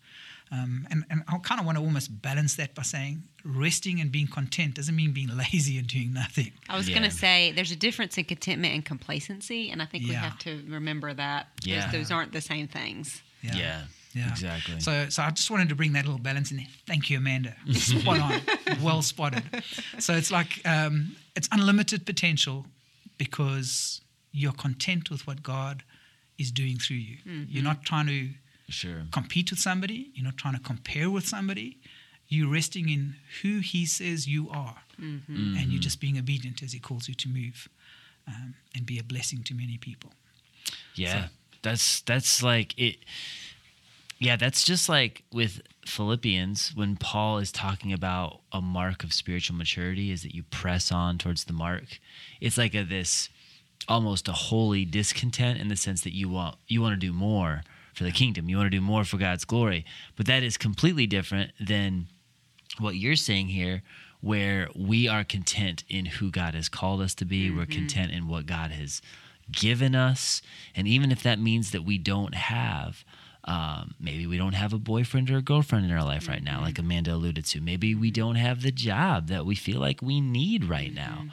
Um, 0.51 0.85
and, 0.91 1.03
and 1.09 1.23
I 1.27 1.37
kind 1.39 1.59
of 1.59 1.65
want 1.65 1.77
to 1.79 1.83
almost 1.83 2.21
balance 2.21 2.55
that 2.57 2.75
by 2.75 2.83
saying 2.83 3.23
resting 3.43 3.99
and 3.99 4.11
being 4.11 4.27
content 4.27 4.75
doesn't 4.75 4.95
mean 4.95 5.11
being 5.11 5.35
lazy 5.53 5.77
and 5.79 5.87
doing 5.87 6.13
nothing. 6.13 6.51
I 6.69 6.77
was 6.77 6.87
Yeah. 6.87 6.99
going 6.99 7.09
to 7.09 7.15
say 7.15 7.51
there's 7.55 7.71
a 7.71 7.75
difference 7.75 8.17
in 8.17 8.25
contentment 8.25 8.73
and 8.73 8.85
complacency, 8.85 9.71
and 9.71 9.81
I 9.81 9.85
think 9.85 10.07
we 10.07 10.13
have 10.13 10.37
to 10.39 10.61
remember 10.67 11.13
that. 11.13 11.47
Those- 11.61 11.67
Yeah. 11.67 11.91
Those, 11.91 12.11
aren't 12.11 12.33
the 12.33 12.41
same 12.41 12.67
things. 12.67 13.21
Yeah. 13.41 13.83
Yeah. 14.13 14.29
Exactly. 14.29 14.79
So, 14.79 15.09
so 15.09 15.23
I 15.23 15.31
just 15.31 15.49
wanted 15.49 15.69
to 15.69 15.75
bring 15.75 15.93
that 15.93 16.05
little 16.05 16.19
balance 16.21 16.51
in 16.51 16.57
there. 16.57 16.67
Thank 16.85 17.09
you, 17.09 17.17
Amanda. 17.17 17.55
Spot 17.73 18.19
on. 18.19 18.41
well 18.83 19.01
spotted. 19.01 19.43
So 19.97 20.13
it's 20.13 20.29
like 20.29 20.61
um, 20.65 21.15
it's 21.35 21.49
unlimited 21.51 22.05
potential 22.05 22.67
because 23.17 24.01
you're 24.31 24.51
content 24.53 25.09
with 25.09 25.25
what 25.25 25.41
God 25.41 25.83
is 26.37 26.51
doing 26.51 26.77
through 26.77 26.97
you. 26.97 27.17
You're 27.49 27.63
not 27.63 27.83
trying 27.83 28.05
to 28.07 28.29
sure. 28.69 29.03
compete 29.11 29.49
with 29.51 29.59
somebody. 29.59 30.11
You're 30.13 30.25
not 30.25 30.37
trying 30.37 30.55
to 30.55 30.59
compare 30.61 31.09
with 31.09 31.27
somebody. 31.27 31.77
You're 32.27 32.51
resting 32.51 32.89
in 32.89 33.15
who 33.41 33.59
He 33.59 33.85
says 33.85 34.27
you 34.27 34.49
are, 34.49 34.77
and 34.97 35.71
you're 35.71 35.81
just 35.81 35.99
being 35.99 36.17
obedient 36.17 36.63
as 36.63 36.71
He 36.73 36.79
calls 36.79 37.07
you 37.07 37.13
to 37.15 37.27
move 37.29 37.67
um, 38.27 38.55
and 38.75 38.85
be 38.85 38.97
a 38.99 39.03
blessing 39.03 39.43
to 39.43 39.53
many 39.53 39.77
people. 39.77 40.11
Yeah. 40.95 41.25
So- 41.25 41.29
That's 41.61 42.01
that's 42.01 42.41
like 42.43 42.73
it 42.77 42.97
Yeah, 44.19 44.35
that's 44.37 44.63
just 44.63 44.87
like 44.89 45.23
with 45.31 45.61
Philippians 45.85 46.71
when 46.75 46.95
Paul 46.95 47.39
is 47.39 47.51
talking 47.51 47.91
about 47.91 48.39
a 48.51 48.61
mark 48.61 49.03
of 49.03 49.11
spiritual 49.13 49.57
maturity 49.57 50.11
is 50.11 50.23
that 50.23 50.33
you 50.33 50.43
press 50.43 50.91
on 50.91 51.17
towards 51.17 51.43
the 51.45 51.53
mark. 51.53 51.99
It's 52.39 52.57
like 52.57 52.73
a 52.73 52.83
this 52.83 53.29
almost 53.87 54.29
a 54.29 54.33
holy 54.33 54.85
discontent 54.85 55.59
in 55.59 55.67
the 55.67 55.75
sense 55.75 56.01
that 56.01 56.13
you 56.15 56.29
want 56.29 56.55
you 56.67 56.81
want 56.81 56.93
to 56.93 57.07
do 57.07 57.11
more 57.11 57.63
for 57.93 58.03
the 58.03 58.11
kingdom. 58.11 58.49
You 58.49 58.57
want 58.57 58.67
to 58.67 58.77
do 58.77 58.81
more 58.81 59.03
for 59.03 59.17
God's 59.17 59.45
glory. 59.45 59.85
But 60.15 60.25
that 60.25 60.43
is 60.43 60.57
completely 60.57 61.07
different 61.07 61.51
than 61.59 62.07
what 62.79 62.95
you're 62.95 63.15
saying 63.15 63.47
here 63.47 63.83
where 64.21 64.69
we 64.73 65.07
are 65.07 65.25
content 65.25 65.83
in 65.89 66.05
who 66.05 66.31
God 66.31 66.55
has 66.55 66.69
called 66.69 67.01
us 67.01 67.13
to 67.15 67.25
be. 67.25 67.51
We're 67.51 67.63
mm-hmm. 67.63 67.71
content 67.71 68.11
in 68.13 68.27
what 68.29 68.45
God 68.45 68.71
has 68.71 69.01
given 69.51 69.95
us. 69.95 70.41
And 70.73 70.87
even 70.87 71.11
if 71.11 71.21
that 71.23 71.39
means 71.39 71.71
that 71.71 71.83
we 71.83 71.97
don't 71.97 72.33
have, 72.33 73.03
um, 73.43 73.95
maybe 73.99 74.25
we 74.25 74.37
don't 74.37 74.53
have 74.53 74.71
a 74.71 74.77
boyfriend 74.77 75.29
or 75.29 75.37
a 75.37 75.41
girlfriend 75.41 75.85
in 75.85 75.91
our 75.91 76.05
life 76.05 76.29
right 76.29 76.41
now, 76.41 76.61
like 76.61 76.75
mm-hmm. 76.75 76.85
Amanda 76.85 77.13
alluded 77.13 77.43
to. 77.45 77.59
Maybe 77.59 77.93
we 77.93 78.07
mm-hmm. 78.07 78.21
don't 78.21 78.35
have 78.35 78.61
the 78.61 78.71
job 78.71 79.27
that 79.27 79.45
we 79.45 79.55
feel 79.55 79.81
like 79.81 80.01
we 80.01 80.21
need 80.21 80.63
right 80.65 80.93
now. 80.93 81.25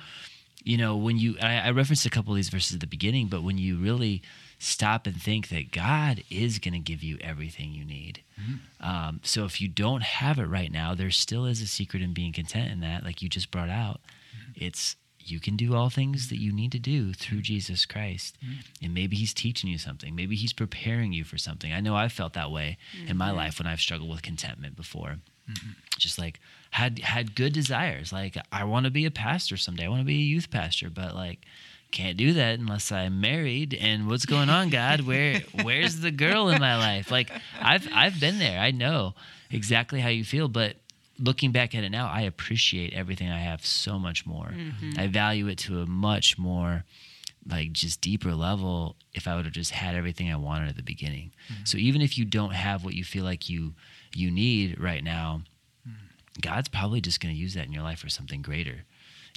you 0.64 0.76
know, 0.76 0.96
when 0.96 1.16
you, 1.16 1.36
I, 1.40 1.58
I 1.58 1.70
referenced 1.70 2.06
a 2.06 2.10
couple 2.10 2.32
of 2.32 2.36
these 2.36 2.50
verses 2.50 2.74
at 2.74 2.80
the 2.80 2.88
beginning, 2.88 3.28
but 3.28 3.44
when 3.44 3.56
you 3.56 3.76
really 3.76 4.22
stop 4.60 5.06
and 5.06 5.20
think 5.20 5.48
that 5.48 5.72
God 5.72 6.22
is 6.30 6.58
going 6.58 6.74
to 6.74 6.78
give 6.78 7.02
you 7.02 7.16
everything 7.22 7.72
you 7.72 7.84
need. 7.84 8.22
Mm-hmm. 8.38 8.86
Um, 8.86 9.20
so 9.24 9.46
if 9.46 9.60
you 9.60 9.68
don't 9.68 10.02
have 10.02 10.38
it 10.38 10.44
right 10.44 10.70
now, 10.70 10.94
there 10.94 11.10
still 11.10 11.46
is 11.46 11.62
a 11.62 11.66
secret 11.66 12.02
in 12.02 12.12
being 12.12 12.32
content 12.32 12.70
in 12.70 12.80
that, 12.80 13.02
like 13.02 13.22
you 13.22 13.28
just 13.28 13.50
brought 13.50 13.70
out. 13.70 14.00
Mm-hmm. 14.36 14.64
It's 14.66 14.96
you 15.18 15.40
can 15.40 15.56
do 15.56 15.74
all 15.74 15.90
things 15.90 16.28
that 16.28 16.40
you 16.40 16.52
need 16.52 16.72
to 16.72 16.78
do 16.78 17.14
through 17.14 17.38
mm-hmm. 17.38 17.44
Jesus 17.44 17.86
Christ. 17.86 18.36
And 18.82 18.92
maybe 18.92 19.16
he's 19.16 19.32
teaching 19.32 19.70
you 19.70 19.78
something. 19.78 20.14
Maybe 20.14 20.36
he's 20.36 20.52
preparing 20.52 21.12
you 21.12 21.24
for 21.24 21.38
something. 21.38 21.72
I 21.72 21.80
know 21.80 21.96
I've 21.96 22.12
felt 22.12 22.34
that 22.34 22.50
way 22.50 22.76
in 23.06 23.16
my 23.16 23.30
life 23.30 23.58
when 23.58 23.66
I've 23.66 23.80
struggled 23.80 24.10
with 24.10 24.22
contentment 24.22 24.76
before. 24.76 25.16
Just 25.98 26.18
like 26.18 26.38
had 26.70 26.98
had 27.00 27.34
good 27.34 27.52
desires. 27.52 28.12
Like 28.12 28.36
I 28.52 28.64
want 28.64 28.84
to 28.84 28.90
be 28.90 29.04
a 29.04 29.10
pastor 29.10 29.56
someday. 29.56 29.86
I 29.86 29.88
want 29.88 30.00
to 30.02 30.06
be 30.06 30.14
a 30.14 30.18
youth 30.34 30.50
pastor, 30.50 30.90
but 30.90 31.14
like 31.14 31.40
can't 31.90 32.16
do 32.16 32.34
that 32.34 32.58
unless 32.58 32.92
I'm 32.92 33.20
married. 33.20 33.74
And 33.74 34.08
what's 34.08 34.26
going 34.26 34.50
on, 34.50 34.70
God? 34.70 35.00
Where 35.10 35.40
where's 35.62 36.00
the 36.00 36.10
girl 36.10 36.48
in 36.48 36.60
my 36.60 36.76
life? 36.76 37.10
Like 37.10 37.30
I've 37.60 37.88
I've 37.92 38.20
been 38.20 38.38
there. 38.38 38.60
I 38.60 38.70
know 38.70 39.14
exactly 39.50 40.00
how 40.00 40.08
you 40.08 40.24
feel, 40.24 40.48
but 40.48 40.76
looking 41.18 41.52
back 41.52 41.74
at 41.74 41.84
it 41.84 41.90
now, 41.90 42.08
I 42.08 42.22
appreciate 42.22 42.94
everything 42.94 43.30
I 43.30 43.40
have 43.40 43.64
so 43.64 43.98
much 43.98 44.26
more. 44.26 44.46
Mm-hmm. 44.46 44.98
I 44.98 45.06
value 45.06 45.48
it 45.48 45.58
to 45.58 45.80
a 45.80 45.86
much 45.86 46.38
more 46.38 46.84
like 47.48 47.72
just 47.72 48.00
deeper 48.00 48.34
level 48.34 48.96
if 49.14 49.26
I 49.26 49.34
would 49.36 49.44
have 49.44 49.54
just 49.54 49.72
had 49.72 49.94
everything 49.94 50.30
I 50.30 50.36
wanted 50.36 50.68
at 50.68 50.76
the 50.76 50.82
beginning. 50.82 51.32
Mm-hmm. 51.52 51.64
So 51.64 51.78
even 51.78 52.00
if 52.00 52.18
you 52.18 52.24
don't 52.24 52.52
have 52.52 52.84
what 52.84 52.94
you 52.94 53.04
feel 53.04 53.24
like 53.24 53.48
you 53.48 53.74
you 54.14 54.30
need 54.30 54.80
right 54.80 55.04
now, 55.04 55.42
mm. 55.88 55.94
God's 56.40 56.68
probably 56.68 57.00
just 57.00 57.20
going 57.20 57.34
to 57.34 57.40
use 57.40 57.54
that 57.54 57.66
in 57.66 57.72
your 57.72 57.82
life 57.82 58.00
for 58.00 58.08
something 58.08 58.42
greater. 58.42 58.84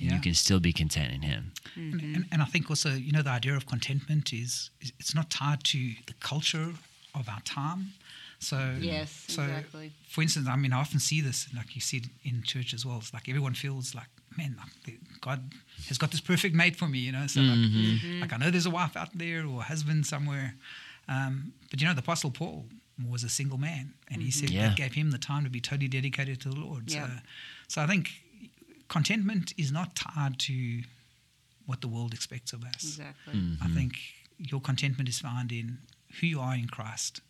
And 0.03 0.11
Yeah. 0.11 0.17
you 0.17 0.21
can 0.21 0.33
still 0.33 0.59
be 0.59 0.73
content 0.73 1.13
in 1.13 1.21
him. 1.21 1.51
Mm-hmm. 1.77 1.99
And, 1.99 2.15
and, 2.15 2.25
and 2.31 2.41
I 2.41 2.45
think 2.45 2.69
also, 2.69 2.89
you 3.07 3.11
know, 3.11 3.21
the 3.21 3.29
idea 3.31 3.55
of 3.55 3.65
contentment 3.65 4.33
is, 4.33 4.69
is 4.81 4.91
it's 4.99 5.15
not 5.15 5.29
tied 5.29 5.63
to 5.73 5.77
the 6.09 6.13
culture 6.19 6.73
of 7.15 7.29
our 7.29 7.41
time. 7.45 7.93
So 8.39 8.57
Yes, 8.81 9.09
so 9.27 9.41
exactly. 9.43 9.91
For 10.09 10.21
instance, 10.21 10.47
I 10.49 10.57
mean, 10.57 10.73
I 10.73 10.79
often 10.79 10.99
see 10.99 11.21
this, 11.21 11.47
like 11.55 11.75
you 11.75 11.81
see 11.81 11.97
it 11.97 12.07
in 12.25 12.43
church 12.43 12.73
as 12.73 12.85
well. 12.85 12.97
It's 12.97 13.13
like 13.13 13.29
everyone 13.29 13.53
feels 13.53 13.95
like, 13.95 14.09
man, 14.37 14.57
like 14.59 14.99
God 15.21 15.39
has 15.87 15.97
got 15.97 16.11
this 16.11 16.19
perfect 16.21 16.53
mate 16.53 16.75
for 16.75 16.87
me, 16.87 16.99
you 16.99 17.13
know. 17.13 17.25
So 17.27 17.39
like, 17.39 17.57
mm-hmm. 17.57 17.77
Mm-hmm. 17.95 18.21
like 18.21 18.33
I 18.33 18.37
know 18.37 18.51
there's 18.51 18.65
a 18.65 18.69
wife 18.81 18.97
out 18.97 19.09
there 19.17 19.45
or 19.45 19.59
a 19.61 19.63
husband 19.63 20.05
somewhere, 20.05 20.55
um, 21.07 21.53
but 21.71 21.79
you 21.81 21.87
know, 21.87 21.93
the 21.93 22.01
Apostle 22.01 22.31
Paul 22.31 22.65
was 23.09 23.23
a 23.23 23.29
single 23.29 23.57
man, 23.57 23.93
and 24.11 24.21
he 24.21 24.29
said 24.31 24.49
Yeah. 24.49 24.67
that 24.67 24.75
gave 24.77 24.93
him 24.93 25.11
the 25.11 25.17
time 25.17 25.43
to 25.45 25.49
be 25.49 25.61
totally 25.61 25.87
dedicated 25.87 26.41
to 26.41 26.49
the 26.49 26.59
Lord. 26.59 26.91
Yeah. 26.91 27.07
So, 27.07 27.13
so 27.69 27.81
I 27.81 27.87
think 27.87 28.11
contentment 28.87 29.53
is 29.57 29.71
not 29.71 29.95
tied 29.95 30.39
to 30.39 30.81
what 31.65 31.81
the 31.81 31.87
world 31.87 32.13
expects 32.13 32.53
of 32.53 32.63
us. 32.63 32.83
Exactly. 32.83 33.41
I 33.61 33.67
think 33.69 33.93
your 34.37 34.61
contentment 34.61 35.09
is 35.09 35.19
found 35.19 35.51
in 35.51 35.77
who 36.19 36.27
you 36.27 36.39
are 36.39 36.55
in 36.55 36.67
Christ. 36.67 37.21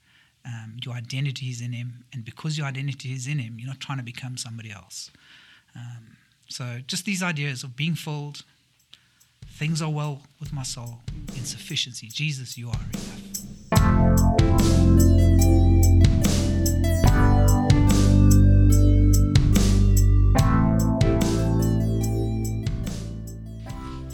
Um, 0.46 0.78
your 0.84 0.94
identity 0.96 1.48
is 1.48 1.62
in 1.62 1.72
Him, 1.72 2.04
and 2.12 2.26
because 2.26 2.58
your 2.58 2.68
identity 2.68 3.14
is 3.14 3.28
in 3.28 3.40
Him, 3.40 3.58
you're 3.60 3.70
not 3.70 3.80
trying 3.80 4.00
to 4.00 4.04
become 4.04 4.36
somebody 4.36 4.72
else. 4.72 5.10
Um, 5.76 6.18
so, 6.50 6.80
just 6.86 7.06
these 7.06 7.24
ideas 7.24 7.64
of 7.64 7.78
being 7.78 7.96
filled, 7.96 8.44
things 9.48 9.82
are 9.82 9.90
well 9.90 10.24
with 10.42 10.52
my 10.52 10.64
soul, 10.64 11.00
insufficiency. 11.30 12.08
Jesus, 12.08 12.58
you 12.58 12.70
are 12.70 12.80
enough. 13.72 14.33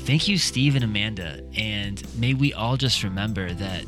Thank 0.09 0.27
you, 0.27 0.39
Steve 0.39 0.73
and 0.73 0.83
Amanda. 0.83 1.39
And 1.55 2.03
may 2.17 2.33
we 2.33 2.51
all 2.51 2.77
just 2.77 3.03
remember 3.03 3.53
that 3.53 3.83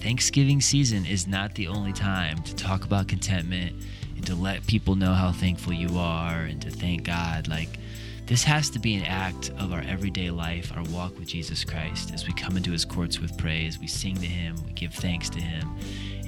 Thanksgiving 0.00 0.60
season 0.60 1.04
is 1.04 1.26
not 1.26 1.56
the 1.56 1.66
only 1.66 1.92
time 1.92 2.40
to 2.44 2.54
talk 2.54 2.84
about 2.84 3.08
contentment 3.08 3.74
and 4.14 4.24
to 4.28 4.36
let 4.36 4.64
people 4.68 4.94
know 4.94 5.12
how 5.12 5.32
thankful 5.32 5.72
you 5.72 5.98
are 5.98 6.42
and 6.42 6.62
to 6.62 6.70
thank 6.70 7.02
God. 7.02 7.48
Like, 7.48 7.80
this 8.26 8.44
has 8.44 8.70
to 8.70 8.78
be 8.78 8.94
an 8.94 9.06
act 9.06 9.50
of 9.58 9.72
our 9.72 9.80
everyday 9.80 10.30
life, 10.30 10.70
our 10.76 10.84
walk 10.84 11.18
with 11.18 11.26
Jesus 11.26 11.64
Christ. 11.64 12.14
As 12.14 12.28
we 12.28 12.32
come 12.34 12.56
into 12.56 12.70
his 12.70 12.84
courts 12.84 13.18
with 13.18 13.36
praise, 13.36 13.80
we 13.80 13.88
sing 13.88 14.14
to 14.18 14.26
him, 14.26 14.54
we 14.64 14.72
give 14.72 14.94
thanks 14.94 15.28
to 15.30 15.40
him. 15.40 15.68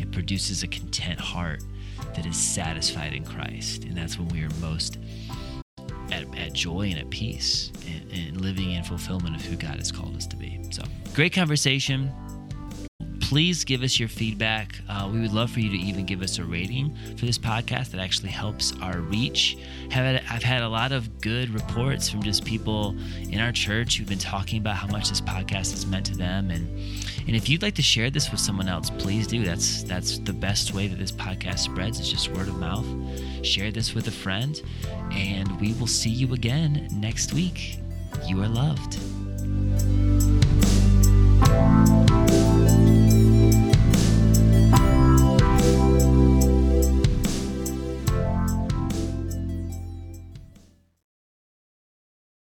It 0.01 0.11
produces 0.11 0.65
a 0.65 0.67
content 0.67 1.21
heart 1.21 1.63
that 2.17 2.27
is 2.27 2.37
satisfied 2.37 3.13
in 3.13 3.25
Christ. 3.25 3.85
And 3.85 3.97
that's 3.97 4.19
when 4.19 4.27
we 4.31 4.43
are 4.43 4.51
most 4.61 4.99
at, 6.13 6.25
at 6.39 6.53
joy 6.53 6.89
and 6.91 6.99
at 6.99 7.11
peace 7.11 7.73
and, 7.87 8.13
and 8.13 8.41
living 8.41 8.73
in 8.73 8.83
fulfillment 8.83 9.37
of 9.37 9.43
who 9.43 9.57
God 9.57 9.77
has 9.77 9.93
called 9.93 10.17
us 10.17 10.27
to 10.29 10.37
be. 10.37 10.61
So, 10.71 10.83
great 11.15 11.33
conversation. 11.33 12.13
Please 13.21 13.63
give 13.63 13.83
us 13.83 14.01
your 14.01 14.09
feedback. 14.09 14.77
Uh, 14.89 15.11
we 15.13 15.21
would 15.21 15.35
love 15.35 15.51
for 15.51 15.61
you 15.61 15.69
to 15.69 15.77
even 15.77 16.07
give 16.07 16.23
us 16.23 16.39
a 16.39 16.45
rating 16.45 16.97
for 17.17 17.27
this 17.27 17.37
podcast. 17.37 17.91
That 17.91 18.01
actually 18.01 18.31
helps 18.31 18.73
our 18.81 19.01
reach. 19.01 19.59
I've 19.91 20.43
had 20.43 20.63
a 20.63 20.69
lot 20.69 20.93
of 20.93 21.21
good 21.21 21.51
reports 21.51 22.09
from 22.09 22.23
just 22.23 22.47
people 22.47 22.97
in 23.29 23.39
our 23.39 23.53
church 23.53 23.99
who've 23.99 24.09
been 24.09 24.19
talking 24.19 24.59
about 24.59 24.77
how 24.77 24.87
much 24.87 25.11
this 25.11 25.21
podcast 25.21 25.73
has 25.73 25.85
meant 25.85 26.07
to 26.07 26.17
them. 26.17 26.51
And 26.51 26.67
and 27.27 27.37
if 27.37 27.51
you'd 27.51 27.61
like 27.61 27.75
to 27.75 27.83
share 27.83 28.09
this 28.09 28.31
with 28.31 28.41
someone 28.41 28.69
else, 28.69 28.89
please 28.89 29.27
do. 29.27 29.45
That's 29.45 29.83
that's 29.83 30.19
the 30.21 30.33
best 30.33 30.73
way 30.73 30.89
that 30.89 30.99
this 30.99 31.13
podcast 31.13 31.59
spreads. 31.59 32.01
It's 32.01 32.11
just 32.11 32.33
word 32.33 32.49
of 32.49 32.59
mouth. 32.59 32.87
Share 33.43 33.71
this 33.71 33.95
with 33.95 34.09
a 34.09 34.13
friend, 34.13 34.61
and 35.11 35.61
we 35.61 35.73
will 35.75 35.87
see 35.87 36.11
you 36.11 36.35
again 36.35 36.89
next 36.93 37.33
week. 37.33 37.79
You 38.27 38.43
are 38.43 38.49
loved. 38.49 38.99